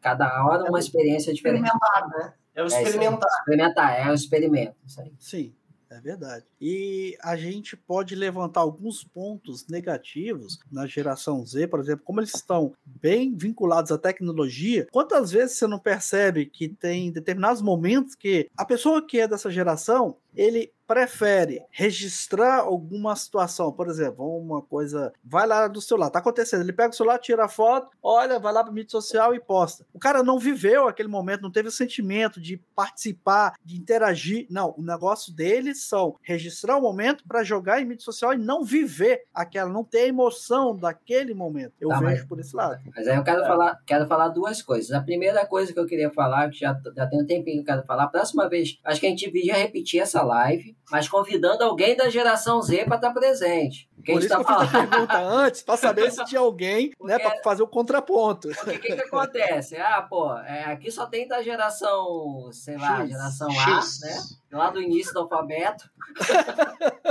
cada 0.00 0.42
hora 0.46 0.64
uma 0.70 0.78
experiência 0.78 1.34
diferente. 1.34 1.66
Experimentar, 1.66 2.08
né? 2.08 2.32
É 2.54 2.62
o 2.62 2.66
experimentar. 2.66 3.28
É, 3.28 3.38
experimentar, 3.38 4.00
é 4.00 4.10
o 4.10 4.14
experimento. 4.14 4.76
Isso 4.86 5.00
aí. 5.00 5.12
Sim. 5.18 5.54
É 5.92 6.00
verdade. 6.00 6.46
E 6.58 7.18
a 7.22 7.36
gente 7.36 7.76
pode 7.76 8.14
levantar 8.14 8.60
alguns 8.60 9.04
pontos 9.04 9.66
negativos 9.68 10.58
na 10.70 10.86
geração 10.86 11.44
Z, 11.44 11.66
por 11.66 11.80
exemplo, 11.80 12.02
como 12.02 12.18
eles 12.18 12.34
estão 12.34 12.72
bem 12.86 13.36
vinculados 13.36 13.92
à 13.92 13.98
tecnologia. 13.98 14.86
Quantas 14.90 15.30
vezes 15.30 15.58
você 15.58 15.66
não 15.66 15.78
percebe 15.78 16.46
que 16.46 16.66
tem 16.66 17.12
determinados 17.12 17.60
momentos 17.60 18.14
que 18.14 18.48
a 18.56 18.64
pessoa 18.64 19.06
que 19.06 19.20
é 19.20 19.28
dessa 19.28 19.50
geração, 19.50 20.16
ele 20.34 20.72
prefere 20.92 21.64
registrar 21.70 22.58
alguma 22.58 23.16
situação, 23.16 23.72
por 23.72 23.88
exemplo, 23.88 24.26
uma 24.36 24.60
coisa, 24.60 25.10
vai 25.24 25.46
lá 25.46 25.66
do 25.66 25.80
celular, 25.80 26.10
tá 26.10 26.18
acontecendo, 26.18 26.60
ele 26.60 26.72
pega 26.72 26.90
o 26.90 26.92
celular, 26.92 27.18
tira 27.18 27.46
a 27.46 27.48
foto, 27.48 27.88
olha, 28.02 28.38
vai 28.38 28.52
lá 28.52 28.62
para 28.62 28.72
mídia 28.72 28.90
social 28.90 29.34
e 29.34 29.40
posta. 29.40 29.86
O 29.94 29.98
cara 29.98 30.22
não 30.22 30.38
viveu 30.38 30.86
aquele 30.86 31.08
momento, 31.08 31.40
não 31.40 31.50
teve 31.50 31.68
o 31.68 31.72
sentimento 31.72 32.40
de 32.40 32.58
participar, 32.76 33.54
de 33.64 33.76
interagir. 33.76 34.46
Não, 34.50 34.74
o 34.76 34.82
negócio 34.82 35.34
deles 35.34 35.84
são 35.84 36.16
registrar 36.20 36.76
o 36.76 36.82
momento 36.82 37.24
para 37.26 37.42
jogar 37.42 37.80
em 37.80 37.86
mídia 37.86 38.04
social 38.04 38.34
e 38.34 38.38
não 38.38 38.62
viver 38.62 39.22
aquela, 39.32 39.70
não 39.70 39.84
ter 39.84 40.00
a 40.00 40.08
emoção 40.08 40.76
daquele 40.76 41.32
momento. 41.32 41.72
Eu 41.80 41.88
tá, 41.88 42.00
vejo 42.00 42.20
mas, 42.20 42.24
por 42.26 42.38
esse 42.38 42.54
lado. 42.54 42.78
Mas 42.94 43.08
aí 43.08 43.16
eu 43.16 43.24
quero 43.24 43.42
é. 43.42 43.46
falar, 43.46 43.80
quero 43.86 44.06
falar 44.06 44.28
duas 44.28 44.60
coisas. 44.60 44.92
A 44.92 45.00
primeira 45.00 45.46
coisa 45.46 45.72
que 45.72 45.78
eu 45.78 45.86
queria 45.86 46.10
falar, 46.10 46.50
que 46.50 46.58
já, 46.58 46.78
já 46.94 47.06
tem 47.06 47.22
um 47.22 47.26
tempinho 47.26 47.64
que 47.64 47.70
eu 47.70 47.74
quero 47.76 47.86
falar, 47.86 48.04
a 48.04 48.08
próxima 48.08 48.48
vez, 48.48 48.78
acho 48.84 49.00
que 49.00 49.06
a 49.06 49.10
gente 49.10 49.30
devia 49.30 49.54
repetir 49.54 50.00
essa 50.00 50.21
live 50.22 50.76
mas 50.92 51.08
convidando 51.08 51.64
alguém 51.64 51.96
da 51.96 52.10
geração 52.10 52.60
Z 52.60 52.84
para 52.84 52.96
estar 52.96 53.08
tá 53.08 53.14
presente. 53.14 53.88
Por 54.04 54.18
isso 54.18 54.28
tá 54.28 54.34
que 54.36 54.40
eu 54.42 54.44
falando. 54.44 54.68
fiz 54.68 54.74
a 54.74 54.86
pergunta 54.86 55.18
antes, 55.18 55.62
para 55.62 55.76
saber 55.78 56.12
se 56.12 56.22
tinha 56.26 56.40
alguém 56.42 56.92
né, 57.00 57.18
para 57.18 57.42
fazer 57.42 57.62
o 57.62 57.66
contraponto. 57.66 58.50
O 58.50 58.54
que, 58.54 58.78
que, 58.78 58.92
acontece? 58.92 59.76
Ah, 59.76 60.02
pô, 60.02 60.36
é, 60.36 60.64
aqui 60.64 60.90
só 60.90 61.06
tem 61.06 61.26
da 61.26 61.40
geração, 61.40 62.50
sei 62.52 62.76
lá, 62.76 63.00
X. 63.00 63.08
geração 63.08 63.48
A, 63.50 63.80
X. 63.80 64.00
né? 64.00 64.22
Lá 64.52 64.70
do 64.70 64.80
início 64.80 65.12
do 65.12 65.20
alfabeto. 65.20 65.90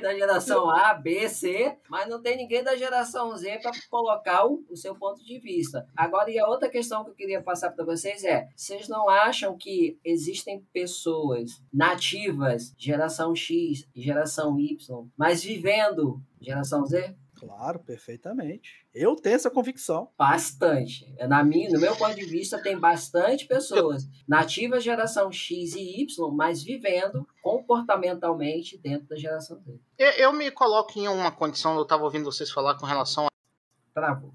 da 0.00 0.14
geração 0.14 0.70
A, 0.70 0.94
B, 0.94 1.28
C, 1.28 1.76
mas 1.88 2.08
não 2.08 2.20
tem 2.20 2.36
ninguém 2.36 2.62
da 2.62 2.76
geração 2.76 3.36
Z 3.36 3.58
para 3.58 3.72
colocar 3.90 4.46
o, 4.46 4.64
o, 4.68 4.76
seu 4.76 4.94
ponto 4.94 5.22
de 5.24 5.38
vista. 5.38 5.86
Agora, 5.96 6.30
e 6.30 6.38
a 6.38 6.46
outra 6.46 6.68
questão 6.68 7.04
que 7.04 7.10
eu 7.10 7.14
queria 7.14 7.42
passar 7.42 7.70
para 7.70 7.84
vocês 7.84 8.24
é: 8.24 8.48
vocês 8.56 8.88
não 8.88 9.08
acham 9.08 9.56
que 9.56 9.98
existem 10.04 10.64
pessoas 10.72 11.62
nativas, 11.72 12.74
geração 12.78 13.34
X 13.34 13.86
e 13.94 14.02
geração 14.02 14.58
Y, 14.58 15.08
mas 15.16 15.42
vivendo 15.42 16.20
geração 16.40 16.84
Z? 16.84 17.14
Claro, 17.40 17.78
perfeitamente. 17.80 18.86
Eu 18.94 19.16
tenho 19.16 19.36
essa 19.36 19.50
convicção. 19.50 20.10
Bastante. 20.18 21.12
Na 21.28 21.42
minha, 21.42 21.70
no 21.70 21.80
meu 21.80 21.96
ponto 21.96 22.14
de 22.14 22.24
vista, 22.24 22.62
tem 22.62 22.78
bastante 22.78 23.46
pessoas 23.46 24.08
nativas 24.28 24.84
geração 24.84 25.32
X 25.32 25.74
e 25.74 26.02
Y, 26.02 26.30
mas 26.34 26.62
vivendo 26.62 27.26
comportamentalmente 27.42 28.76
dentro 28.78 29.08
da 29.08 29.16
geração 29.16 29.60
Z. 29.60 29.80
Eu, 29.98 30.10
eu 30.12 30.32
me 30.32 30.50
coloco 30.50 30.98
em 30.98 31.08
uma 31.08 31.32
condição, 31.32 31.76
eu 31.76 31.82
estava 31.82 32.04
ouvindo 32.04 32.24
vocês 32.24 32.50
falar 32.50 32.76
com 32.76 32.86
relação 32.86 33.26
a. 33.26 33.30
Travou. 33.94 34.32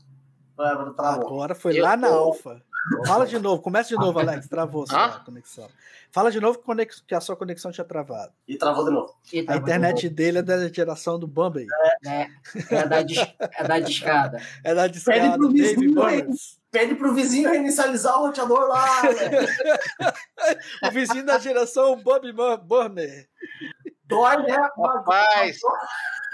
Agora 0.57 1.53
foi 1.53 1.79
eu, 1.79 1.83
lá 1.83 1.97
na 1.97 2.07
eu... 2.07 2.13
Alfa. 2.13 2.63
Fala 3.05 3.25
de 3.25 3.39
novo, 3.39 3.61
começa 3.61 3.89
de 3.89 3.95
novo, 3.95 4.19
Alex. 4.19 4.47
Travou 4.47 4.85
sua 4.85 5.05
ah? 5.05 5.19
conexão. 5.19 5.67
Fala 6.11 6.31
de 6.31 6.39
novo 6.39 6.61
que 7.07 7.15
a 7.15 7.19
sua 7.19 7.35
conexão 7.35 7.71
tinha 7.71 7.83
travado. 7.83 8.31
E 8.47 8.57
travou 8.57 8.85
de 8.85 8.91
novo. 8.91 9.13
a 9.47 9.55
internet 9.57 10.07
dele 10.07 10.39
é 10.39 10.41
da 10.41 10.67
geração 10.69 11.17
do 11.17 11.27
Bumblebee. 11.27 11.67
É, 12.05 12.27
é, 12.69 12.87
da, 12.87 13.01
dis, 13.01 13.17
é 13.39 13.63
da 13.67 13.79
discada. 13.79 14.41
É 14.63 14.75
da 14.75 14.87
discada. 14.87 15.19
Pede 15.19 15.37
pro 15.37 15.49
vizinho, 15.49 15.95
pede 16.71 16.95
pro 16.95 17.13
vizinho 17.13 17.49
reinicializar 17.49 18.17
o 18.19 18.27
roteador 18.27 18.67
lá. 18.67 19.01
o 20.87 20.91
vizinho 20.91 21.25
da 21.25 21.39
geração 21.39 22.01
Bob 22.01 22.31
Burmer. 22.63 23.27
Dói, 24.05 24.43
né? 24.43 24.55
Rapaz, 24.77 25.57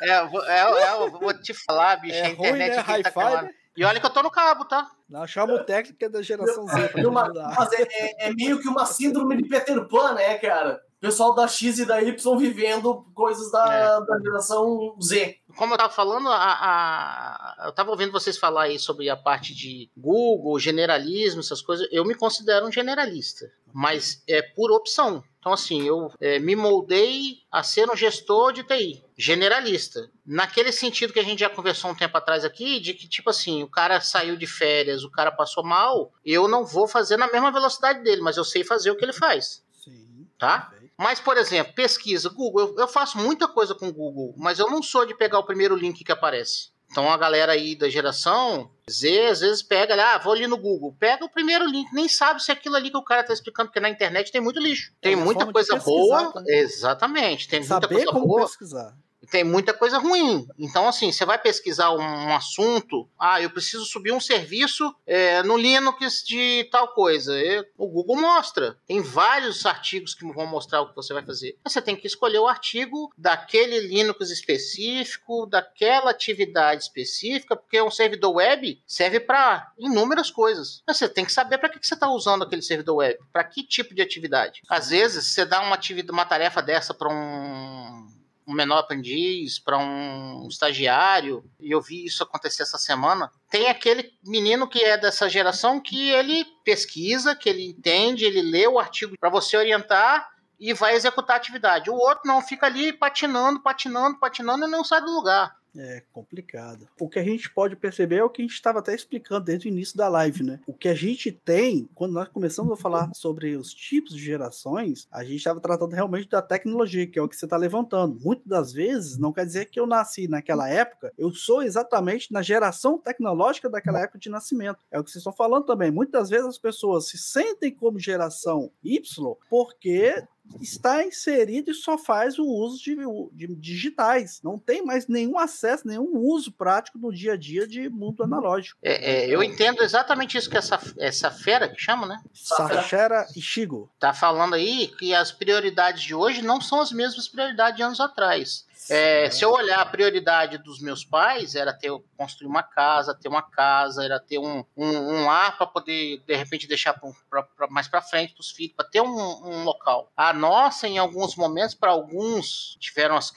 é, 0.02 0.10
é, 0.10 0.90
é, 0.90 0.94
eu 0.94 1.12
vou 1.12 1.34
te 1.34 1.54
falar, 1.54 1.96
bicho, 1.98 2.16
é 2.16 2.26
a 2.26 2.30
internet 2.30 2.76
ruim, 2.76 2.86
né? 2.88 2.94
aqui 2.96 3.04
tá 3.04 3.50
E 3.78 3.86
olha 3.86 4.00
que 4.00 4.06
eu 4.06 4.10
tô 4.10 4.22
no 4.22 4.30
cabo, 4.32 4.66
tá? 4.66 4.90
Não, 5.10 5.26
chama 5.26 5.54
o 5.54 5.64
técnico 5.64 5.98
que 6.00 6.06
é 6.06 6.10
da 6.10 6.22
geração 6.22 6.68
Z. 6.68 6.90
Pra 6.90 7.08
Uma- 7.08 7.30
mas 7.34 7.72
é, 7.74 7.82
é- 7.84 8.28
é 8.28 8.34
meio 8.34 8.60
que 8.60 8.68
uma 8.68 8.86
síndrome 8.86 9.38
de 9.42 9.48
Peter 9.48 9.88
Pan, 9.88 10.14
né, 10.14 10.38
cara? 10.38 10.82
O 10.98 11.02
pessoal 11.02 11.34
da 11.34 11.48
X 11.48 11.80
e 11.80 11.86
da 11.86 12.02
Y 12.02 12.38
vivendo 12.38 13.06
coisas 13.16 13.52
da, 13.52 14.00
da 14.02 14.20
geração 14.20 14.96
Z. 15.02 15.36
Como 15.58 15.74
eu 15.74 15.78
tava 15.78 15.92
falando, 15.92 16.30
a, 16.30 16.36
a- 16.36 17.66
eu 17.66 17.72
tava 17.74 17.92
ouvindo 17.92 18.12
vocês 18.12 18.38
falar 18.38 18.64
aí 18.64 18.78
sobre 18.80 19.10
a 19.10 19.18
parte 19.18 19.54
de 19.56 19.90
Google, 19.98 20.60
generalismo, 20.60 21.40
essas 21.40 21.62
coisas. 21.62 21.88
Eu 21.92 22.06
me 22.06 22.14
considero 22.14 22.68
um 22.68 22.72
generalista, 22.72 23.50
mas 23.74 24.22
é 24.30 24.42
por 24.42 24.72
opção. 24.72 25.24
Então, 25.40 25.52
assim, 25.54 25.88
eu 25.88 26.12
é, 26.22 26.38
me 26.38 26.56
moldei 26.56 27.38
a 27.52 27.64
ser 27.64 27.90
um 27.90 27.96
gestor 27.96 28.54
de 28.54 28.64
TI, 28.64 29.04
generalista. 29.22 30.10
Naquele 30.26 30.72
sentido 30.72 31.14
que 31.14 31.20
a 31.20 31.24
gente 31.24 31.40
já 31.40 31.50
conversou 31.50 31.92
um 31.92 31.96
tempo 31.96 32.18
atrás 32.18 32.44
aqui, 32.44 32.80
de 32.80 32.94
que, 32.94 33.08
tipo 33.08 33.30
assim, 33.30 33.64
o 33.64 33.68
cara 33.70 34.02
saiu 34.02 34.36
de 34.36 34.48
férias, 34.48 35.04
o 35.04 35.12
cara 35.12 35.32
passou 35.32 35.64
mal, 35.64 36.12
eu 36.26 36.48
não 36.48 36.66
vou 36.66 36.88
fazer 36.88 37.18
na 37.18 37.32
mesma 37.32 37.52
velocidade 37.52 38.04
dele, 38.04 38.22
mas 38.22 38.38
eu 38.38 38.44
sei 38.44 38.64
fazer 38.64 38.92
o 38.92 38.96
que 38.98 39.06
ele 39.06 39.14
faz, 39.14 39.64
Sim. 39.84 40.28
tá? 40.38 40.62
perfeito. 40.62 40.94
Mas, 40.98 41.20
por 41.20 41.38
exemplo, 41.38 41.74
pesquisa, 41.74 42.30
Google, 42.30 42.70
eu, 42.70 42.76
eu 42.80 42.88
faço 42.88 43.18
muita 43.18 43.48
coisa 43.48 43.74
com 43.74 43.88
o 43.88 43.94
Google, 43.94 44.34
mas 44.38 44.60
eu 44.60 44.70
não 44.70 44.84
sou 44.84 45.06
de 45.06 45.16
pegar 45.16 45.40
o 45.40 45.46
primeiro 45.46 45.76
link 45.76 46.04
que 46.04 46.12
aparece. 46.12 46.70
Então 46.92 47.10
a 47.10 47.16
galera 47.18 47.54
aí 47.54 47.74
da 47.74 47.88
geração 47.90 48.70
Z, 48.90 49.28
às 49.28 49.40
vezes 49.40 49.64
pega, 49.64 49.96
ah, 49.96 50.18
vou 50.18 50.34
ali 50.34 50.46
no 50.46 50.58
Google, 50.58 50.94
pega 51.00 51.24
o 51.24 51.30
primeiro 51.30 51.66
link, 51.66 51.88
nem 51.94 52.10
sabe 52.10 52.44
se 52.44 52.52
é 52.52 52.54
aquilo 52.54 52.76
ali 52.76 52.92
que 52.92 52.98
o 52.98 53.02
cara 53.04 53.24
tá 53.24 53.32
explicando, 53.32 53.70
porque 53.70 53.80
na 53.80 53.90
internet 53.90 54.30
tem 54.30 54.42
muito 54.42 54.60
lixo. 54.60 54.92
Tem 55.00 55.14
É 55.14 55.16
muita 55.16 55.50
coisa 55.50 55.78
boa, 55.78 56.34
também. 56.34 56.54
exatamente, 56.60 57.48
tem 57.48 57.62
muita 57.62 57.76
Saber 57.76 57.88
coisa 57.96 58.12
como 58.12 58.28
boa, 58.28 58.42
pesquisar. 58.42 58.94
Tem 59.32 59.44
muita 59.46 59.74
coisa 59.74 59.98
ruim. 59.98 60.46
Então, 60.60 60.88
assim, 60.88 61.12
você 61.12 61.26
vai 61.26 61.40
pesquisar 61.40 61.92
um, 61.92 62.36
assunto, 62.36 63.10
ah, 63.18 63.42
eu 63.42 63.50
preciso 63.50 63.86
subir 63.86 64.12
um 64.12 64.20
serviço 64.20 64.94
é, 65.08 65.42
no 65.42 65.58
Linux 65.58 66.22
de 66.24 66.68
tal 66.70 66.90
coisa. 66.90 67.34
E 67.40 67.66
o 67.78 67.88
Google 67.88 68.20
mostra. 68.20 68.78
Tem 68.86 69.02
vários 69.02 69.66
artigos 69.66 70.14
que 70.14 70.26
vão 70.26 70.46
mostrar 70.46 70.82
o 70.82 70.90
que 70.90 70.96
você 70.96 71.14
vai 71.14 71.26
fazer. 71.26 71.58
Você 71.64 71.82
tem 71.82 71.96
que 71.96 72.06
escolher 72.06 72.40
o 72.40 72.48
artigo 72.48 73.10
daquele 73.18 73.80
Linux 73.80 74.30
específico, 74.30 75.46
daquela 75.46 76.12
atividade 76.12 76.84
específica, 76.84 77.56
porque 77.56 77.82
um 77.82 77.90
servidor 77.90 78.36
web 78.36 78.82
serve 78.86 79.22
para 79.22 79.72
inúmeras 79.80 80.30
coisas. 80.30 80.84
Mas 80.86 80.98
você 80.98 81.08
tem 81.08 81.24
que 81.24 81.32
saber 81.32 81.58
para 81.58 81.70
que, 81.70 81.80
que 81.80 81.88
você 81.88 81.94
está 81.94 82.10
usando 82.10 82.44
aquele 82.44 82.62
servidor 82.62 82.98
web, 82.98 83.18
para 83.32 83.46
que 83.46 83.64
tipo 83.64 83.96
de 83.96 84.02
atividade. 84.02 84.62
Às 84.68 84.90
vezes, 84.90 85.28
você 85.28 85.46
dá 85.46 85.62
uma, 85.62 85.76
atividade, 85.76 86.12
uma 86.12 86.26
tarefa 86.26 86.62
dessa 86.62 86.94
para 86.94 87.10
um 87.10 88.21
um 88.48 88.54
menor 88.54 88.80
aprendiz, 88.80 89.60
para 89.60 89.78
um 89.78 90.48
estagiário, 90.50 91.44
e 91.60 91.72
eu 91.72 91.82
vi 91.82 92.06
isso 92.06 92.24
acontecer 92.24 92.64
essa 92.64 92.78
semana. 92.78 93.32
Tem 93.50 93.70
aquele 93.70 94.12
menino 94.24 94.68
que 94.68 94.84
é 94.84 94.98
dessa 94.98 95.30
geração 95.30 95.80
que 95.80 96.10
ele 96.10 96.46
pesquisa, 96.64 97.36
que 97.36 97.50
ele 97.50 97.66
entende, 97.66 98.26
ele 98.26 98.42
lê 98.42 98.68
o 98.68 98.80
artigo 98.80 99.16
para 99.20 99.30
você 99.30 99.56
orientar 99.58 100.30
e 100.60 100.74
vai 100.74 100.96
executar 100.96 101.36
a 101.36 101.38
atividade. 101.38 101.90
O 101.90 101.96
outro 101.96 102.24
não 102.26 102.42
fica 102.42 102.68
ali 102.68 102.94
patinando, 102.94 103.62
patinando, 103.62 104.20
patinando 104.20 104.66
e 104.66 104.70
não 104.70 104.84
sai 104.84 105.02
do 105.02 105.12
lugar. 105.12 105.56
É 105.76 106.04
complicado. 106.12 106.88
O 107.00 107.08
que 107.08 107.18
a 107.18 107.24
gente 107.24 107.50
pode 107.50 107.76
perceber 107.76 108.18
é 108.18 108.24
o 108.24 108.30
que 108.30 108.42
a 108.42 108.46
gente 108.46 108.54
estava 108.54 108.80
até 108.80 108.94
explicando 108.94 109.46
desde 109.46 109.68
o 109.68 109.70
início 109.70 109.96
da 109.96 110.10
live, 110.10 110.44
né? 110.44 110.60
O 110.68 110.74
que 110.74 110.90
a 110.90 110.94
gente 110.94 111.32
tem, 111.32 111.90
quando 111.96 112.14
nós 112.14 112.28
começamos 112.28 112.72
a 112.74 112.76
falar 112.76 113.10
sobre 113.14 113.56
os 113.56 113.74
tipos 113.74 114.14
de 114.14 114.22
gerações, 114.22 115.08
a 115.12 115.24
gente 115.24 115.38
estava 115.38 115.62
tratando 115.62 115.94
realmente 115.94 116.30
da 116.30 116.42
tecnologia, 116.42 117.08
que 117.08 117.18
é 117.18 117.22
o 117.22 117.28
que 117.28 117.36
você 117.36 117.46
está 117.46 117.56
levantando. 117.56 118.20
Muitas 118.22 118.48
das 118.48 118.74
vezes, 118.74 119.18
não 119.18 119.32
quer 119.32 119.46
dizer 119.46 119.66
que 119.66 119.80
eu 119.80 119.88
nasci 119.88 120.28
naquela 120.28 120.68
época, 120.68 121.14
eu 121.18 121.34
sou 121.34 121.64
exatamente 121.64 122.32
na 122.34 122.42
geração 122.42 122.98
tecnológica 122.98 123.70
daquela 123.70 124.02
época 124.02 124.20
de 124.20 124.30
nascimento. 124.30 124.80
É 124.92 125.00
o 125.00 125.04
que 125.04 125.12
vocês 125.12 125.22
estão 125.22 125.34
falando 125.34 125.66
também. 125.66 125.92
Muitas 125.92 126.30
vezes 126.30 126.48
as 126.48 126.58
pessoas 126.58 127.08
se 127.08 127.18
sentem 127.18 127.72
como 127.72 127.98
geração 127.98 128.72
Y 128.84 129.02
porque 129.50 130.24
está 130.60 131.04
inserido 131.06 131.72
e 131.72 131.74
só 131.74 131.98
faz 131.98 132.38
o 132.38 132.46
uso 132.46 132.84
de, 132.84 132.96
de, 133.34 133.56
digitais. 133.56 134.42
Não 134.44 134.58
tem 134.58 134.84
mais 134.84 135.08
nenhum 135.08 135.38
acesso, 135.38 135.88
nenhum 135.88 136.18
uso 136.18 136.52
prático 136.52 136.98
no 136.98 137.14
dia 137.14 137.34
a 137.34 137.38
dia 137.38 137.68
de 137.68 137.90
mundo 137.90 138.24
analógico. 138.24 138.78
É, 138.82 139.26
é, 139.26 139.30
eu 139.30 139.42
entendo 139.44 139.82
exatamente 139.82 140.38
isso 140.38 140.50
que 140.50 140.58
essa, 140.58 140.80
essa 140.98 141.32
fera 141.32 141.70
que 141.70 141.82
chama, 141.82 142.06
né? 142.06 142.22
Sachera 142.34 143.28
Ishigo. 143.36 143.90
Tá 144.00 144.14
falando 144.14 144.56
aí 144.56 144.88
que 144.88 145.14
as 145.14 145.32
prioridades 145.32 146.02
de 146.02 146.14
hoje 146.14 146.42
não 146.42 146.60
são 146.60 146.82
as 146.82 146.92
mesmas 146.92 147.28
prioridades 147.28 147.78
de 147.78 147.84
anos 147.84 148.00
atrás. 148.00 148.66
É, 148.90 149.30
se 149.30 149.44
eu 149.44 149.52
olhar 149.52 149.80
a 149.80 149.86
prioridade 149.86 150.58
dos 150.58 150.82
meus 150.82 151.06
pais, 151.06 151.56
era 151.56 151.74
ter 151.74 151.92
construir 152.18 152.48
uma 152.48 152.64
casa, 152.64 153.18
ter 153.20 153.28
uma 153.28 153.42
casa, 153.42 154.04
era 154.04 154.20
ter 154.20 154.38
um, 154.38 154.64
um, 154.76 154.88
um 154.88 155.26
lar 155.26 155.58
para 155.58 155.68
poder, 155.68 156.24
de 156.26 156.36
repente, 156.36 156.68
deixar 156.68 156.94
pra, 156.94 157.12
pra, 157.30 157.44
pra, 157.44 157.68
mais 157.68 157.88
para 157.88 158.02
frente 158.02 158.34
para 158.34 158.42
os 158.42 158.52
filhos, 158.52 158.74
para 158.76 158.88
ter 158.88 159.02
um, 159.02 159.08
um, 159.08 159.64
local. 159.64 160.12
A 160.16 160.34
nossa, 160.34 160.88
em 160.88 160.98
alguns 160.98 161.36
momentos, 161.36 161.76
para 161.76 161.92
alguns, 161.92 162.76
tiveram 162.80 163.16
as 163.16 163.32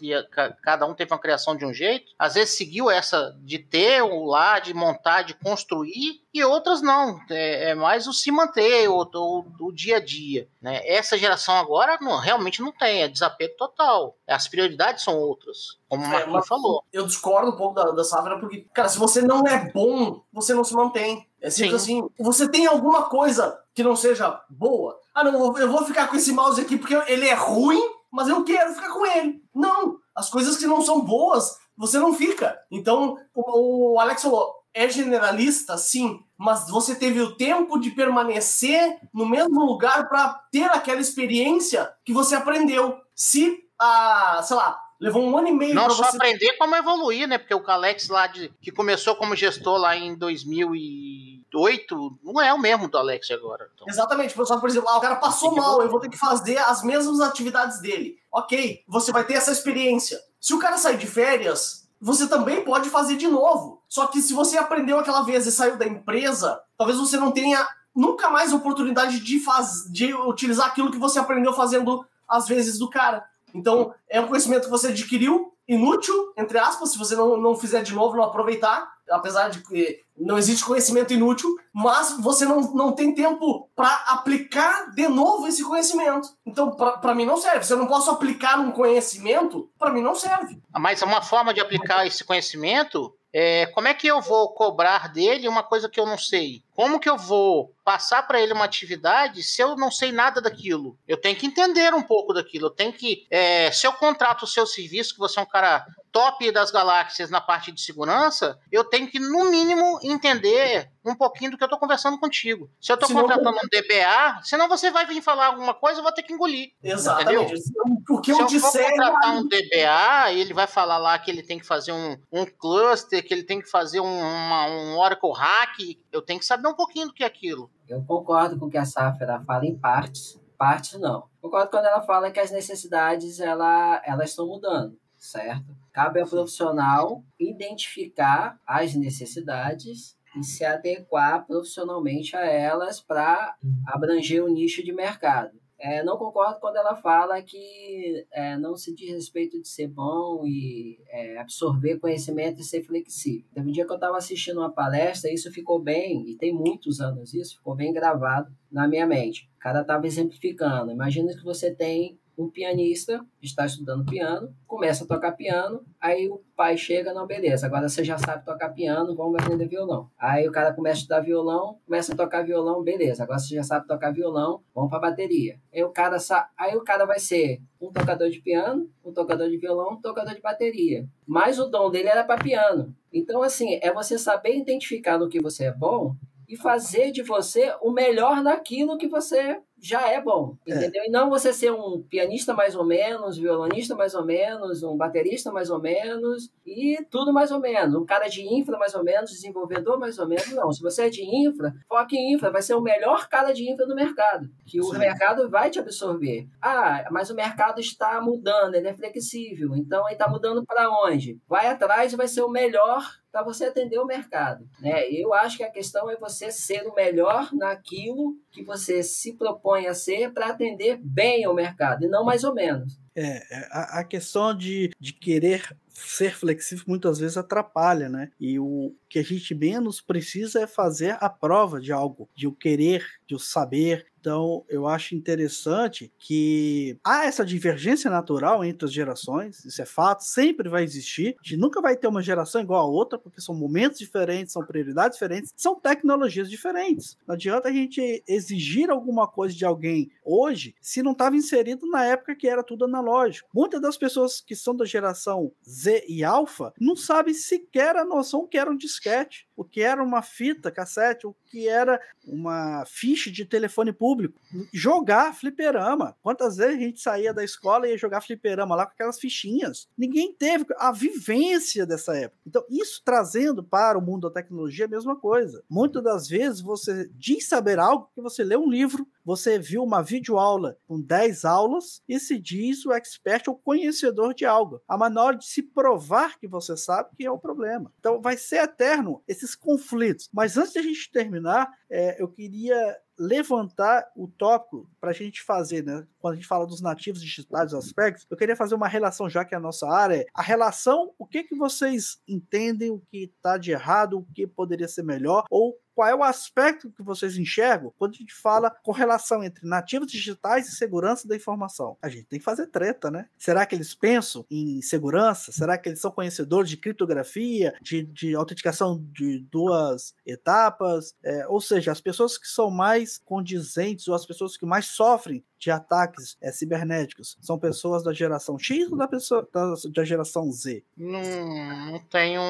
cada 0.62 0.86
um 0.86 0.94
teve 0.94 1.12
uma 1.12 1.20
criação 1.20 1.56
de 1.56 1.64
um 1.64 1.72
jeito, 1.72 2.12
às 2.18 2.34
vezes 2.34 2.56
seguiu 2.56 2.90
essa 2.90 3.36
de 3.40 3.58
ter 3.58 4.02
o 4.02 4.24
lar, 4.24 4.60
de 4.60 4.74
montar, 4.74 5.22
de 5.22 5.34
construir, 5.34 6.23
e 6.34 6.42
outras 6.42 6.82
não. 6.82 7.20
É, 7.30 7.70
é 7.70 7.74
mais 7.76 8.08
o 8.08 8.12
se 8.12 8.32
manter, 8.32 8.88
o, 8.88 9.08
o, 9.14 9.44
o, 9.60 9.72
dia 9.72 9.98
a 9.98 10.04
dia. 10.04 10.48
Né? 10.60 10.80
Essa 10.84 11.16
geração 11.16 11.54
agora 11.54 11.96
não, 12.00 12.18
realmente 12.18 12.60
não 12.60 12.72
tem, 12.72 13.02
é 13.02 13.08
desapego 13.08 13.54
total. 13.56 14.16
As 14.26 14.48
prioridades 14.48 15.04
são 15.04 15.16
outras, 15.16 15.78
como 15.88 16.04
o 16.04 16.08
Marquinhos 16.08 16.44
é, 16.44 16.48
falou. 16.48 16.82
Eu 16.92 17.06
discordo 17.06 17.52
um 17.52 17.56
pouco 17.56 17.76
da, 17.76 17.92
da 17.92 18.02
Sávera, 18.02 18.40
porque, 18.40 18.66
cara, 18.74 18.88
se 18.88 18.98
você 18.98 19.22
não 19.22 19.46
é 19.46 19.70
bom, 19.70 20.22
você 20.32 20.52
não 20.52 20.64
se 20.64 20.74
mantém. 20.74 21.24
É 21.40 21.48
simples 21.50 21.82
assim. 21.82 22.04
Você 22.18 22.48
tem 22.48 22.66
alguma 22.66 23.04
coisa 23.04 23.60
que 23.72 23.84
não 23.84 23.94
seja 23.94 24.42
boa? 24.50 24.98
Ah, 25.14 25.22
não, 25.22 25.56
eu 25.56 25.70
vou 25.70 25.84
ficar 25.84 26.08
com 26.08 26.16
esse 26.16 26.32
mouse 26.32 26.60
aqui 26.60 26.76
porque 26.76 26.94
ele 27.06 27.28
é 27.28 27.34
ruim, 27.34 27.80
mas 28.10 28.28
eu 28.28 28.42
quero 28.42 28.74
ficar 28.74 28.92
com 28.92 29.06
ele. 29.06 29.40
Não! 29.54 29.98
As 30.12 30.28
coisas 30.28 30.56
que 30.56 30.66
não 30.66 30.82
são 30.82 31.00
boas, 31.00 31.56
você 31.76 31.98
não 31.98 32.12
fica. 32.14 32.58
Então, 32.70 33.16
o, 33.34 33.94
o 33.94 34.00
Alex 34.00 34.22
falou, 34.22 34.63
é 34.74 34.88
generalista, 34.88 35.78
sim, 35.78 36.20
mas 36.36 36.68
você 36.68 36.96
teve 36.96 37.22
o 37.22 37.36
tempo 37.36 37.78
de 37.78 37.92
permanecer 37.92 38.98
no 39.14 39.24
mesmo 39.24 39.64
lugar 39.64 40.08
para 40.08 40.34
ter 40.50 40.64
aquela 40.64 41.00
experiência 41.00 41.94
que 42.04 42.12
você 42.12 42.34
aprendeu. 42.34 42.98
Se, 43.14 43.64
ah, 43.80 44.40
sei 44.42 44.56
lá, 44.56 44.76
levou 45.00 45.22
um 45.22 45.38
ano 45.38 45.48
e 45.48 45.52
meio 45.52 45.74
Não 45.74 45.84
para 45.84 45.94
só 45.94 46.04
você... 46.04 46.16
aprender, 46.16 46.56
como 46.58 46.74
evoluir, 46.74 47.28
né? 47.28 47.38
Porque 47.38 47.54
o 47.54 47.62
Alex 47.70 48.08
lá, 48.08 48.26
de, 48.26 48.52
que 48.60 48.72
começou 48.72 49.14
como 49.14 49.36
gestor 49.36 49.78
lá 49.78 49.96
em 49.96 50.16
2008, 50.16 52.18
não 52.24 52.42
é 52.42 52.52
o 52.52 52.58
mesmo 52.58 52.88
do 52.88 52.98
Alex 52.98 53.30
agora. 53.30 53.70
Então. 53.74 53.86
Exatamente, 53.88 54.34
pessoal, 54.34 54.58
por 54.58 54.68
exemplo, 54.68 54.88
ah, 54.88 54.98
o 54.98 55.00
cara 55.00 55.16
passou 55.16 55.54
mal, 55.54 55.80
eu 55.82 55.88
vou 55.88 56.00
ter 56.00 56.08
que 56.08 56.18
fazer 56.18 56.58
as 56.58 56.82
mesmas 56.82 57.20
atividades 57.20 57.80
dele. 57.80 58.18
Ok, 58.32 58.82
você 58.88 59.12
vai 59.12 59.24
ter 59.24 59.34
essa 59.34 59.52
experiência. 59.52 60.20
Se 60.40 60.52
o 60.52 60.58
cara 60.58 60.76
sair 60.76 60.98
de 60.98 61.06
férias, 61.06 61.83
você 62.04 62.26
também 62.26 62.62
pode 62.62 62.90
fazer 62.90 63.16
de 63.16 63.26
novo. 63.26 63.80
Só 63.88 64.06
que 64.06 64.20
se 64.20 64.34
você 64.34 64.58
aprendeu 64.58 64.98
aquela 64.98 65.22
vez 65.22 65.46
e 65.46 65.50
saiu 65.50 65.78
da 65.78 65.86
empresa, 65.86 66.60
talvez 66.76 66.98
você 66.98 67.16
não 67.16 67.32
tenha 67.32 67.66
nunca 67.96 68.28
mais 68.28 68.52
oportunidade 68.52 69.20
de, 69.20 69.40
faz... 69.40 69.90
de 69.90 70.12
utilizar 70.12 70.66
aquilo 70.66 70.90
que 70.90 70.98
você 70.98 71.18
aprendeu 71.18 71.54
fazendo 71.54 72.04
às 72.28 72.46
vezes 72.46 72.78
do 72.78 72.90
cara. 72.90 73.24
Então, 73.54 73.94
é 74.06 74.20
um 74.20 74.26
conhecimento 74.26 74.64
que 74.64 74.70
você 74.70 74.88
adquiriu, 74.88 75.53
inútil, 75.68 76.32
entre 76.36 76.58
aspas, 76.58 76.92
se 76.92 76.98
você 76.98 77.14
não, 77.14 77.36
não 77.36 77.56
fizer 77.56 77.82
de 77.82 77.94
novo, 77.94 78.16
não 78.16 78.24
aproveitar, 78.24 78.92
apesar 79.10 79.48
de 79.48 79.62
que 79.62 80.02
não 80.16 80.38
existe 80.38 80.64
conhecimento 80.64 81.12
inútil, 81.12 81.54
mas 81.72 82.16
você 82.20 82.44
não, 82.44 82.60
não 82.72 82.92
tem 82.92 83.14
tempo 83.14 83.68
para 83.74 83.92
aplicar 84.08 84.90
de 84.94 85.08
novo 85.08 85.46
esse 85.46 85.64
conhecimento. 85.64 86.28
Então, 86.46 86.70
para 86.70 87.14
mim 87.14 87.24
não 87.24 87.36
serve. 87.36 87.64
Se 87.64 87.72
eu 87.72 87.78
não 87.78 87.86
posso 87.86 88.10
aplicar 88.10 88.58
um 88.58 88.70
conhecimento, 88.70 89.68
para 89.78 89.92
mim 89.92 90.00
não 90.02 90.14
serve. 90.14 90.60
Mas 90.72 91.02
uma 91.02 91.20
forma 91.20 91.52
de 91.52 91.60
aplicar 91.60 92.06
esse 92.06 92.24
conhecimento 92.24 93.14
é, 93.32 93.66
como 93.66 93.88
é 93.88 93.94
que 93.94 94.06
eu 94.06 94.20
vou 94.20 94.54
cobrar 94.54 95.12
dele 95.12 95.48
uma 95.48 95.64
coisa 95.64 95.88
que 95.88 95.98
eu 95.98 96.06
não 96.06 96.16
sei? 96.16 96.63
Como 96.74 96.98
que 97.00 97.08
eu 97.08 97.16
vou 97.16 97.72
passar 97.84 98.22
para 98.26 98.40
ele 98.40 98.52
uma 98.52 98.64
atividade 98.64 99.42
se 99.42 99.62
eu 99.62 99.76
não 99.76 99.90
sei 99.90 100.10
nada 100.10 100.40
daquilo? 100.40 100.98
Eu 101.06 101.16
tenho 101.20 101.36
que 101.36 101.46
entender 101.46 101.94
um 101.94 102.02
pouco 102.02 102.32
daquilo. 102.32 102.66
Eu 102.66 102.70
tenho 102.70 102.92
que, 102.92 103.26
é, 103.30 103.70
se 103.70 103.86
eu 103.86 103.92
contrato 103.92 104.42
o 104.42 104.46
seu 104.46 104.66
serviço, 104.66 105.14
que 105.14 105.20
você 105.20 105.38
é 105.38 105.42
um 105.42 105.46
cara 105.46 105.86
top 106.10 106.50
das 106.52 106.70
galáxias 106.70 107.28
na 107.28 107.40
parte 107.40 107.72
de 107.72 107.80
segurança, 107.80 108.56
eu 108.70 108.84
tenho 108.84 109.08
que, 109.08 109.18
no 109.18 109.50
mínimo, 109.50 109.98
entender 110.02 110.88
um 111.04 111.14
pouquinho 111.14 111.50
do 111.50 111.58
que 111.58 111.62
eu 111.64 111.66
estou 111.66 111.78
conversando 111.78 112.18
contigo. 112.18 112.70
Se 112.80 112.90
eu 112.92 112.94
estou 112.94 113.08
contratando 113.10 113.58
um 113.58 113.68
DBA, 113.68 114.40
senão 114.44 114.68
você 114.68 114.90
vai 114.92 115.04
vir 115.06 115.20
falar 115.20 115.46
alguma 115.46 115.74
coisa, 115.74 115.98
eu 115.98 116.02
vou 116.04 116.12
ter 116.12 116.22
que 116.22 116.32
engolir. 116.32 116.70
Exatamente. 116.82 117.52
Entendeu? 117.52 118.02
O 118.08 118.20
que 118.20 118.32
Se 118.32 118.38
eu 118.40 118.44
eu 118.44 118.48
for 118.48 118.54
disser. 118.56 118.90
contratar 118.90 119.34
um 119.36 119.46
DBA, 119.48 120.32
ele 120.32 120.54
vai 120.54 120.66
falar 120.68 120.98
lá 120.98 121.18
que 121.18 121.30
ele 121.30 121.42
tem 121.42 121.58
que 121.58 121.66
fazer 121.66 121.92
um, 121.92 122.16
um 122.32 122.46
cluster, 122.46 123.22
que 123.26 123.34
ele 123.34 123.42
tem 123.42 123.60
que 123.60 123.68
fazer 123.68 124.00
um, 124.00 124.18
uma- 124.20 124.66
um 124.66 124.96
Oracle 124.98 125.32
hack. 125.36 125.76
Eu 126.14 126.22
tenho 126.22 126.38
que 126.38 126.46
saber 126.46 126.68
um 126.68 126.74
pouquinho 126.74 127.08
do 127.08 127.12
que 127.12 127.24
é 127.24 127.26
aquilo. 127.26 127.68
Eu 127.88 128.00
concordo 128.04 128.56
com 128.56 128.66
o 128.66 128.70
que 128.70 128.78
a 128.78 128.84
Safra 128.84 129.40
fala 129.40 129.66
em 129.66 129.76
partes. 129.76 130.40
Partes 130.56 131.00
não. 131.00 131.28
Concordo 131.42 131.68
quando 131.68 131.86
ela 131.86 132.02
fala 132.02 132.30
que 132.30 132.38
as 132.38 132.52
necessidades 132.52 133.40
ela, 133.40 134.00
elas 134.06 134.30
estão 134.30 134.46
mudando, 134.46 134.96
certo? 135.18 135.76
Cabe 135.92 136.20
ao 136.20 136.28
profissional 136.28 137.24
identificar 137.36 138.60
as 138.64 138.94
necessidades 138.94 140.16
e 140.38 140.44
se 140.44 140.64
adequar 140.64 141.44
profissionalmente 141.46 142.36
a 142.36 142.44
elas 142.44 143.00
para 143.00 143.56
abranger 143.84 144.44
o 144.44 144.48
nicho 144.48 144.84
de 144.84 144.92
mercado. 144.92 145.60
É, 145.78 146.02
não 146.04 146.16
concordo 146.16 146.60
quando 146.60 146.76
ela 146.76 146.94
fala 146.94 147.42
que 147.42 148.26
é, 148.32 148.56
não 148.56 148.76
se 148.76 148.94
diz 148.94 149.10
respeito 149.10 149.60
de 149.60 149.68
ser 149.68 149.88
bom 149.88 150.46
e 150.46 150.98
é, 151.08 151.38
absorver 151.38 151.98
conhecimento 151.98 152.60
e 152.60 152.64
ser 152.64 152.82
flexível. 152.82 153.44
Teve 153.52 153.68
um 153.68 153.72
dia 153.72 153.84
que 153.84 153.90
eu 153.90 153.96
estava 153.96 154.16
assistindo 154.16 154.58
uma 154.58 154.72
palestra, 154.72 155.32
isso 155.32 155.50
ficou 155.52 155.80
bem, 155.80 156.30
e 156.30 156.36
tem 156.36 156.52
muitos 156.52 157.00
anos 157.00 157.34
isso, 157.34 157.56
ficou 157.56 157.74
bem 157.74 157.92
gravado 157.92 158.54
na 158.70 158.86
minha 158.86 159.06
mente. 159.06 159.50
O 159.56 159.58
cara 159.58 159.80
estava 159.80 160.06
exemplificando. 160.06 160.92
Imagina 160.92 161.34
que 161.34 161.44
você 161.44 161.74
tem 161.74 162.18
um 162.36 162.48
pianista 162.48 163.24
está 163.42 163.66
estudando 163.66 164.04
piano, 164.04 164.54
começa 164.66 165.04
a 165.04 165.06
tocar 165.06 165.32
piano, 165.32 165.84
aí 166.00 166.28
o 166.28 166.42
pai 166.56 166.76
chega, 166.76 167.12
não, 167.12 167.26
beleza, 167.26 167.66
agora 167.66 167.88
você 167.88 168.02
já 168.02 168.18
sabe 168.18 168.44
tocar 168.44 168.70
piano, 168.70 169.14
vamos 169.14 169.40
aprender 169.40 169.66
violão. 169.66 170.10
Aí 170.18 170.48
o 170.48 170.52
cara 170.52 170.72
começa 170.72 170.96
a 170.96 171.00
estudar 171.00 171.20
violão, 171.20 171.78
começa 171.84 172.12
a 172.12 172.16
tocar 172.16 172.44
violão, 172.44 172.82
beleza, 172.82 173.22
agora 173.22 173.38
você 173.38 173.54
já 173.54 173.62
sabe 173.62 173.86
tocar 173.86 174.12
violão, 174.12 174.62
vamos 174.74 174.90
para 174.90 175.00
bateria. 175.00 175.58
Aí 175.72 175.82
o 175.82 175.90
cara 175.90 176.18
sa... 176.18 176.48
aí 176.56 176.74
o 176.76 176.82
cara 176.82 177.04
vai 177.04 177.18
ser 177.18 177.60
um 177.80 177.92
tocador 177.92 178.28
de 178.28 178.40
piano, 178.40 178.90
um 179.04 179.12
tocador 179.12 179.48
de 179.48 179.56
violão, 179.56 179.92
um 179.92 180.00
tocador 180.00 180.34
de 180.34 180.40
bateria. 180.40 181.06
Mas 181.26 181.58
o 181.58 181.66
dom 181.66 181.90
dele 181.90 182.08
era 182.08 182.24
para 182.24 182.42
piano. 182.42 182.94
Então 183.12 183.42
assim, 183.42 183.78
é 183.82 183.92
você 183.92 184.18
saber 184.18 184.56
identificar 184.56 185.18
no 185.18 185.28
que 185.28 185.40
você 185.40 185.64
é 185.64 185.72
bom 185.72 186.14
e 186.48 186.56
fazer 186.56 187.10
de 187.10 187.22
você 187.22 187.74
o 187.80 187.90
melhor 187.90 188.42
naquilo 188.42 188.98
que 188.98 189.08
você 189.08 189.60
já 189.84 190.08
é 190.08 190.18
bom, 190.18 190.56
é. 190.66 190.74
entendeu? 190.74 191.02
É. 191.02 191.08
E 191.08 191.10
não 191.10 191.28
você 191.28 191.52
ser 191.52 191.70
um 191.70 192.02
pianista 192.02 192.54
mais 192.54 192.74
ou 192.74 192.84
menos, 192.84 193.36
violonista 193.36 193.94
mais 193.94 194.14
ou 194.14 194.24
menos, 194.24 194.82
um 194.82 194.96
baterista 194.96 195.52
mais 195.52 195.68
ou 195.68 195.78
menos 195.78 196.50
e 196.64 197.04
tudo 197.10 197.34
mais 197.34 197.50
ou 197.50 197.60
menos. 197.60 197.94
Um 197.94 198.06
cara 198.06 198.26
de 198.28 198.42
infra 198.42 198.78
mais 198.78 198.94
ou 198.94 199.04
menos, 199.04 199.30
desenvolvedor 199.30 199.98
mais 199.98 200.18
ou 200.18 200.26
menos. 200.26 200.50
Não, 200.52 200.72
se 200.72 200.80
você 200.80 201.02
é 201.02 201.10
de 201.10 201.22
infra, 201.22 201.74
foque 201.86 202.16
em 202.16 202.32
infra, 202.32 202.50
vai 202.50 202.62
ser 202.62 202.74
o 202.74 202.80
melhor 202.80 203.28
cara 203.28 203.52
de 203.52 203.70
infra 203.70 203.86
do 203.86 203.94
mercado, 203.94 204.48
que 204.64 204.82
Sim. 204.82 204.88
o 204.88 204.98
mercado 204.98 205.50
vai 205.50 205.68
te 205.68 205.78
absorver. 205.78 206.48
Ah, 206.62 207.06
mas 207.10 207.28
o 207.28 207.34
mercado 207.34 207.78
está 207.78 208.18
mudando, 208.22 208.76
ele 208.76 208.88
é 208.88 208.94
flexível, 208.94 209.74
então 209.76 210.06
ele 210.06 210.14
está 210.14 210.28
mudando 210.28 210.64
para 210.64 210.88
onde? 210.90 211.38
Vai 211.46 211.66
atrás 211.66 212.12
e 212.12 212.16
vai 212.16 212.26
ser 212.26 212.42
o 212.42 212.48
melhor 212.48 213.04
para 213.34 213.42
você 213.42 213.64
atender 213.64 213.98
o 213.98 214.06
mercado. 214.06 214.64
Né? 214.78 215.10
Eu 215.10 215.34
acho 215.34 215.56
que 215.56 215.64
a 215.64 215.70
questão 215.70 216.08
é 216.08 216.16
você 216.16 216.52
ser 216.52 216.86
o 216.86 216.94
melhor 216.94 217.52
naquilo 217.52 218.36
que 218.52 218.62
você 218.62 219.02
se 219.02 219.32
propõe 219.32 219.88
a 219.88 219.92
ser 219.92 220.32
para 220.32 220.50
atender 220.50 221.00
bem 221.02 221.44
o 221.48 221.52
mercado, 221.52 222.04
e 222.04 222.08
não 222.08 222.24
mais 222.24 222.44
ou 222.44 222.54
menos. 222.54 222.96
É, 223.12 223.42
é, 223.52 223.68
a, 223.72 223.98
a 223.98 224.04
questão 224.04 224.56
de, 224.56 224.90
de 225.00 225.12
querer 225.12 225.76
ser 225.88 226.32
flexível 226.32 226.84
muitas 226.86 227.18
vezes 227.18 227.36
atrapalha, 227.36 228.08
né? 228.08 228.30
E 228.38 228.56
o 228.60 228.94
que 229.08 229.18
a 229.18 229.22
gente 229.22 229.52
menos 229.52 230.00
precisa 230.00 230.62
é 230.62 230.66
fazer 230.68 231.16
a 231.20 231.28
prova 231.28 231.80
de 231.80 231.92
algo, 231.92 232.28
de 232.36 232.46
o 232.46 232.52
querer, 232.52 233.04
de 233.26 233.34
o 233.34 233.38
saber. 233.38 234.06
Então, 234.24 234.64
eu 234.70 234.86
acho 234.86 235.14
interessante 235.14 236.10
que 236.18 236.98
há 237.04 237.26
essa 237.26 237.44
divergência 237.44 238.10
natural 238.10 238.64
entre 238.64 238.86
as 238.86 238.90
gerações, 238.90 239.62
isso 239.66 239.82
é 239.82 239.84
fato, 239.84 240.24
sempre 240.24 240.66
vai 240.66 240.82
existir. 240.82 241.36
A 241.38 241.46
gente 241.46 241.60
nunca 241.60 241.78
vai 241.82 241.94
ter 241.94 242.06
uma 242.06 242.22
geração 242.22 242.62
igual 242.62 242.86
a 242.86 242.90
outra, 242.90 243.18
porque 243.18 243.38
são 243.42 243.54
momentos 243.54 243.98
diferentes, 243.98 244.54
são 244.54 244.64
prioridades 244.64 245.18
diferentes, 245.18 245.52
são 245.54 245.78
tecnologias 245.78 246.48
diferentes. 246.48 247.18
Não 247.28 247.34
adianta 247.34 247.68
a 247.68 247.72
gente 247.72 248.24
exigir 248.26 248.88
alguma 248.88 249.28
coisa 249.28 249.54
de 249.54 249.66
alguém 249.66 250.10
hoje 250.24 250.74
se 250.80 251.02
não 251.02 251.12
estava 251.12 251.36
inserido 251.36 251.86
na 251.90 252.06
época 252.06 252.34
que 252.34 252.48
era 252.48 252.62
tudo 252.64 252.86
analógico. 252.86 253.50
Muitas 253.54 253.78
das 253.78 253.98
pessoas 253.98 254.40
que 254.40 254.56
são 254.56 254.74
da 254.74 254.86
geração 254.86 255.52
Z 255.68 256.02
e 256.08 256.24
Alpha 256.24 256.72
não 256.80 256.96
sabem 256.96 257.34
sequer 257.34 257.94
a 257.94 258.06
noção 258.06 258.46
que 258.46 258.56
era 258.56 258.70
um 258.70 258.76
disquete, 258.76 259.46
o 259.56 259.64
que 259.64 259.80
era 259.80 260.02
uma 260.02 260.22
fita 260.22 260.70
cassete, 260.70 261.26
o 261.26 261.34
que 261.46 261.68
era 261.68 262.00
uma 262.26 262.84
ficha 262.86 263.30
de 263.30 263.44
telefone 263.44 263.92
público. 263.92 264.40
Jogar 264.72 265.34
fliperama. 265.34 266.16
Quantas 266.22 266.56
vezes 266.56 266.76
a 266.76 266.80
gente 266.80 267.00
saía 267.00 267.32
da 267.32 267.44
escola 267.44 267.86
e 267.86 267.92
ia 267.92 267.98
jogar 267.98 268.20
fliperama 268.20 268.74
lá 268.74 268.86
com 268.86 268.92
aquelas 268.92 269.18
fichinhas? 269.18 269.88
Ninguém 269.96 270.34
teve 270.34 270.66
a 270.78 270.90
vivência 270.92 271.86
dessa 271.86 272.16
época. 272.16 272.40
Então, 272.46 272.64
isso 272.70 273.02
trazendo 273.04 273.62
para 273.62 273.98
o 273.98 274.02
mundo 274.02 274.28
da 274.28 274.34
tecnologia 274.34 274.84
é 274.84 274.88
a 274.88 274.90
mesma 274.90 275.16
coisa. 275.16 275.62
Muitas 275.68 276.02
das 276.02 276.28
vezes 276.28 276.60
você 276.60 277.08
diz 277.14 277.48
saber 277.48 277.78
algo 277.78 278.10
que 278.14 278.20
você 278.20 278.42
lê 278.42 278.56
um 278.56 278.68
livro, 278.68 279.06
você 279.24 279.58
viu 279.58 279.82
uma 279.82 280.02
videoaula 280.02 280.76
com 280.86 281.00
10 281.00 281.44
aulas 281.44 282.02
e 282.08 282.20
se 282.20 282.38
diz 282.38 282.84
o 282.84 282.92
expert 282.92 283.48
ou 283.48 283.56
conhecedor 283.56 284.34
de 284.34 284.44
algo. 284.44 284.80
A 284.86 284.98
menor 284.98 285.36
de 285.36 285.46
se 285.46 285.62
provar 285.62 286.38
que 286.38 286.46
você 286.46 286.76
sabe 286.76 287.10
que 287.16 287.24
é 287.24 287.30
o 287.30 287.38
problema. 287.38 287.92
Então 287.98 288.20
vai 288.20 288.36
ser 288.36 288.56
eterno 288.56 289.22
esses 289.26 289.54
conflitos. 289.54 290.28
Mas 290.32 290.56
antes 290.56 290.72
de 290.72 290.78
a 290.78 290.82
gente 290.82 291.10
terminar, 291.10 291.72
é, 291.90 292.20
eu 292.20 292.28
queria 292.28 292.98
levantar 293.18 294.10
o 294.16 294.26
tópico 294.26 294.90
para 295.00 295.10
a 295.10 295.12
gente 295.12 295.42
fazer, 295.42 295.84
né? 295.84 296.06
Quando 296.18 296.34
a 296.34 296.36
gente 296.36 296.48
fala 296.48 296.66
dos 296.66 296.80
nativos 296.80 297.20
digitais, 297.20 297.70
dos 297.70 297.84
aspectos, 297.84 298.26
eu 298.28 298.36
queria 298.36 298.56
fazer 298.56 298.74
uma 298.74 298.88
relação, 298.88 299.30
já 299.30 299.44
que 299.44 299.54
é 299.54 299.58
a 299.58 299.60
nossa 299.60 299.88
área 299.88 300.26
a 300.34 300.42
relação, 300.42 301.12
o 301.18 301.26
que 301.26 301.44
que 301.44 301.54
vocês 301.54 302.20
entendem, 302.26 302.90
o 302.90 303.00
que 303.10 303.32
está 303.36 303.56
de 303.56 303.70
errado, 303.70 304.18
o 304.18 304.26
que 304.34 304.46
poderia 304.46 304.88
ser 304.88 305.04
melhor, 305.04 305.44
ou 305.50 305.78
qual 305.94 306.08
é 306.08 306.14
o 306.14 306.22
aspecto 306.22 306.90
que 306.90 307.02
vocês 307.02 307.36
enxergam 307.38 307.92
quando 307.98 308.14
a 308.14 308.18
gente 308.18 308.34
fala 308.34 308.70
correlação 308.82 309.42
entre 309.42 309.66
nativos 309.66 310.10
digitais 310.10 310.68
e 310.68 310.76
segurança 310.76 311.28
da 311.28 311.36
informação? 311.36 311.96
A 312.02 312.08
gente 312.08 312.26
tem 312.26 312.38
que 312.38 312.44
fazer 312.44 312.66
treta, 312.66 313.10
né? 313.10 313.28
Será 313.38 313.64
que 313.64 313.74
eles 313.74 313.94
pensam 313.94 314.44
em 314.50 314.82
segurança? 314.82 315.52
Será 315.52 315.78
que 315.78 315.88
eles 315.88 316.00
são 316.00 316.10
conhecedores 316.10 316.68
de 316.68 316.76
criptografia, 316.76 317.74
de, 317.80 318.02
de 318.02 318.34
autenticação 318.34 319.02
de 319.12 319.38
duas 319.50 320.14
etapas? 320.26 321.14
É, 321.22 321.46
ou 321.46 321.60
seja, 321.60 321.92
as 321.92 322.00
pessoas 322.00 322.36
que 322.36 322.48
são 322.48 322.70
mais 322.70 323.20
condizentes 323.24 324.08
ou 324.08 324.14
as 324.14 324.26
pessoas 324.26 324.56
que 324.56 324.66
mais 324.66 324.86
sofrem 324.86 325.44
de 325.58 325.70
ataques 325.70 326.36
é, 326.40 326.52
cibernéticos 326.52 327.36
são 327.40 327.58
pessoas 327.58 328.02
da 328.02 328.12
geração 328.12 328.58
X 328.58 328.90
ou 328.90 328.98
da, 328.98 329.08
pessoa, 329.08 329.48
da, 329.52 329.74
da 329.94 330.04
geração 330.04 330.50
Z? 330.52 330.84
Não, 330.96 331.92
não 331.92 331.98
tenho. 332.10 332.42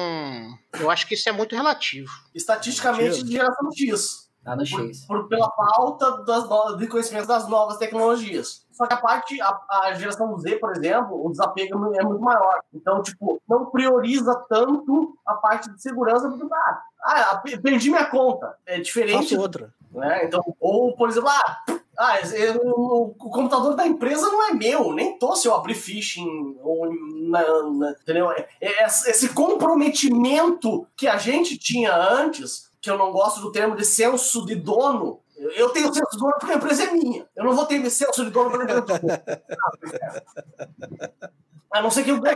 Eu 0.79 0.89
acho 0.89 1.07
que 1.07 1.13
isso 1.13 1.29
é 1.29 1.31
muito 1.31 1.55
relativo. 1.55 2.11
Estatisticamente, 2.33 3.23
de 3.23 3.33
geração 3.33 3.71
X. 3.71 4.25
Tá 4.45 4.55
no 4.55 4.63
X. 4.63 5.05
Por, 5.07 5.21
por, 5.21 5.27
pela 5.27 5.49
falta 5.49 6.23
das 6.23 6.47
novas, 6.47 6.77
de 6.77 6.87
conhecimento 6.87 7.27
das 7.27 7.47
novas 7.47 7.77
tecnologias. 7.77 8.63
Só 8.71 8.85
que 8.85 8.93
a 8.93 8.97
parte, 8.97 9.41
a, 9.41 9.59
a, 9.83 9.93
geração 9.95 10.37
Z, 10.37 10.57
por 10.57 10.71
exemplo, 10.75 11.25
o 11.25 11.31
desapego 11.31 11.95
é 11.95 12.03
muito 12.03 12.21
maior. 12.21 12.61
Então, 12.71 13.01
tipo, 13.01 13.41
não 13.49 13.65
prioriza 13.71 14.35
tanto 14.47 15.17
a 15.25 15.33
parte 15.33 15.73
de 15.73 15.81
segurança, 15.81 16.29
porque, 16.29 16.45
ah, 16.53 16.81
ah 17.01 17.43
perdi 17.63 17.89
minha 17.89 18.05
conta. 18.05 18.55
É 18.67 18.79
diferente. 18.79 19.29
Faço 19.29 19.39
outra. 19.39 19.73
Né? 19.91 20.25
Então, 20.25 20.43
ou, 20.59 20.95
por 20.95 21.09
exemplo, 21.09 21.29
ah, 21.29 21.63
ah, 21.97 22.19
eu, 22.19 22.61
o, 22.63 23.15
o, 23.17 23.29
computador 23.29 23.75
da 23.75 23.87
empresa 23.87 24.27
não 24.27 24.49
é 24.49 24.53
meu, 24.53 24.93
nem 24.93 25.17
tô 25.17 25.35
se 25.35 25.47
eu 25.47 25.53
abrir 25.53 25.75
phishing 25.75 26.57
ou 26.61 26.89
na, 27.29 27.41
na, 27.71 27.91
entendeu? 27.91 28.31
É, 28.31 28.47
é, 28.61 28.85
esse 28.85 29.29
comprometimento 29.29 30.87
que 30.95 31.07
a 31.07 31.17
gente 31.17 31.57
tinha 31.57 31.95
antes, 31.95 32.69
que 32.81 32.89
eu 32.89 32.97
não 32.97 33.11
gosto 33.11 33.41
do 33.41 33.51
termo 33.51 33.75
de 33.75 33.85
senso 33.85 34.45
de 34.45 34.55
dono, 34.55 35.21
eu 35.55 35.69
tenho 35.69 35.93
senso 35.93 36.11
de 36.11 36.17
dono 36.17 36.33
porque 36.39 36.53
a 36.53 36.57
empresa 36.57 36.83
é 36.83 36.91
minha. 36.91 37.27
Eu 37.35 37.43
não 37.43 37.53
vou 37.53 37.65
ter 37.65 37.89
senso 37.89 38.23
de 38.23 38.31
dono 38.31 38.49
porque 38.51 38.71
a 38.71 38.77
empresa 38.77 39.01
é 41.21 41.29
A 41.75 41.81
não 41.81 41.91
ser 41.91 42.05
que 42.05 42.11
o 42.13 42.21
dono 42.21 42.29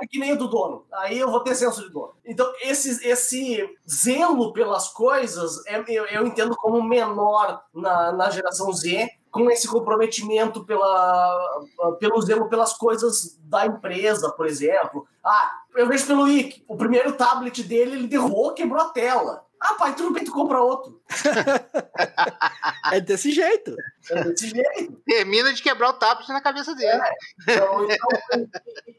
é 0.00 0.06
que 0.06 0.20
nem 0.20 0.34
o 0.34 0.38
do 0.38 0.46
dono. 0.46 0.84
Aí 0.92 1.18
eu 1.18 1.28
vou 1.28 1.40
ter 1.40 1.56
senso 1.56 1.82
de 1.82 1.90
dono. 1.90 2.12
Então, 2.24 2.48
esse, 2.60 3.04
esse 3.04 3.68
zelo 3.90 4.52
pelas 4.52 4.86
coisas, 4.86 5.66
é, 5.66 5.82
eu, 5.88 6.06
eu 6.06 6.24
entendo 6.24 6.54
como 6.54 6.80
menor 6.80 7.60
na, 7.74 8.12
na 8.12 8.30
geração 8.30 8.72
Z, 8.72 9.10
com 9.32 9.50
esse 9.50 9.66
comprometimento 9.66 10.64
pela, 10.64 11.60
pelo 11.98 12.20
zelo 12.22 12.48
pelas 12.48 12.72
coisas 12.72 13.36
da 13.40 13.66
empresa, 13.66 14.30
por 14.30 14.46
exemplo. 14.46 15.08
Ah, 15.24 15.50
eu 15.74 15.88
vejo 15.88 16.06
pelo 16.06 16.28
IC, 16.28 16.64
o 16.68 16.76
primeiro 16.76 17.14
tablet 17.14 17.64
dele, 17.64 17.96
ele 17.96 18.06
derrubou, 18.06 18.54
quebrou 18.54 18.80
a 18.80 18.90
tela. 18.90 19.44
Ah, 19.60 19.74
pai, 19.74 19.94
tudo 19.94 20.12
bem, 20.12 20.24
tu 20.24 20.32
compra 20.32 20.60
outro. 20.60 21.00
é 22.92 23.00
desse 23.00 23.32
jeito. 23.32 23.74
É 24.10 24.24
desse 24.24 24.50
jeito. 24.50 25.00
Termina 25.04 25.52
de 25.52 25.62
quebrar 25.62 25.90
o 25.90 25.94
tablet 25.94 26.28
na 26.28 26.40
cabeça 26.40 26.74
dele. 26.74 27.02
É. 27.02 27.12
Então, 27.48 27.88
então, 27.90 28.48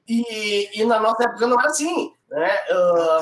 e, 0.08 0.82
e 0.82 0.86
na 0.86 1.00
nossa 1.00 1.24
época 1.24 1.48
não 1.48 1.60
era 1.60 1.70
assim. 1.70 2.14
Né? 2.30 2.58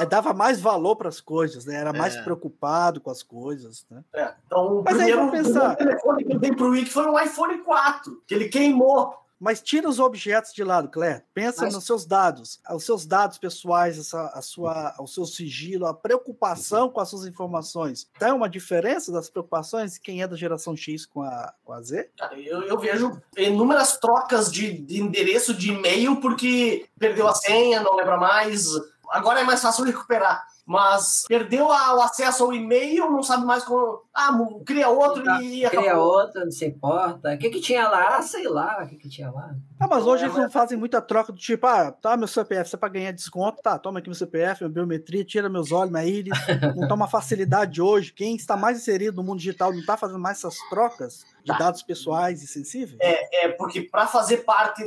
Uh... 0.01 0.05
Dava 0.07 0.33
mais 0.33 0.59
valor 0.59 0.95
para 0.95 1.09
as 1.09 1.21
coisas, 1.21 1.65
né? 1.65 1.75
Era 1.75 1.93
mais 1.93 2.15
é. 2.15 2.21
preocupado 2.23 2.99
com 2.99 3.09
as 3.09 3.23
coisas. 3.23 3.85
Né? 3.89 4.03
É. 4.13 4.33
Então, 4.45 4.79
o 4.79 4.83
Mas 4.83 4.95
primeiro, 4.95 5.21
aí, 5.21 5.31
pensar... 5.31 5.73
o 5.73 5.75
telefone 5.75 6.25
que 6.25 6.33
eu 6.33 6.39
dei 6.39 6.51
pro 6.53 6.71
Wick 6.71 6.89
foi 6.89 7.05
um 7.05 7.19
iPhone 7.19 7.59
4, 7.59 8.23
que 8.27 8.33
ele 8.33 8.49
queimou. 8.49 9.13
Mas 9.39 9.61
tira 9.61 9.87
os 9.87 9.99
objetos 9.99 10.53
de 10.53 10.63
lado, 10.63 10.89
Claire. 10.89 11.23
Pensa 11.33 11.65
Mas... 11.65 11.73
nos 11.73 11.85
seus 11.85 12.05
dados, 12.05 12.59
os 12.71 12.83
seus 12.83 13.05
dados 13.05 13.37
pessoais, 13.37 13.97
essa, 13.97 14.27
a 14.33 14.41
sua, 14.41 14.95
o 14.99 15.07
seu 15.07 15.25
sigilo, 15.25 15.85
a 15.85 15.93
preocupação 15.93 16.89
com 16.89 16.99
as 16.99 17.09
suas 17.09 17.25
informações. 17.25 18.09
Tem 18.17 18.31
uma 18.31 18.49
diferença 18.49 19.11
das 19.11 19.29
preocupações 19.29 19.93
de 19.93 19.99
quem 19.99 20.21
é 20.21 20.27
da 20.27 20.35
geração 20.35 20.75
X 20.75 21.05
com 21.05 21.21
a, 21.21 21.53
com 21.63 21.73
a 21.73 21.81
Z? 21.81 22.09
Eu, 22.35 22.63
eu 22.63 22.77
vejo 22.79 23.21
inúmeras 23.37 23.97
trocas 23.97 24.51
de, 24.51 24.73
de 24.73 25.01
endereço 25.01 25.53
de 25.53 25.71
e-mail 25.71 26.17
porque 26.17 26.87
perdeu 26.97 27.27
a 27.27 27.33
senha, 27.33 27.81
não 27.81 27.95
lembra 27.95 28.17
mais 28.17 28.67
agora 29.11 29.41
é 29.41 29.43
mais 29.43 29.61
fácil 29.61 29.85
recuperar 29.85 30.45
mas 30.67 31.23
perdeu 31.25 31.71
a, 31.71 31.95
o 31.95 32.01
acesso 32.01 32.43
ao 32.43 32.53
e-mail, 32.53 33.09
não 33.09 33.23
sabe 33.23 33.45
mais 33.45 33.63
como. 33.63 34.01
Ah, 34.13 34.37
cria 34.65 34.89
outro 34.89 35.23
tá, 35.23 35.41
e 35.41 35.65
acabou. 35.65 35.85
Cria 35.85 35.97
outro, 35.97 36.43
não 36.43 36.51
se 36.51 36.65
importa. 36.65 37.33
O 37.33 37.37
que, 37.37 37.49
que 37.49 37.61
tinha 37.61 37.87
lá? 37.87 38.17
Ah, 38.17 38.21
sei 38.21 38.49
lá 38.49 38.83
o 38.83 38.87
que, 38.87 38.97
que 38.97 39.07
tinha 39.07 39.31
lá. 39.31 39.55
Ah, 39.79 39.87
mas 39.87 40.05
hoje 40.05 40.23
é, 40.23 40.27
eles 40.27 40.37
não 40.37 40.51
fazem 40.51 40.77
muita 40.77 41.01
troca 41.01 41.31
do 41.31 41.39
tipo, 41.39 41.65
ah, 41.65 41.89
tá, 41.89 42.17
meu 42.17 42.27
CPF, 42.27 42.69
você 42.69 42.75
é 42.75 42.79
pra 42.79 42.89
ganhar 42.89 43.13
desconto, 43.13 43.61
tá, 43.61 43.79
toma 43.79 43.99
aqui 43.99 44.09
meu 44.09 44.15
CPF, 44.15 44.61
minha 44.61 44.73
biometria, 44.73 45.23
tira 45.23 45.47
meus 45.47 45.71
olhos, 45.71 45.89
minha 45.89 46.03
íris. 46.03 46.37
não 46.75 46.85
toma 46.85 47.07
facilidade 47.07 47.81
hoje. 47.81 48.11
Quem 48.11 48.35
está 48.35 48.57
mais 48.57 48.77
inserido 48.77 49.15
no 49.15 49.23
mundo 49.23 49.39
digital 49.39 49.71
não 49.71 49.85
tá 49.85 49.95
fazendo 49.95 50.19
mais 50.19 50.39
essas 50.39 50.57
trocas 50.69 51.25
de 51.45 51.53
tá. 51.53 51.57
dados 51.57 51.81
pessoais 51.81 52.43
e 52.43 52.47
sensíveis? 52.47 52.97
É, 52.99 53.45
é 53.45 53.49
porque 53.49 53.83
para 53.83 54.05
fazer 54.05 54.43
parte 54.43 54.83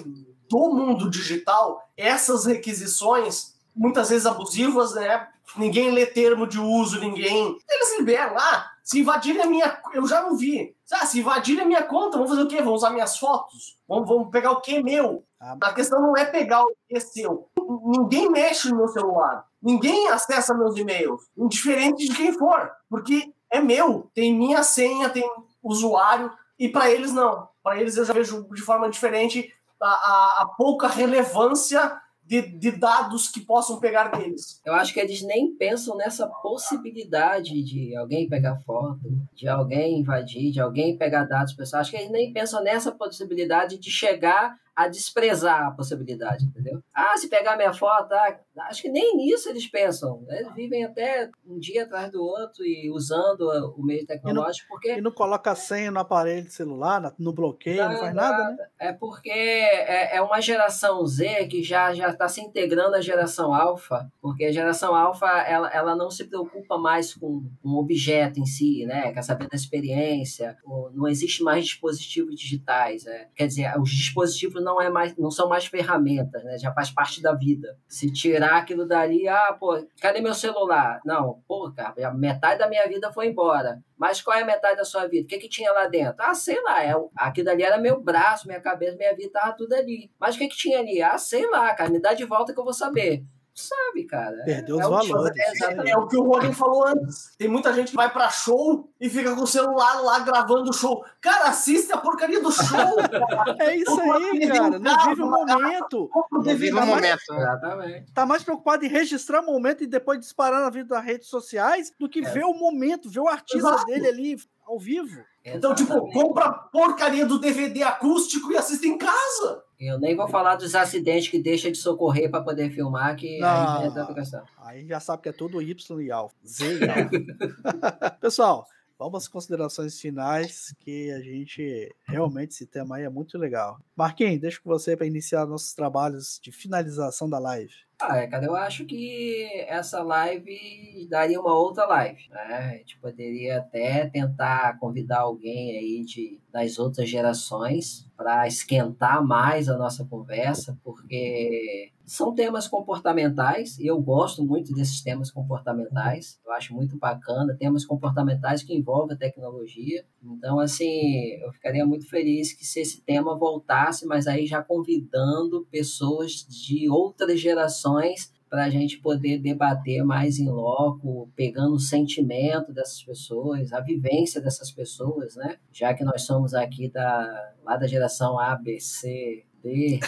do 0.51 0.75
mundo 0.75 1.09
digital, 1.09 1.81
essas 1.97 2.45
requisições, 2.45 3.59
muitas 3.81 4.11
vezes 4.11 4.27
abusivas, 4.27 4.95
né? 4.95 5.27
ninguém 5.57 5.91
lê 5.91 6.05
termo 6.05 6.47
de 6.47 6.61
uso, 6.61 7.01
ninguém. 7.01 7.57
Eles 7.69 7.99
liberam 7.99 8.35
lá. 8.35 8.41
Ah, 8.41 8.71
se 8.85 9.01
invadirem 9.01 9.41
a 9.41 9.47
minha. 9.47 9.81
Eu 9.95 10.07
já 10.07 10.23
não 10.23 10.37
vi. 10.37 10.77
Ah, 10.93 11.07
se 11.07 11.21
invadirem 11.21 11.63
a 11.63 11.67
minha 11.67 11.83
conta, 11.83 12.19
vão 12.19 12.29
fazer 12.29 12.43
o 12.43 12.47
quê? 12.47 12.61
Vão 12.61 12.75
usar 12.75 12.91
minhas 12.91 13.17
fotos? 13.17 13.79
Vão, 13.89 14.05
vão 14.05 14.31
pegar 14.31 14.53
o 14.53 14.61
que 14.61 14.83
meu? 14.83 15.25
Ah. 15.41 15.57
A 15.63 15.73
questão 15.73 16.01
não 16.01 16.15
é 16.15 16.27
pegar 16.27 16.63
o 16.63 16.73
que 16.89 16.97
é 16.97 17.01
seu. 17.01 17.49
Ninguém 17.87 18.31
mexe 18.31 18.69
no 18.69 18.77
meu 18.77 18.89
celular. 18.89 19.47
Ninguém 19.63 20.09
acessa 20.11 20.55
meus 20.55 20.77
e-mails. 20.77 21.23
Indiferente 21.37 22.07
de 22.07 22.15
quem 22.15 22.33
for. 22.35 22.71
Porque 22.89 23.33
é 23.51 23.61
meu. 23.61 24.11
Tem 24.15 24.35
minha 24.35 24.63
senha, 24.63 25.09
tem 25.09 25.29
usuário. 25.63 26.31
E 26.59 26.69
para 26.69 26.91
eles, 26.91 27.13
não. 27.13 27.49
Para 27.63 27.81
eles, 27.81 27.97
eu 27.97 28.05
já 28.05 28.13
vejo 28.13 28.47
de 28.53 28.61
forma 28.61 28.91
diferente 28.91 29.53
a, 29.81 29.89
a, 29.89 30.43
a 30.43 30.47
pouca 30.57 30.87
relevância 30.87 31.99
de, 32.31 32.43
de, 32.43 32.71
dados 32.71 33.29
que 33.29 33.41
possam 33.41 33.81
pegar 33.81 34.05
deles. 34.13 34.63
Eu 34.65 34.73
acho 34.75 34.95
que 34.95 35.01
eles 35.01 35.21
nem 35.21 35.53
pensam 35.57 35.97
nessa 35.97 36.29
possibilidade 36.29 37.61
de 37.65 37.97
alguém 37.97 38.29
pegar 38.29 38.57
foto, 38.59 39.01
de 39.35 39.49
alguém 39.49 39.99
invadir, 39.99 40.53
de 40.53 40.61
alguém 40.61 40.97
pegar 40.97 41.25
dados 41.25 41.55
pessoais. 41.55 41.89
Acho 41.89 41.91
que 41.91 41.97
eles 41.97 42.13
nem 42.13 42.33
pensam 42.33 42.63
nessa 42.63 42.93
possibilidade 42.93 43.79
de 43.79 43.91
chegar 43.91 44.55
a 44.75 44.89
desprezar 44.89 45.67
a 45.67 45.71
possibilidade, 45.71 46.45
entendeu? 46.45 46.83
Ah, 46.95 47.17
se 47.17 47.29
pegar 47.29 47.57
minha 47.57 47.73
foto, 47.73 48.13
ah, 48.13 48.39
acho 48.69 48.83
que 48.83 48.89
nem 48.89 49.17
nisso 49.17 49.49
eles 49.49 49.67
pensam. 49.67 50.23
Né? 50.23 50.41
Eles 50.41 50.55
vivem 50.55 50.85
até 50.85 51.31
um 51.47 51.59
dia 51.59 51.85
atrás 51.85 52.11
do 52.11 52.23
outro 52.23 52.65
e 52.65 52.91
usando 52.91 53.43
o 53.77 53.83
meio 53.83 54.07
tecnológico, 54.07 54.67
e 54.67 54.69
porque... 54.69 54.93
E 54.95 55.01
não 55.01 55.13
coloca 55.13 55.55
senha 55.55 55.91
no 55.91 56.01
aparelho 56.01 56.51
celular, 56.51 57.15
no 57.19 57.33
bloqueio, 57.33 57.83
não, 57.83 57.93
não 57.93 57.99
faz 57.99 58.15
nada, 58.15 58.39
nada, 58.39 58.51
né? 58.57 58.67
É 58.79 58.93
porque 58.93 59.31
é, 59.31 60.17
é 60.17 60.23
uma 60.23 60.41
geração 60.41 61.05
Z 61.07 61.47
que 61.47 61.63
já 61.63 61.93
já 61.95 62.09
está 62.09 62.29
se 62.29 62.41
integrando 62.41 62.97
à 62.97 63.01
geração 63.01 63.55
alfa, 63.55 64.11
porque 64.21 64.45
a 64.45 64.53
geração 64.53 64.95
alfa, 64.95 65.27
ela, 65.43 65.71
ela 65.71 65.97
não 65.97 66.11
se 66.11 66.25
preocupa 66.25 66.79
mais 66.79 67.15
com 67.15 67.45
um 67.65 67.77
objeto 67.77 68.41
em 68.41 68.47
si, 68.47 68.85
né? 68.87 69.13
Quer 69.13 69.23
saber 69.23 69.49
da 69.49 69.57
experiência, 69.57 70.57
não 70.95 71.07
existe 71.07 71.43
mais 71.43 71.65
dispositivos 71.65 72.35
digitais, 72.35 73.07
é. 73.07 73.29
Quer 73.35 73.47
dizer, 73.47 73.79
os 73.81 73.91
dispositivos 73.91 74.60
não, 74.61 74.81
é 74.81 74.91
mais, 74.91 75.17
não 75.17 75.31
são 75.31 75.49
mais 75.49 75.67
ferramentas, 75.67 76.43
né? 76.45 76.59
Já 76.59 76.73
faz 76.73 76.91
parte 76.91 77.23
da 77.23 77.35
vida. 77.35 77.77
Se 77.89 78.13
tirar 78.13 78.59
aquilo 78.59 78.87
dali, 78.87 79.29
ah, 79.29 79.57
pô, 79.59 79.85
cadê 80.01 80.21
meu 80.21 80.35
celular? 80.35 81.01
Não, 81.05 81.43
pô, 81.47 81.73
cara, 81.73 82.13
metade 82.13 82.59
da 82.59 82.69
minha 82.69 82.87
vida 82.89 83.13
foi 83.13 83.29
embora. 83.29 83.83
Mas 83.99 84.23
qual 84.23 84.37
é 84.37 84.43
a 84.43 84.47
metade 84.47 84.77
da 84.77 84.85
sua 84.85 85.07
vida? 85.07 85.25
O 85.25 85.29
que, 85.29 85.39
que 85.39 85.49
tinha 85.49 85.73
lá 85.73 85.87
dentro? 85.87 86.17
Ah, 86.19 86.35
sei 86.35 86.61
lá, 86.63 86.85
é, 86.85 86.95
aquilo 87.17 87.47
dali 87.47 87.63
era 87.63 87.79
meu 87.79 88.01
braço, 88.01 88.47
minha 88.47 88.61
cabeça, 88.61 88.97
minha 88.97 89.15
vida, 89.15 89.33
tava 89.33 89.53
tudo 89.53 89.75
ali. 89.75 90.11
Mas 90.19 90.35
o 90.35 90.39
que, 90.39 90.49
que 90.49 90.57
tinha 90.57 90.79
ali? 90.79 91.03
Ah, 91.03 91.19
sei 91.19 91.49
lá, 91.51 91.75
cara, 91.75 91.91
me 91.91 92.01
dá 92.01 92.15
de 92.15 92.25
volta 92.25 92.53
que 92.53 92.61
eu 92.61 92.65
vou 92.65 92.73
saber 92.73 93.25
sabe, 93.55 94.05
cara. 94.05 94.43
Perdeu 94.45 94.81
é, 94.81 94.85
os 94.85 94.87
é 94.87 95.09
valores. 95.09 95.61
É, 95.63 95.91
é, 95.91 95.97
o 95.97 96.07
que 96.07 96.17
o 96.17 96.23
Rogan 96.23 96.53
falou 96.53 96.87
antes. 96.87 97.35
Tem 97.37 97.49
muita 97.49 97.73
gente 97.73 97.91
que 97.91 97.97
vai 97.97 98.13
pra 98.13 98.31
show 98.31 98.89
e 99.01 99.09
fica 99.09 99.35
com 99.35 99.43
o 99.43 99.47
celular 99.47 100.01
lá 100.01 100.21
gravando 100.21 100.71
o 100.71 100.73
show. 100.73 101.05
Cara, 101.21 101.49
assiste 101.49 101.93
a 101.93 101.99
porcaria 101.99 102.41
do 102.41 102.51
show. 102.51 102.97
Cara. 102.97 103.57
É 103.61 103.77
isso 103.77 104.01
aí, 104.01 104.49
cara. 104.49 104.79
Não 104.79 105.09
vive 105.09 105.23
o 105.23 105.31
momento. 105.31 106.11
Não 106.31 106.43
vive 106.43 106.73
o 106.73 106.87
momento. 106.87 107.35
Exatamente. 107.35 108.13
Tá 108.13 108.25
mais 108.25 108.43
preocupado 108.43 108.85
em 108.85 108.89
registrar 108.89 109.41
o 109.41 109.47
momento 109.47 109.85
e 109.85 109.87
depois 109.87 110.19
disparar 110.19 110.61
na 110.61 110.71
vida 110.71 110.89
das 110.89 111.05
redes 111.05 111.29
sociais 111.29 111.93
do 111.99 112.09
que 112.09 112.25
é. 112.25 112.31
ver 112.31 112.45
o 112.45 112.55
momento, 112.55 113.11
ver 113.11 113.21
o 113.21 113.29
artista 113.29 113.69
Exato. 113.69 113.87
dele 113.87 114.09
ali 114.09 114.37
ao 114.67 114.79
vivo. 114.79 115.23
Então, 115.45 115.75
tipo, 115.75 116.11
compra 116.13 116.47
a 116.47 116.53
porcaria 116.53 117.27
do 117.27 117.39
DVD 117.39 117.83
acústico 117.83 118.53
e 118.53 118.57
assiste 118.57 118.87
em 118.87 118.99
casa. 118.99 119.65
Eu 119.81 119.99
nem 119.99 120.15
vou 120.15 120.29
falar 120.29 120.57
dos 120.57 120.75
acidentes 120.75 121.31
que 121.31 121.43
deixa 121.43 121.71
de 121.71 121.79
socorrer 121.79 122.31
para 122.31 122.43
poder 122.43 122.71
filmar, 122.71 123.17
que 123.17 123.39
não, 123.39 123.79
aí 123.79 123.85
é 123.85 123.89
outra 123.89 124.15
questão. 124.15 124.45
Aí 124.59 124.87
já 124.87 125.01
sabe 125.01 125.23
que 125.23 125.31
é 125.31 125.33
tudo 125.33 125.63
Y 125.63 126.01
e 126.03 126.11
alfa. 126.11 126.37
Z 126.47 126.81
e 126.81 126.85
alfa. 126.85 128.11
Pessoal, 128.21 128.67
vamos 128.99 129.23
às 129.23 129.29
considerações 129.29 129.99
finais, 129.99 130.75
que 130.81 131.11
a 131.13 131.21
gente 131.23 131.89
realmente 132.07 132.51
esse 132.51 132.67
tema 132.67 132.97
aí 132.97 133.05
é 133.05 133.09
muito 133.09 133.39
legal. 133.39 133.79
Marquinhos, 133.97 134.39
deixo 134.39 134.63
com 134.63 134.69
você 134.69 134.95
para 134.95 135.07
iniciar 135.07 135.47
nossos 135.47 135.73
trabalhos 135.73 136.39
de 136.43 136.53
finalização 136.53 137.31
da 137.31 137.39
live. 137.39 137.73
Ah, 138.03 138.19
é, 138.19 138.27
cara, 138.27 138.45
eu 138.45 138.57
acho 138.57 138.85
que 138.85 139.47
essa 139.67 140.03
live 140.03 141.07
daria 141.09 141.41
uma 141.41 141.55
outra 141.55 141.87
live, 141.87 142.29
né? 142.31 142.73
A 142.75 142.77
gente 142.77 142.99
poderia 142.99 143.59
até 143.59 144.07
tentar 144.09 144.79
convidar 144.79 145.21
alguém 145.21 145.77
aí 145.79 146.05
de, 146.05 146.39
das 146.53 146.79
outras 146.79 147.09
gerações 147.09 148.07
para 148.17 148.47
esquentar 148.47 149.25
mais 149.25 149.69
a 149.69 149.79
nossa 149.79 150.05
conversa, 150.05 150.79
porque 150.85 151.91
são 152.05 152.35
temas 152.35 152.67
comportamentais 152.67 153.79
e 153.79 153.87
eu 153.87 154.01
gosto 154.01 154.45
muito 154.45 154.75
desses 154.75 155.01
temas 155.01 155.31
comportamentais. 155.31 156.41
Eu 156.45 156.53
acho 156.53 156.75
muito 156.75 156.99
bacana 156.99 157.57
temas 157.57 157.85
comportamentais 157.85 158.63
que 158.65 158.75
envolvem 158.75 159.15
a 159.15 159.19
tecnologia. 159.19 160.05
Então, 160.23 160.59
assim, 160.59 161.35
eu 161.41 161.53
ficaria 161.53 161.87
muito 161.87 162.09
feliz 162.09 162.53
que 162.53 162.67
se 162.67 162.81
esse 162.81 163.01
tema 163.03 163.39
voltasse, 163.39 164.05
mas 164.07 164.27
aí 164.27 164.45
já 164.45 164.61
convidando 164.63 165.67
pessoas 165.71 166.33
de 166.49 166.91
outras 166.91 167.41
gerações 167.41 168.33
para 168.51 168.65
a 168.65 168.69
gente 168.69 168.99
poder 168.99 169.39
debater 169.39 170.03
mais 170.05 170.41
em 170.41 170.51
loco, 170.51 171.31
pegando 171.37 171.75
o 171.75 171.79
sentimento 171.79 172.73
dessas 172.73 173.01
pessoas, 173.01 173.73
a 173.73 173.81
vivência 173.81 174.41
dessas 174.41 174.73
pessoas, 174.73 175.37
né? 175.37 175.57
Já 175.73 175.95
que 175.95 176.03
nós 176.03 176.23
somos 176.23 176.53
aqui 176.53 176.91
da, 176.91 177.55
lá 177.65 177.77
da 177.77 177.87
geração 177.87 178.41
A, 178.41 178.57
B, 178.57 178.81
C, 178.81 179.45
D, 179.63 180.01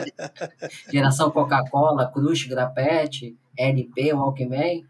geração 0.90 1.30
Coca-Cola, 1.30 2.10
Crush, 2.10 2.46
Grapete, 2.46 3.36
LP, 3.58 4.14
Walkman. 4.14 4.86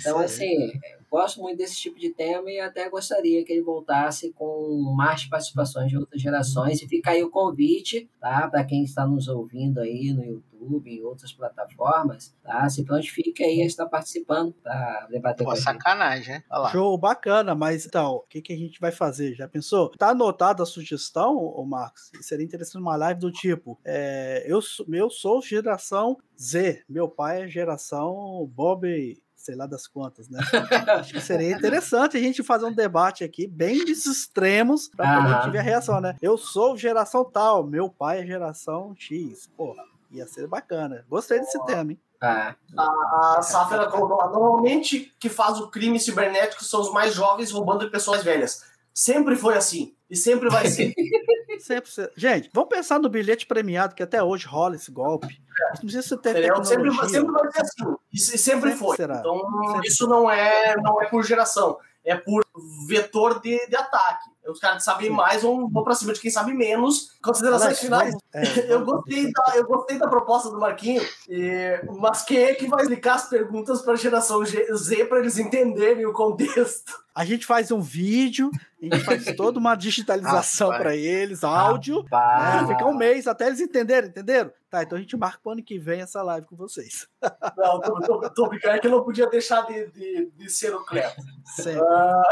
Então, 0.00 0.18
assim, 0.18 0.72
gosto 1.10 1.42
muito 1.42 1.58
desse 1.58 1.76
tipo 1.76 1.98
de 1.98 2.08
tema 2.10 2.50
e 2.50 2.58
até 2.58 2.88
gostaria 2.88 3.44
que 3.44 3.52
ele 3.52 3.62
voltasse 3.62 4.32
com 4.32 4.94
mais 4.96 5.26
participações 5.26 5.90
de 5.90 5.98
outras 5.98 6.22
gerações. 6.22 6.80
E 6.80 6.88
fica 6.88 7.10
aí 7.10 7.22
o 7.22 7.30
convite, 7.30 8.08
tá? 8.18 8.48
Para 8.48 8.64
quem 8.64 8.82
está 8.82 9.06
nos 9.06 9.28
ouvindo 9.28 9.80
aí 9.80 10.12
no 10.12 10.24
YouTube, 10.24 10.47
em 10.86 11.02
outras 11.02 11.32
plataformas, 11.32 12.34
tá? 12.42 12.68
Se 12.68 12.84
prontifique 12.84 13.42
aí 13.42 13.62
a 13.62 13.66
estar 13.66 13.86
participando 13.86 14.52
para 14.62 15.06
debater 15.10 15.44
Pô, 15.44 15.50
com 15.50 15.56
sacanagem, 15.56 16.36
hein? 16.36 16.44
Show, 16.70 16.96
bacana, 16.98 17.54
mas 17.54 17.86
então, 17.86 18.16
o 18.16 18.20
que, 18.28 18.42
que 18.42 18.52
a 18.52 18.56
gente 18.56 18.80
vai 18.80 18.92
fazer? 18.92 19.34
Já 19.34 19.48
pensou? 19.48 19.90
Tá 19.96 20.10
anotada 20.10 20.62
a 20.62 20.66
sugestão, 20.66 21.36
ô 21.36 21.64
Marcos? 21.64 22.10
Seria 22.20 22.44
interessante 22.44 22.82
uma 22.82 22.96
live 22.96 23.20
do 23.20 23.30
tipo: 23.30 23.78
é, 23.84 24.44
eu, 24.46 24.60
eu 24.92 25.10
sou 25.10 25.42
geração 25.42 26.16
Z, 26.40 26.84
meu 26.88 27.08
pai 27.08 27.42
é 27.42 27.48
geração 27.48 28.46
Bob 28.54 29.16
sei 29.38 29.54
lá 29.54 29.66
das 29.66 29.86
quantas, 29.86 30.28
né? 30.28 30.40
Acho 30.98 31.14
que 31.14 31.20
seria 31.20 31.52
interessante 31.52 32.16
a 32.16 32.20
gente 32.20 32.42
fazer 32.42 32.66
um 32.66 32.72
debate 32.72 33.24
aqui 33.24 33.46
bem 33.46 33.84
dos 33.84 34.04
extremos 34.04 34.90
para 34.94 35.40
poder 35.40 35.52
ver 35.52 35.58
a 35.58 35.62
reação, 35.62 36.00
né? 36.00 36.16
Eu 36.20 36.36
sou 36.36 36.76
geração 36.76 37.24
tal, 37.24 37.64
meu 37.64 37.88
pai 37.88 38.20
é 38.20 38.26
geração 38.26 38.94
X. 38.96 39.48
Pô, 39.56 39.74
ia 40.10 40.26
ser 40.26 40.46
bacana. 40.46 41.04
Gostei 41.08 41.40
desse 41.40 41.62
tema, 41.64 41.92
hein? 41.92 42.00
Ah. 42.20 42.54
A, 42.76 43.38
a 43.38 43.42
Safra 43.42 43.86
colocou 43.86 44.16
lá, 44.16 44.28
normalmente 44.28 45.14
que 45.20 45.28
faz 45.28 45.58
o 45.60 45.70
crime 45.70 46.00
cibernético 46.00 46.64
são 46.64 46.80
os 46.80 46.92
mais 46.92 47.14
jovens 47.14 47.50
roubando 47.50 47.84
de 47.84 47.90
pessoas 47.90 48.24
velhas. 48.24 48.64
Sempre 48.92 49.36
foi 49.36 49.56
assim. 49.56 49.94
E 50.10 50.16
sempre 50.16 50.48
vai 50.48 50.66
ser. 50.66 50.92
sempre. 51.60 51.90
Gente, 52.16 52.50
vamos 52.52 52.70
pensar 52.70 52.98
no 52.98 53.08
bilhete 53.08 53.46
premiado, 53.46 53.94
que 53.94 54.02
até 54.02 54.22
hoje 54.22 54.46
rola 54.46 54.74
esse 54.74 54.90
golpe. 54.90 55.40
Não 55.74 55.82
precisa 55.82 56.16
ter 56.16 56.34
tecnologia. 56.34 56.64
Sempre, 56.64 56.92
sempre 56.92 57.32
vai 57.32 57.52
ser 57.52 57.60
assim. 57.60 57.96
E 58.12 58.18
sempre, 58.18 58.38
sempre 58.38 58.72
foi. 58.72 58.96
Será. 58.96 59.18
Então, 59.18 59.40
sempre 59.66 59.88
isso 59.88 60.06
não 60.08 60.28
é, 60.28 60.76
não 60.78 61.00
é 61.00 61.06
por 61.06 61.22
geração. 61.24 61.78
É 62.04 62.16
por 62.16 62.44
vetor 62.88 63.40
de, 63.40 63.66
de 63.68 63.76
ataque. 63.76 64.30
Os 64.50 64.58
caras 64.58 64.78
que 64.78 64.84
sabem 64.84 65.10
mais 65.10 65.42
vão, 65.42 65.68
vão 65.68 65.84
pra 65.84 65.94
cima 65.94 66.12
de 66.12 66.20
quem 66.20 66.30
sabe 66.30 66.54
menos. 66.54 67.16
Considerações 67.22 67.78
finais. 67.78 68.14
É, 68.32 68.42
eu, 68.72 68.84
gostei 68.84 69.30
da, 69.30 69.56
eu 69.56 69.66
gostei 69.66 69.98
da 69.98 70.08
proposta 70.08 70.50
do 70.50 70.58
Marquinho, 70.58 71.02
e, 71.28 71.80
mas 71.98 72.22
quem 72.22 72.38
é 72.38 72.54
que 72.54 72.66
vai 72.66 72.82
explicar 72.82 73.14
as 73.14 73.28
perguntas 73.28 73.82
para 73.82 73.94
a 73.94 73.96
geração 73.96 74.44
Z 74.44 75.04
para 75.06 75.18
eles 75.18 75.38
entenderem 75.38 76.06
o 76.06 76.12
contexto? 76.12 77.06
A 77.14 77.24
gente 77.24 77.46
faz 77.46 77.72
um 77.72 77.80
vídeo, 77.80 78.50
a 78.80 78.84
gente 78.84 79.04
faz 79.04 79.24
toda 79.36 79.58
uma 79.58 79.74
digitalização 79.74 80.68
para 80.68 80.94
eles, 80.94 81.42
áudio, 81.42 82.04
né? 82.10 82.66
fica 82.68 82.86
um 82.86 82.96
mês 82.96 83.26
até 83.26 83.46
eles 83.48 83.60
entenderem, 83.60 84.08
entenderam? 84.10 84.52
Tá, 84.70 84.82
então 84.82 84.98
a 84.98 85.00
gente 85.00 85.16
marca 85.16 85.40
o 85.44 85.50
ano 85.50 85.62
que 85.62 85.78
vem 85.78 86.02
essa 86.02 86.22
live 86.22 86.46
com 86.46 86.54
vocês. 86.54 87.08
Não, 87.56 87.80
tô, 87.80 88.00
tô, 88.00 88.30
tô 88.30 88.48
brincando 88.48 88.76
é 88.76 88.78
que 88.78 88.86
eu 88.86 88.90
não 88.90 89.02
podia 89.02 89.26
deixar 89.26 89.62
de, 89.62 89.90
de, 89.92 90.30
de 90.36 90.50
ser 90.50 90.74
o 90.74 90.84
Cleto. 90.84 91.22
Uh, 91.58 92.22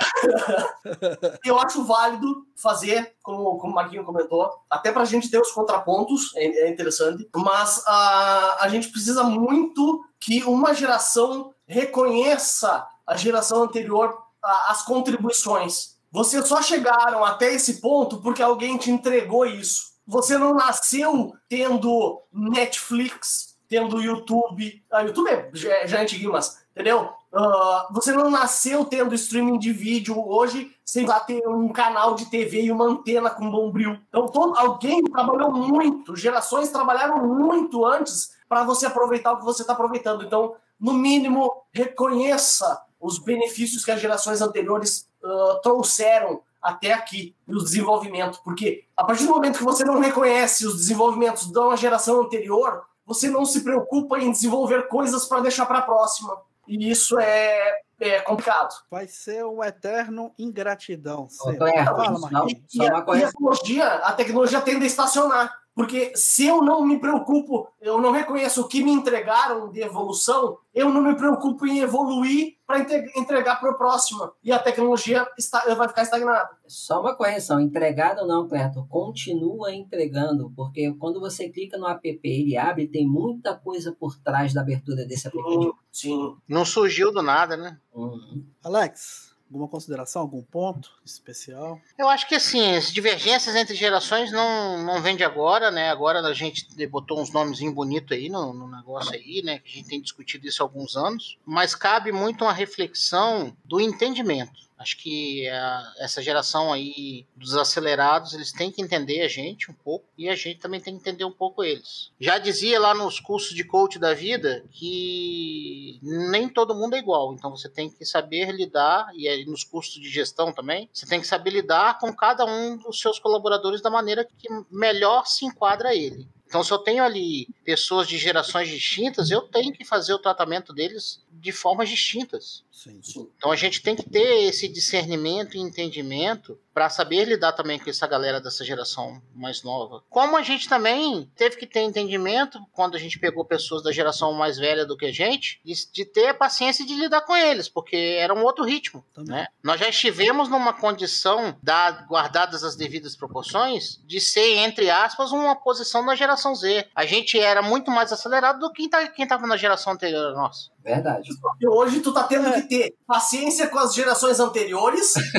eu 1.46 1.58
acho 1.58 1.82
válido 1.84 2.46
fazer, 2.54 3.16
como, 3.22 3.56
como 3.56 3.72
o 3.72 3.74
Marquinho 3.74 4.04
comentou, 4.04 4.50
até 4.68 4.92
para 4.92 5.00
a 5.00 5.06
gente 5.06 5.30
ter 5.30 5.40
os 5.40 5.50
contrapontos, 5.50 6.36
é, 6.36 6.66
é 6.66 6.68
interessante, 6.68 7.26
mas 7.34 7.78
uh, 7.78 8.60
a 8.60 8.68
gente 8.68 8.88
precisa 8.90 9.24
muito 9.24 10.04
que 10.20 10.44
uma 10.44 10.74
geração 10.74 11.54
reconheça 11.66 12.86
a 13.06 13.16
geração 13.16 13.62
anterior, 13.62 14.10
uh, 14.10 14.70
as 14.70 14.82
contribuições. 14.82 15.96
Vocês 16.12 16.46
só 16.46 16.60
chegaram 16.60 17.24
até 17.24 17.54
esse 17.54 17.80
ponto 17.80 18.20
porque 18.20 18.42
alguém 18.42 18.76
te 18.76 18.90
entregou 18.90 19.46
isso. 19.46 19.95
Você 20.06 20.38
não 20.38 20.54
nasceu 20.54 21.34
tendo 21.48 22.22
Netflix, 22.32 23.58
tendo 23.68 24.00
YouTube. 24.00 24.84
Ah, 24.90 25.02
YouTube 25.02 25.28
é, 25.28 25.50
já, 25.52 25.86
já 25.86 26.02
é 26.02 26.06
mas, 26.30 26.64
entendeu? 26.70 27.10
Uh, 27.32 27.92
você 27.92 28.12
não 28.12 28.30
nasceu 28.30 28.84
tendo 28.84 29.14
streaming 29.14 29.58
de 29.58 29.72
vídeo 29.72 30.16
hoje 30.26 30.74
sem 30.84 31.04
lá 31.04 31.20
ter 31.20 31.46
um 31.46 31.68
canal 31.70 32.14
de 32.14 32.26
TV 32.26 32.62
e 32.62 32.70
uma 32.70 32.84
antena 32.84 33.28
com 33.28 33.50
bombril. 33.50 33.98
Então, 34.08 34.28
todo, 34.28 34.56
alguém 34.56 35.02
trabalhou 35.02 35.52
muito, 35.52 36.14
gerações 36.14 36.70
trabalharam 36.70 37.26
muito 37.26 37.84
antes 37.84 38.36
para 38.48 38.64
você 38.64 38.86
aproveitar 38.86 39.32
o 39.32 39.38
que 39.38 39.44
você 39.44 39.62
está 39.62 39.72
aproveitando. 39.72 40.24
Então, 40.24 40.54
no 40.78 40.92
mínimo, 40.92 41.52
reconheça 41.72 42.80
os 43.00 43.18
benefícios 43.18 43.84
que 43.84 43.90
as 43.90 44.00
gerações 44.00 44.40
anteriores 44.40 45.08
uh, 45.22 45.60
trouxeram 45.60 46.40
até 46.66 46.92
aqui 46.92 47.34
no 47.46 47.62
desenvolvimento, 47.62 48.40
porque 48.42 48.84
a 48.96 49.04
partir 49.04 49.24
do 49.24 49.30
momento 49.30 49.58
que 49.58 49.64
você 49.64 49.84
não 49.84 50.00
reconhece 50.00 50.66
os 50.66 50.76
desenvolvimentos 50.76 51.50
de 51.50 51.58
uma 51.58 51.76
geração 51.76 52.20
anterior, 52.20 52.82
você 53.06 53.30
não 53.30 53.46
se 53.46 53.62
preocupa 53.62 54.18
em 54.18 54.32
desenvolver 54.32 54.88
coisas 54.88 55.26
para 55.26 55.40
deixar 55.40 55.64
para 55.66 55.78
a 55.78 55.82
próxima. 55.82 56.36
E 56.66 56.90
isso 56.90 57.18
é, 57.20 57.80
é 58.00 58.20
complicado. 58.20 58.74
Vai 58.90 59.06
ser 59.06 59.44
o 59.44 59.62
eterno 59.62 60.32
ingratidão. 60.36 61.28
Fala, 61.28 62.30
não, 62.30 62.48
e, 62.48 62.64
e, 62.74 62.82
a, 62.82 62.84
e 62.84 63.22
a, 63.22 63.26
tecnologia, 63.28 63.86
a 63.86 64.12
tecnologia 64.12 64.60
tende 64.60 64.82
a 64.82 64.88
estacionar. 64.88 65.65
Porque 65.76 66.12
se 66.16 66.46
eu 66.46 66.62
não 66.62 66.86
me 66.86 66.98
preocupo, 66.98 67.68
eu 67.82 68.00
não 68.00 68.10
reconheço 68.10 68.62
o 68.62 68.66
que 68.66 68.82
me 68.82 68.90
entregaram 68.90 69.70
de 69.70 69.82
evolução, 69.82 70.56
eu 70.74 70.88
não 70.88 71.02
me 71.02 71.14
preocupo 71.14 71.66
em 71.66 71.80
evoluir 71.80 72.56
para 72.66 72.80
entregar 73.14 73.60
para 73.60 73.70
o 73.70 73.76
próximo. 73.76 74.32
E 74.42 74.50
a 74.50 74.58
tecnologia 74.58 75.28
está, 75.36 75.74
vai 75.74 75.86
ficar 75.86 76.00
estagnada. 76.00 76.48
Só 76.66 77.02
uma 77.02 77.14
correção: 77.14 77.60
entregado 77.60 78.22
ou 78.22 78.26
não, 78.26 78.48
Cleto? 78.48 78.86
Continua 78.88 79.70
entregando, 79.70 80.50
porque 80.56 80.94
quando 80.94 81.20
você 81.20 81.50
clica 81.50 81.76
no 81.76 81.86
app 81.86 82.20
ele 82.24 82.56
abre, 82.56 82.88
tem 82.88 83.06
muita 83.06 83.54
coisa 83.54 83.92
por 83.92 84.16
trás 84.16 84.54
da 84.54 84.62
abertura 84.62 85.04
desse 85.04 85.28
aplicativo. 85.28 85.76
Sim. 85.92 86.08
sim. 86.08 86.36
Não 86.48 86.64
surgiu 86.64 87.12
do 87.12 87.20
nada, 87.20 87.54
né? 87.54 87.78
Uhum. 87.92 88.46
Alex, 88.64 89.35
Alguma 89.48 89.68
consideração, 89.68 90.22
algum 90.22 90.42
ponto 90.42 90.90
especial? 91.04 91.80
Eu 91.96 92.08
acho 92.08 92.28
que 92.28 92.34
assim, 92.34 92.74
as 92.74 92.92
divergências 92.92 93.54
entre 93.54 93.76
gerações 93.76 94.32
não, 94.32 94.82
não 94.82 95.00
vem 95.00 95.16
de 95.16 95.22
agora, 95.22 95.70
né? 95.70 95.88
Agora 95.88 96.20
a 96.20 96.32
gente 96.32 96.66
botou 96.88 97.20
uns 97.20 97.32
nomes 97.32 97.60
bonitos 97.72 98.16
aí 98.16 98.28
no, 98.28 98.52
no 98.52 98.68
negócio 98.68 99.12
aí, 99.12 99.42
né? 99.44 99.60
Que 99.60 99.70
a 99.70 99.72
gente 99.76 99.88
tem 99.88 100.00
discutido 100.00 100.48
isso 100.48 100.62
há 100.62 100.66
alguns 100.66 100.96
anos. 100.96 101.38
Mas 101.46 101.76
cabe 101.76 102.10
muito 102.10 102.44
uma 102.44 102.52
reflexão 102.52 103.56
do 103.64 103.80
entendimento. 103.80 104.65
Acho 104.78 104.98
que 104.98 105.48
a, 105.48 105.94
essa 105.98 106.22
geração 106.22 106.72
aí 106.72 107.26
dos 107.34 107.56
acelerados, 107.56 108.34
eles 108.34 108.52
têm 108.52 108.70
que 108.70 108.82
entender 108.82 109.22
a 109.22 109.28
gente 109.28 109.70
um 109.70 109.74
pouco 109.74 110.04
e 110.18 110.28
a 110.28 110.36
gente 110.36 110.60
também 110.60 110.80
tem 110.80 110.94
que 110.94 111.00
entender 111.00 111.24
um 111.24 111.32
pouco 111.32 111.64
eles. 111.64 112.10
Já 112.20 112.38
dizia 112.38 112.78
lá 112.78 112.94
nos 112.94 113.18
cursos 113.18 113.54
de 113.54 113.64
coach 113.64 113.98
da 113.98 114.12
vida 114.12 114.64
que 114.70 115.98
nem 116.02 116.48
todo 116.48 116.74
mundo 116.74 116.94
é 116.94 116.98
igual, 116.98 117.32
então 117.32 117.50
você 117.50 117.68
tem 117.68 117.90
que 117.90 118.04
saber 118.04 118.52
lidar 118.52 119.10
e 119.14 119.26
aí 119.28 119.46
nos 119.46 119.64
cursos 119.64 119.94
de 119.94 120.10
gestão 120.10 120.52
também, 120.52 120.90
você 120.92 121.06
tem 121.06 121.20
que 121.20 121.26
saber 121.26 121.50
lidar 121.50 121.98
com 121.98 122.14
cada 122.14 122.44
um 122.44 122.76
dos 122.76 123.00
seus 123.00 123.18
colaboradores 123.18 123.80
da 123.80 123.90
maneira 123.90 124.24
que 124.24 124.48
melhor 124.70 125.26
se 125.26 125.46
enquadra 125.46 125.94
ele. 125.94 126.28
Então, 126.46 126.62
se 126.62 126.72
eu 126.72 126.78
tenho 126.78 127.02
ali 127.02 127.48
pessoas 127.64 128.06
de 128.06 128.16
gerações 128.16 128.68
distintas, 128.68 129.30
eu 129.30 129.42
tenho 129.42 129.72
que 129.72 129.84
fazer 129.84 130.14
o 130.14 130.18
tratamento 130.18 130.72
deles 130.72 131.20
de 131.40 131.52
formas 131.52 131.88
distintas. 131.88 132.64
Sim, 132.70 133.00
sim. 133.02 133.28
Então, 133.36 133.50
a 133.50 133.56
gente 133.56 133.82
tem 133.82 133.96
que 133.96 134.08
ter 134.08 134.44
esse 134.44 134.68
discernimento 134.68 135.56
e 135.56 135.60
entendimento 135.60 136.58
para 136.74 136.90
saber 136.90 137.24
lidar 137.24 137.52
também 137.52 137.78
com 137.78 137.88
essa 137.88 138.06
galera 138.06 138.38
dessa 138.38 138.62
geração 138.62 139.22
mais 139.34 139.62
nova. 139.62 140.02
Como 140.10 140.36
a 140.36 140.42
gente 140.42 140.68
também 140.68 141.30
teve 141.34 141.56
que 141.56 141.66
ter 141.66 141.80
entendimento 141.80 142.60
quando 142.72 142.96
a 142.96 142.98
gente 142.98 143.18
pegou 143.18 143.46
pessoas 143.46 143.82
da 143.82 143.90
geração 143.90 144.32
mais 144.34 144.58
velha 144.58 144.84
do 144.84 144.96
que 144.96 145.06
a 145.06 145.12
gente, 145.12 145.58
de, 145.64 145.72
de 145.90 146.04
ter 146.04 146.28
a 146.28 146.34
paciência 146.34 146.84
de 146.84 146.94
lidar 146.94 147.22
com 147.22 147.34
eles, 147.34 147.66
porque 147.66 147.96
era 147.96 148.34
um 148.34 148.42
outro 148.42 148.64
ritmo. 148.64 149.02
Né? 149.16 149.46
Nós 149.62 149.80
já 149.80 149.88
estivemos 149.88 150.50
numa 150.50 150.74
condição, 150.74 151.56
da, 151.62 151.90
guardadas 152.06 152.62
as 152.62 152.76
devidas 152.76 153.16
proporções, 153.16 153.98
de 154.04 154.20
ser, 154.20 154.58
entre 154.58 154.90
aspas, 154.90 155.32
uma 155.32 155.56
posição 155.56 156.04
na 156.04 156.14
geração 156.14 156.54
Z. 156.54 156.86
A 156.94 157.06
gente 157.06 157.40
era 157.40 157.62
muito 157.62 157.90
mais 157.90 158.12
acelerado 158.12 158.60
do 158.60 158.70
que 158.70 158.86
quem 158.86 158.90
tá, 158.90 159.02
estava 159.02 159.46
na 159.46 159.56
geração 159.56 159.94
anterior 159.94 160.32
a 160.32 160.34
nossa. 160.34 160.70
Verdade. 160.86 161.28
E 161.60 161.68
hoje 161.68 161.98
tu 161.98 162.14
tá 162.14 162.22
tendo 162.22 162.52
que 162.52 162.62
ter 162.62 162.94
paciência 163.08 163.66
com 163.66 163.76
as 163.76 163.92
gerações 163.92 164.38
anteriores 164.38 165.14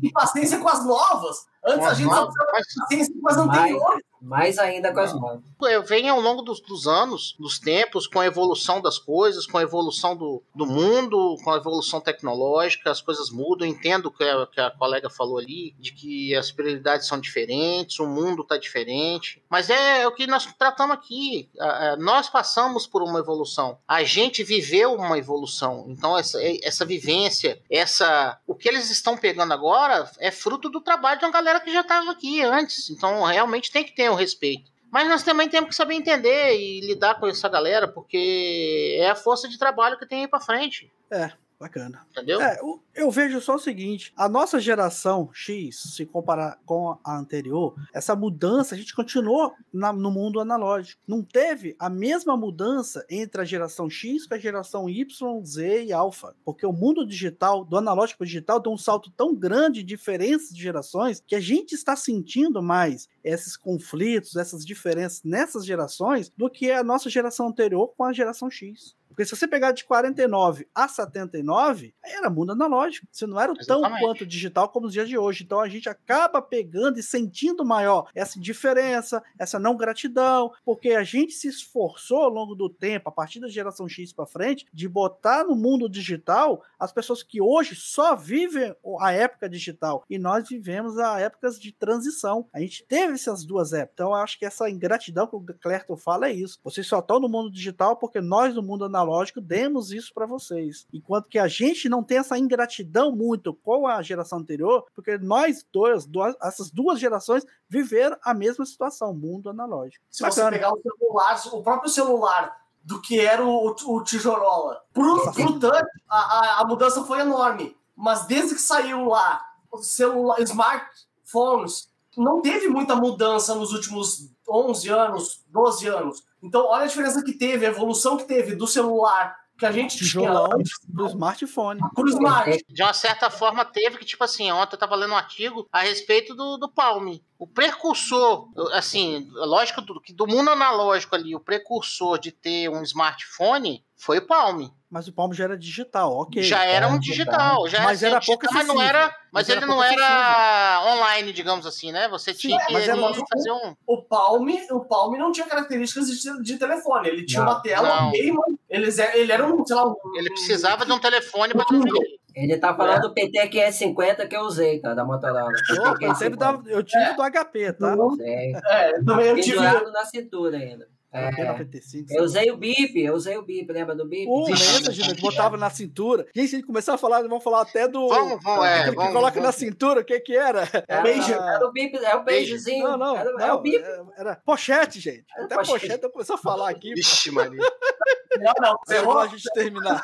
e 0.00 0.12
paciência 0.12 0.58
com 0.58 0.68
as 0.68 0.86
novas. 0.86 1.36
Antes 1.66 1.84
a 1.84 1.94
gente 1.94 2.08
só 2.08 2.26
precisava 2.26 2.52
paciência 2.52 3.14
com 3.20 3.28
as 3.28 3.36
anteriores. 3.36 4.04
Mais 4.22 4.56
ainda 4.56 4.92
com 4.92 5.00
as 5.00 5.12
novas. 5.12 5.42
Eu 5.62 5.82
venho 5.82 6.14
ao 6.14 6.20
longo 6.20 6.42
dos, 6.42 6.60
dos, 6.60 6.86
anos, 6.86 7.34
dos 7.38 7.58
tempos, 7.58 8.06
com 8.06 8.20
a 8.20 8.26
evolução 8.26 8.80
das 8.80 8.98
coisas, 8.98 9.46
com 9.46 9.58
a 9.58 9.62
evolução 9.62 10.16
do, 10.16 10.42
do 10.54 10.64
mundo, 10.64 11.36
com 11.42 11.50
a 11.50 11.56
evolução 11.56 12.00
tecnológica, 12.00 12.90
as 12.90 13.00
coisas 13.00 13.30
mudam. 13.30 13.66
Entendo 13.66 14.10
que 14.10 14.22
a, 14.22 14.46
que 14.46 14.60
a 14.60 14.70
colega 14.70 15.10
falou 15.10 15.38
ali, 15.38 15.74
de 15.78 15.92
que 15.92 16.34
as 16.36 16.52
prioridades 16.52 17.08
são 17.08 17.18
diferentes, 17.18 17.98
o 17.98 18.06
mundo 18.06 18.42
está 18.42 18.56
diferente. 18.56 19.42
Mas 19.50 19.68
é 19.70 20.06
o 20.06 20.12
que 20.12 20.26
nós 20.26 20.46
tratamos 20.46 20.94
aqui. 20.94 21.50
Nós 21.98 22.28
passamos 22.28 22.86
por 22.86 23.02
uma 23.02 23.18
evolução. 23.18 23.78
A 23.88 24.04
gente 24.04 24.44
viveu 24.44 24.94
uma 24.94 25.18
evolução. 25.18 25.86
Então, 25.88 26.16
essa, 26.16 26.38
essa 26.62 26.84
vivência, 26.84 27.60
essa 27.68 28.38
o 28.46 28.54
que 28.54 28.68
eles 28.68 28.90
estão 28.90 29.16
pegando 29.16 29.52
agora 29.52 30.08
é 30.18 30.30
fruto 30.30 30.68
do 30.68 30.80
trabalho 30.80 31.18
de 31.18 31.24
uma 31.24 31.32
galera 31.32 31.60
que 31.60 31.72
já 31.72 31.80
estava 31.80 32.10
aqui 32.10 32.42
antes. 32.42 32.90
Então, 32.90 33.22
realmente 33.24 33.72
tem 33.72 33.84
que 33.84 33.94
ter 33.94 34.11
respeito. 34.14 34.70
Mas 34.90 35.08
nós 35.08 35.22
também 35.22 35.48
temos 35.48 35.70
que 35.70 35.74
saber 35.74 35.94
entender 35.94 36.54
e 36.54 36.80
lidar 36.80 37.18
com 37.18 37.26
essa 37.26 37.48
galera, 37.48 37.88
porque 37.88 38.98
é 39.00 39.08
a 39.08 39.14
força 39.14 39.48
de 39.48 39.58
trabalho 39.58 39.98
que 39.98 40.06
tem 40.06 40.20
aí 40.20 40.28
para 40.28 40.40
frente. 40.40 40.92
É, 41.10 41.32
bacana. 41.62 42.04
Entendeu? 42.10 42.40
É, 42.40 42.58
eu 42.94 43.10
vejo 43.10 43.40
só 43.40 43.54
o 43.54 43.58
seguinte: 43.58 44.12
a 44.16 44.28
nossa 44.28 44.60
geração 44.60 45.30
X, 45.32 45.94
se 45.94 46.04
comparar 46.04 46.58
com 46.66 46.98
a 47.04 47.16
anterior, 47.16 47.74
essa 47.94 48.14
mudança 48.16 48.74
a 48.74 48.78
gente 48.78 48.94
continuou 48.94 49.54
na, 49.72 49.92
no 49.92 50.10
mundo 50.10 50.40
analógico. 50.40 51.00
Não 51.06 51.22
teve 51.22 51.76
a 51.78 51.88
mesma 51.88 52.36
mudança 52.36 53.06
entre 53.08 53.40
a 53.40 53.44
geração 53.44 53.88
X 53.88 54.26
com 54.26 54.34
a 54.34 54.38
geração 54.38 54.88
Y, 54.88 55.44
Z 55.44 55.84
e 55.84 55.92
Alpha. 55.92 56.34
Porque 56.44 56.66
o 56.66 56.72
mundo 56.72 57.06
digital, 57.06 57.64
do 57.64 57.76
analógico 57.76 58.18
para 58.18 58.26
digital, 58.26 58.60
deu 58.60 58.72
um 58.72 58.78
salto 58.78 59.10
tão 59.16 59.34
grande, 59.34 59.82
diferença 59.82 60.52
de 60.52 60.60
gerações, 60.60 61.22
que 61.26 61.34
a 61.34 61.40
gente 61.40 61.74
está 61.74 61.94
sentindo 61.94 62.62
mais 62.62 63.08
esses 63.22 63.56
conflitos, 63.56 64.36
essas 64.36 64.64
diferenças 64.64 65.22
nessas 65.22 65.64
gerações 65.64 66.30
do 66.36 66.50
que 66.50 66.70
a 66.70 66.82
nossa 66.82 67.08
geração 67.08 67.48
anterior 67.48 67.92
com 67.96 68.04
a 68.04 68.12
geração 68.12 68.50
X. 68.50 68.96
Porque 69.12 69.26
se 69.26 69.36
você 69.36 69.46
pegar 69.46 69.72
de 69.72 69.84
49 69.84 70.66
a 70.74 70.88
79, 70.88 71.94
era 72.02 72.30
mundo 72.30 72.52
analógico. 72.52 73.06
Você 73.12 73.26
não 73.26 73.38
era 73.38 73.52
Exatamente. 73.52 73.90
tão 73.90 74.00
quanto 74.00 74.26
digital 74.26 74.68
como 74.70 74.86
os 74.86 74.92
dias 74.92 75.08
de 75.08 75.18
hoje. 75.18 75.44
Então 75.44 75.60
a 75.60 75.68
gente 75.68 75.88
acaba 75.88 76.40
pegando 76.40 76.98
e 76.98 77.02
sentindo 77.02 77.64
maior 77.64 78.08
essa 78.14 78.40
diferença, 78.40 79.22
essa 79.38 79.58
não 79.58 79.76
gratidão, 79.76 80.50
porque 80.64 80.90
a 80.90 81.04
gente 81.04 81.32
se 81.34 81.48
esforçou 81.48 82.22
ao 82.22 82.30
longo 82.30 82.54
do 82.54 82.68
tempo, 82.68 83.08
a 83.08 83.12
partir 83.12 83.38
da 83.38 83.48
geração 83.48 83.88
X 83.88 84.12
para 84.12 84.26
frente, 84.26 84.66
de 84.72 84.88
botar 84.88 85.44
no 85.44 85.54
mundo 85.54 85.88
digital 85.88 86.62
as 86.78 86.92
pessoas 86.92 87.22
que 87.22 87.40
hoje 87.40 87.74
só 87.74 88.16
vivem 88.16 88.74
a 88.98 89.12
época 89.12 89.48
digital 89.48 90.04
e 90.08 90.18
nós 90.18 90.48
vivemos 90.48 90.98
a 90.98 91.20
épocas 91.20 91.60
de 91.60 91.70
transição. 91.72 92.46
A 92.52 92.60
gente 92.60 92.84
teve 92.84 93.14
essas 93.14 93.44
duas 93.44 93.72
épocas. 93.72 93.92
Então 93.94 94.08
eu 94.08 94.14
acho 94.14 94.38
que 94.38 94.46
essa 94.46 94.70
ingratidão 94.70 95.26
que 95.26 95.36
o 95.36 95.44
Clerton 95.60 95.96
fala 95.96 96.28
é 96.28 96.32
isso. 96.32 96.58
Vocês 96.64 96.86
só 96.86 97.00
estão 97.00 97.20
no 97.20 97.28
mundo 97.28 97.50
digital 97.50 97.96
porque 97.96 98.20
nós 98.20 98.54
no 98.54 98.62
mundo 98.62 98.84
analógico 98.84 99.02
analógico, 99.12 99.40
demos 99.40 99.92
isso 99.92 100.12
para 100.14 100.26
vocês. 100.26 100.86
Enquanto 100.92 101.28
que 101.28 101.38
a 101.38 101.46
gente 101.46 101.88
não 101.88 102.02
tem 102.02 102.18
essa 102.18 102.38
ingratidão 102.38 103.14
muito 103.14 103.52
com 103.54 103.86
a 103.86 104.00
geração 104.02 104.38
anterior, 104.38 104.86
porque 104.94 105.18
nós 105.18 105.64
dois, 105.70 106.06
duas, 106.06 106.34
essas 106.42 106.70
duas 106.70 106.98
gerações 106.98 107.44
viveram 107.68 108.16
a 108.22 108.32
mesma 108.32 108.64
situação, 108.64 109.14
mundo 109.14 109.50
analógico. 109.50 110.04
Se 110.10 110.22
Bacana. 110.22 110.50
você 110.50 110.56
pegar 110.56 110.72
o 110.72 110.80
celular, 110.80 111.42
o 111.52 111.62
próprio 111.62 111.90
celular 111.90 112.62
do 112.82 113.00
que 113.00 113.20
era 113.20 113.44
o, 113.44 113.68
o 113.68 114.02
tijorola, 114.02 114.82
pro, 114.92 115.32
pro 115.32 115.60
touch, 115.60 115.86
a, 116.08 116.16
a, 116.18 116.60
a 116.62 116.64
mudança 116.64 117.04
foi 117.04 117.20
enorme. 117.20 117.76
Mas 117.94 118.26
desde 118.26 118.54
que 118.54 118.60
saiu 118.60 119.04
lá 119.04 119.44
o 119.70 119.78
celular, 119.78 120.40
smartphones, 120.40 121.91
não 122.16 122.40
teve 122.42 122.68
muita 122.68 122.94
mudança 122.96 123.54
nos 123.54 123.72
últimos 123.72 124.30
11 124.48 124.88
anos, 124.88 125.44
12 125.48 125.88
anos. 125.88 126.22
Então, 126.42 126.66
olha 126.66 126.84
a 126.84 126.86
diferença 126.86 127.22
que 127.22 127.32
teve, 127.32 127.64
a 127.66 127.70
evolução 127.70 128.16
que 128.16 128.24
teve 128.24 128.54
do 128.54 128.66
celular 128.66 129.40
que 129.58 129.66
a 129.66 129.70
gente 129.70 129.96
Tijolão 129.98 130.44
tinha 130.46 130.56
antes 130.56 130.72
do 130.88 131.06
smartphone. 131.06 131.80
pro 131.94 132.08
smart. 132.08 132.64
De 132.68 132.82
uma 132.82 132.92
certa 132.94 133.30
forma 133.30 133.64
teve 133.64 133.96
que, 133.98 134.04
tipo 134.04 134.24
assim, 134.24 134.50
ontem 134.50 134.74
eu 134.74 134.78
tava 134.78 134.96
lendo 134.96 135.12
um 135.12 135.16
artigo 135.16 135.68
a 135.70 135.82
respeito 135.82 136.34
do, 136.34 136.56
do 136.56 136.68
Palm. 136.68 137.16
O 137.38 137.46
precursor, 137.46 138.48
assim, 138.72 139.28
lógico 139.32 139.80
do- 139.80 140.00
que 140.00 140.12
do 140.12 140.26
mundo 140.26 140.50
analógico 140.50 141.14
ali, 141.14 141.36
o 141.36 141.40
precursor 141.40 142.18
de 142.18 142.32
ter 142.32 142.68
um 142.70 142.82
smartphone 142.82 143.84
foi 143.96 144.18
o 144.18 144.26
Palm. 144.26 144.68
Mas 144.92 145.08
o 145.08 145.12
Palm 145.14 145.32
já 145.32 145.44
era 145.44 145.56
digital, 145.56 146.12
ok. 146.12 146.42
já 146.42 146.66
era 146.66 146.86
um 146.86 146.96
é, 146.96 146.98
digital, 146.98 147.66
já 147.66 147.82
Mas 147.82 148.02
era, 148.02 148.16
era 148.16 148.24
pouco 148.26 148.42
digital, 148.46 148.58
mas 148.58 148.76
não 148.76 148.82
era, 148.82 149.06
mas, 149.06 149.14
Mas 149.32 149.48
ele 149.48 149.56
era 149.56 149.66
não 149.66 149.82
era 149.82 150.82
online, 150.86 151.32
digamos 151.32 151.64
assim, 151.64 151.90
né? 151.90 152.08
Você 152.10 152.34
tinha 152.34 152.58
que 152.66 152.74
mas 152.74 152.86
era 152.86 153.00
fazer 153.00 153.50
um 153.52 153.74
O 153.86 154.02
Palm, 154.02 154.46
o 154.70 154.80
Palm 154.80 155.16
não 155.16 155.32
tinha 155.32 155.46
características 155.46 156.08
de, 156.08 156.42
de 156.42 156.58
telefone. 156.58 157.08
Ele 157.08 157.24
tinha 157.24 157.42
Não. 157.42 157.52
uma 157.52 157.62
tela 157.62 157.88
Não. 157.88 158.08
ok, 158.08 158.32
mas 158.32 158.54
eles, 158.68 158.98
é- 158.98 159.18
ele 159.18 159.32
era 159.32 159.46
um, 159.46 159.64
sei 159.64 159.74
lá, 159.76 159.88
um, 159.88 159.96
ele 160.14 160.28
precisava 160.28 160.84
de 160.84 160.92
um 160.92 160.98
telefone 160.98 161.54
para 161.54 161.64
transmitir. 161.64 162.18
Ele 162.34 162.58
tá 162.58 162.74
falando 162.74 163.00
do 163.00 163.14
PT 163.14 163.48
QS50 163.48 164.28
que 164.28 164.36
eu 164.36 164.42
usei, 164.42 164.78
tá? 164.78 164.92
Da 164.92 165.06
Motorola. 165.06 165.52
Opa, 165.80 165.96
eu, 166.02 166.14
sempre 166.14 166.38
dava- 166.38 166.62
eu 166.66 166.82
tive 166.82 167.02
É. 167.02 167.14
do 167.14 167.22
HP, 167.22 167.72
tá? 167.72 167.96
Sei. 168.16 168.52
É, 168.54 168.92
também 169.02 169.26
eu 169.28 169.40
tive. 169.40 169.56
Na 169.58 170.04
cintura 170.04 170.58
ainda. 170.58 170.86
É, 171.12 171.40
Era 171.40 171.54
PT5. 171.58 172.06
eu 172.10 172.24
usei 172.24 172.50
o 172.50 172.56
bip, 172.56 172.98
eu 172.98 173.12
usei 173.14 173.36
o 173.36 173.42
bip, 173.42 173.70
lembra 173.70 173.94
do 173.94 174.06
bip? 174.08 174.26
O. 174.26 174.48
Message, 174.48 175.02
gente, 175.02 175.20
botava 175.20 175.58
na 175.58 175.68
cintura. 175.68 176.26
Gente, 176.34 176.48
se 176.48 176.56
a 176.56 176.58
gente 176.58 176.66
começar 176.66 176.94
a 176.94 176.98
falar, 176.98 177.20
vamos 177.20 177.44
falar 177.44 177.60
até 177.60 177.86
do. 177.86 178.08
Vamos, 178.08 178.42
vamos, 178.42 178.64
é, 178.64 178.74
aquele 178.74 178.90
que 178.90 178.96
vamos, 178.96 179.12
coloca 179.12 179.34
vamos. 179.34 179.46
na 179.46 179.52
cintura, 179.52 180.00
o 180.00 180.04
que 180.04 180.18
que 180.20 180.34
era? 180.34 180.66
Era, 180.88 181.02
Beijo. 181.02 181.32
era 181.32 181.66
o 181.66 181.72
bip, 181.72 181.96
é 181.96 182.16
o 182.16 182.24
beijozinho. 182.24 182.84
Não, 182.88 182.96
não, 182.96 183.16
era, 183.16 183.32
não, 183.32 183.40
é 183.40 183.52
o 183.52 183.60
bip. 183.60 183.76
era, 183.76 184.06
era 184.16 184.36
pochete, 184.36 185.00
gente. 185.00 185.26
Era 185.36 185.44
Até 185.44 185.56
pochete. 185.56 185.80
pochete 185.80 186.04
eu 186.04 186.10
começar 186.10 186.34
a 186.34 186.38
falar 186.38 186.70
aqui. 186.70 186.94
Vixe, 186.94 187.30
Maria. 187.30 187.60
Não, 188.38 188.52
não, 188.60 188.78
Você 188.84 188.94
errou. 188.96 189.18
a 189.18 189.26
gente 189.26 189.48
terminar. 189.52 190.02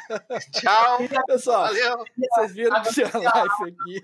Tchau. 0.53 0.99
Pessoal, 1.27 1.67
Valeu. 1.67 2.05
vocês 2.17 2.53
viram 2.53 2.83
que 2.83 2.93
tinha 2.93 3.11
live 3.15 3.77
aqui. 3.81 4.01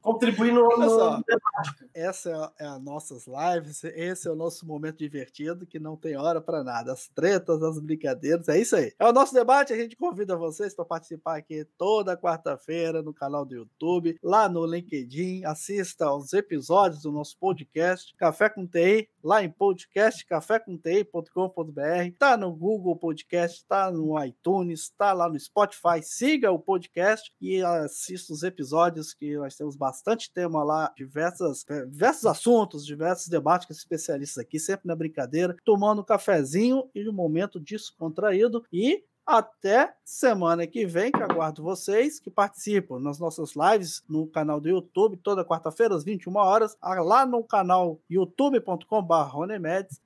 Contribuir 0.00 0.52
no, 0.52 0.68
debate. 0.68 1.90
Essa 1.94 2.30
é 2.30 2.34
a- 2.34 2.52
é 2.60 2.66
as 2.66 2.82
nossas 2.82 3.26
lives, 3.26 3.84
esse 3.84 4.28
é 4.28 4.30
o 4.30 4.34
nosso 4.34 4.66
momento 4.66 4.98
divertido 4.98 5.66
que 5.66 5.78
não 5.78 5.96
tem 5.96 6.16
hora 6.16 6.40
para 6.40 6.62
nada. 6.64 6.92
As 6.92 7.08
tretas, 7.08 7.62
as 7.62 7.78
brincadeiras, 7.78 8.48
é 8.48 8.58
isso 8.58 8.76
aí. 8.76 8.92
É 8.98 9.06
o 9.06 9.12
nosso 9.12 9.32
debate, 9.34 9.72
a 9.72 9.76
gente 9.76 9.96
convida 9.96 10.36
vocês 10.36 10.74
para 10.74 10.84
participar 10.84 11.36
aqui 11.38 11.64
toda 11.78 12.16
quarta-feira 12.16 13.02
no 13.02 13.14
canal 13.14 13.44
do 13.44 13.54
YouTube, 13.54 14.18
lá 14.22 14.48
no 14.48 14.64
LinkedIn, 14.66 15.44
assista 15.44 16.06
aos 16.06 16.32
episódios 16.32 17.02
do 17.02 17.12
nosso 17.12 17.36
podcast 17.38 18.14
Café 18.16 18.48
com 18.48 18.66
TI, 18.66 19.08
lá 19.22 19.42
em 19.42 19.50
podcast 19.50 20.24
cafécomti.com.br, 20.26 22.11
tá 22.12 22.36
no 22.36 22.54
Google 22.54 22.96
Podcast, 22.96 23.64
tá 23.66 23.90
no 23.90 24.22
iTunes, 24.24 24.90
tá 24.90 25.12
lá 25.12 25.28
no 25.28 25.38
Spotify, 25.38 26.02
siga 26.02 26.52
o 26.52 26.58
podcast 26.58 27.32
e 27.40 27.62
assista 27.62 28.32
os 28.32 28.42
episódios 28.42 29.12
que 29.12 29.36
nós 29.36 29.56
temos 29.56 29.76
bastante 29.76 30.32
tema 30.32 30.62
lá, 30.62 30.92
diversas, 30.96 31.64
eh, 31.68 31.86
diversos 31.86 32.26
assuntos, 32.26 32.86
diversos 32.86 33.28
debates 33.28 33.66
com 33.66 33.72
especialistas 33.72 34.38
aqui, 34.38 34.58
sempre 34.58 34.86
na 34.86 34.94
brincadeira, 34.94 35.56
tomando 35.64 36.02
um 36.02 36.04
cafezinho 36.04 36.88
e 36.94 37.08
um 37.08 37.12
momento 37.12 37.58
descontraído. 37.58 38.64
E 38.72 39.04
até 39.26 39.94
semana 40.04 40.66
que 40.66 40.84
vem, 40.84 41.10
que 41.10 41.22
aguardo 41.22 41.62
vocês 41.62 42.20
que 42.20 42.30
participam 42.30 42.98
nas 42.98 43.18
nossas 43.18 43.54
lives 43.54 44.02
no 44.08 44.26
canal 44.26 44.60
do 44.60 44.68
YouTube, 44.68 45.16
toda 45.16 45.44
quarta-feira, 45.44 45.94
às 45.94 46.04
21 46.04 46.36
horas, 46.36 46.76
lá 46.82 47.24
no 47.24 47.42
canal 47.42 48.00
youtube.com.br 48.10 49.36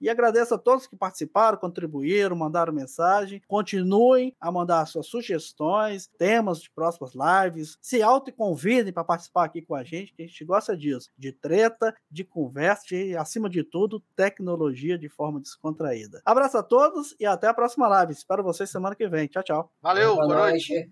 E 0.01 0.09
agradeço 0.09 0.55
a 0.55 0.59
todos 0.59 0.87
que 0.87 0.97
participaram, 0.97 1.59
contribuíram, 1.59 2.37
mandaram 2.37 2.73
mensagem. 2.73 3.43
Continuem 3.49 4.35
a 4.41 4.53
mandar 4.53 4.87
suas 4.87 5.07
sugestões, 5.07 6.09
temas 6.19 6.61
de 6.61 6.71
próximas 6.71 7.13
lives. 7.15 7.79
Se 7.81 8.03
auto 8.03 8.33
convidem 8.33 8.93
para 8.93 9.05
participar 9.05 9.45
aqui 9.45 9.63
com 9.63 9.75
a 9.75 9.83
gente, 9.83 10.13
que 10.13 10.23
a 10.23 10.27
gente 10.27 10.45
gosta 10.45 10.77
disso. 10.77 11.11
De 11.17 11.33
treta, 11.33 11.95
de 12.11 12.25
conversa, 12.25 12.95
e 12.95 13.17
acima 13.17 13.49
de 13.49 13.65
tudo, 13.65 14.03
tecnologia 14.15 14.99
de 14.99 15.09
forma 15.09 15.41
descontraída. 15.41 16.21
Abraço 16.25 16.59
a 16.59 16.63
todos 16.63 17.15
e 17.19 17.27
até 17.27 17.49
a 17.49 17.55
próxima 17.55 17.89
live. 17.89 18.13
Espero 18.13 18.43
vocês 18.43 18.71
semana 18.71 18.95
que 18.95 19.06
vem. 19.09 19.27
Tchau, 19.27 19.43
tchau. 19.43 19.73
Valeu, 19.83 20.15
Boa 20.15 20.27
boa 20.27 20.51
noite. 20.51 20.73
noite. 20.73 20.91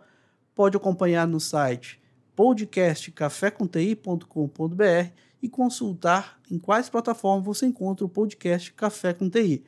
Pode 0.53 0.77
acompanhar 0.77 1.27
no 1.27 1.39
site 1.39 1.99
podcastcaféconti.com.br 2.35 5.11
e 5.41 5.49
consultar 5.49 6.39
em 6.49 6.57
quais 6.57 6.89
plataformas 6.89 7.45
você 7.45 7.65
encontra 7.65 8.05
o 8.05 8.09
podcast 8.09 8.71
Café 8.73 9.13
com 9.13 9.29
TI. 9.29 9.63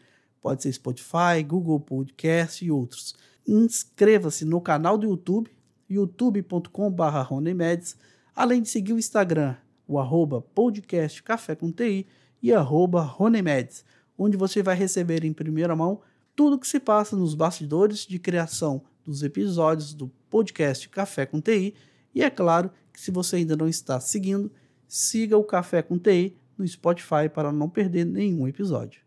Pode 0.48 0.64
ser 0.64 0.72
Spotify, 0.72 1.44
Google 1.46 1.78
Podcast 1.78 2.64
e 2.64 2.72
outros. 2.72 3.14
Inscreva-se 3.46 4.46
no 4.46 4.62
canal 4.62 4.98
do 4.98 5.06
YouTube, 5.06 5.52
youtube.com.br 5.90 7.94
além 8.34 8.62
de 8.62 8.70
seguir 8.70 8.94
o 8.94 8.98
Instagram, 8.98 9.58
o 9.86 10.00
arroba 10.00 10.42
podcast 10.42 11.22
Café 11.22 11.54
com 11.54 11.70
TI 11.70 12.08
e 12.42 12.54
arroba 12.54 13.02
Ronemeds, 13.02 13.84
onde 14.18 14.38
você 14.38 14.64
vai 14.64 14.78
receber 14.78 15.26
em 15.26 15.34
primeira 15.34 15.76
mão 15.76 16.00
tudo 16.34 16.56
o 16.56 16.60
que 16.60 16.66
se 16.66 16.80
passa 16.80 17.18
nos 17.18 17.36
bastidores 17.36 18.08
de 18.08 18.18
criação 18.18 18.82
dos 19.04 19.24
episódios 19.24 19.94
do 19.94 20.08
podcast 20.30 20.88
Café 20.88 21.26
com 21.26 21.42
TI 21.42 21.76
e 22.16 22.24
é 22.24 22.30
claro 22.30 22.72
que 22.94 23.02
se 23.02 23.12
você 23.12 23.36
ainda 23.36 23.58
não 23.58 23.68
está 23.68 24.00
seguindo, 24.00 24.50
siga 24.88 25.38
o 25.38 25.44
Café 25.44 25.82
com 25.82 26.00
TI 26.00 26.38
no 26.58 26.66
Spotify 26.66 27.28
para 27.28 27.52
não 27.52 27.70
perder 27.70 28.06
nenhum 28.06 28.48
episódio. 28.48 29.07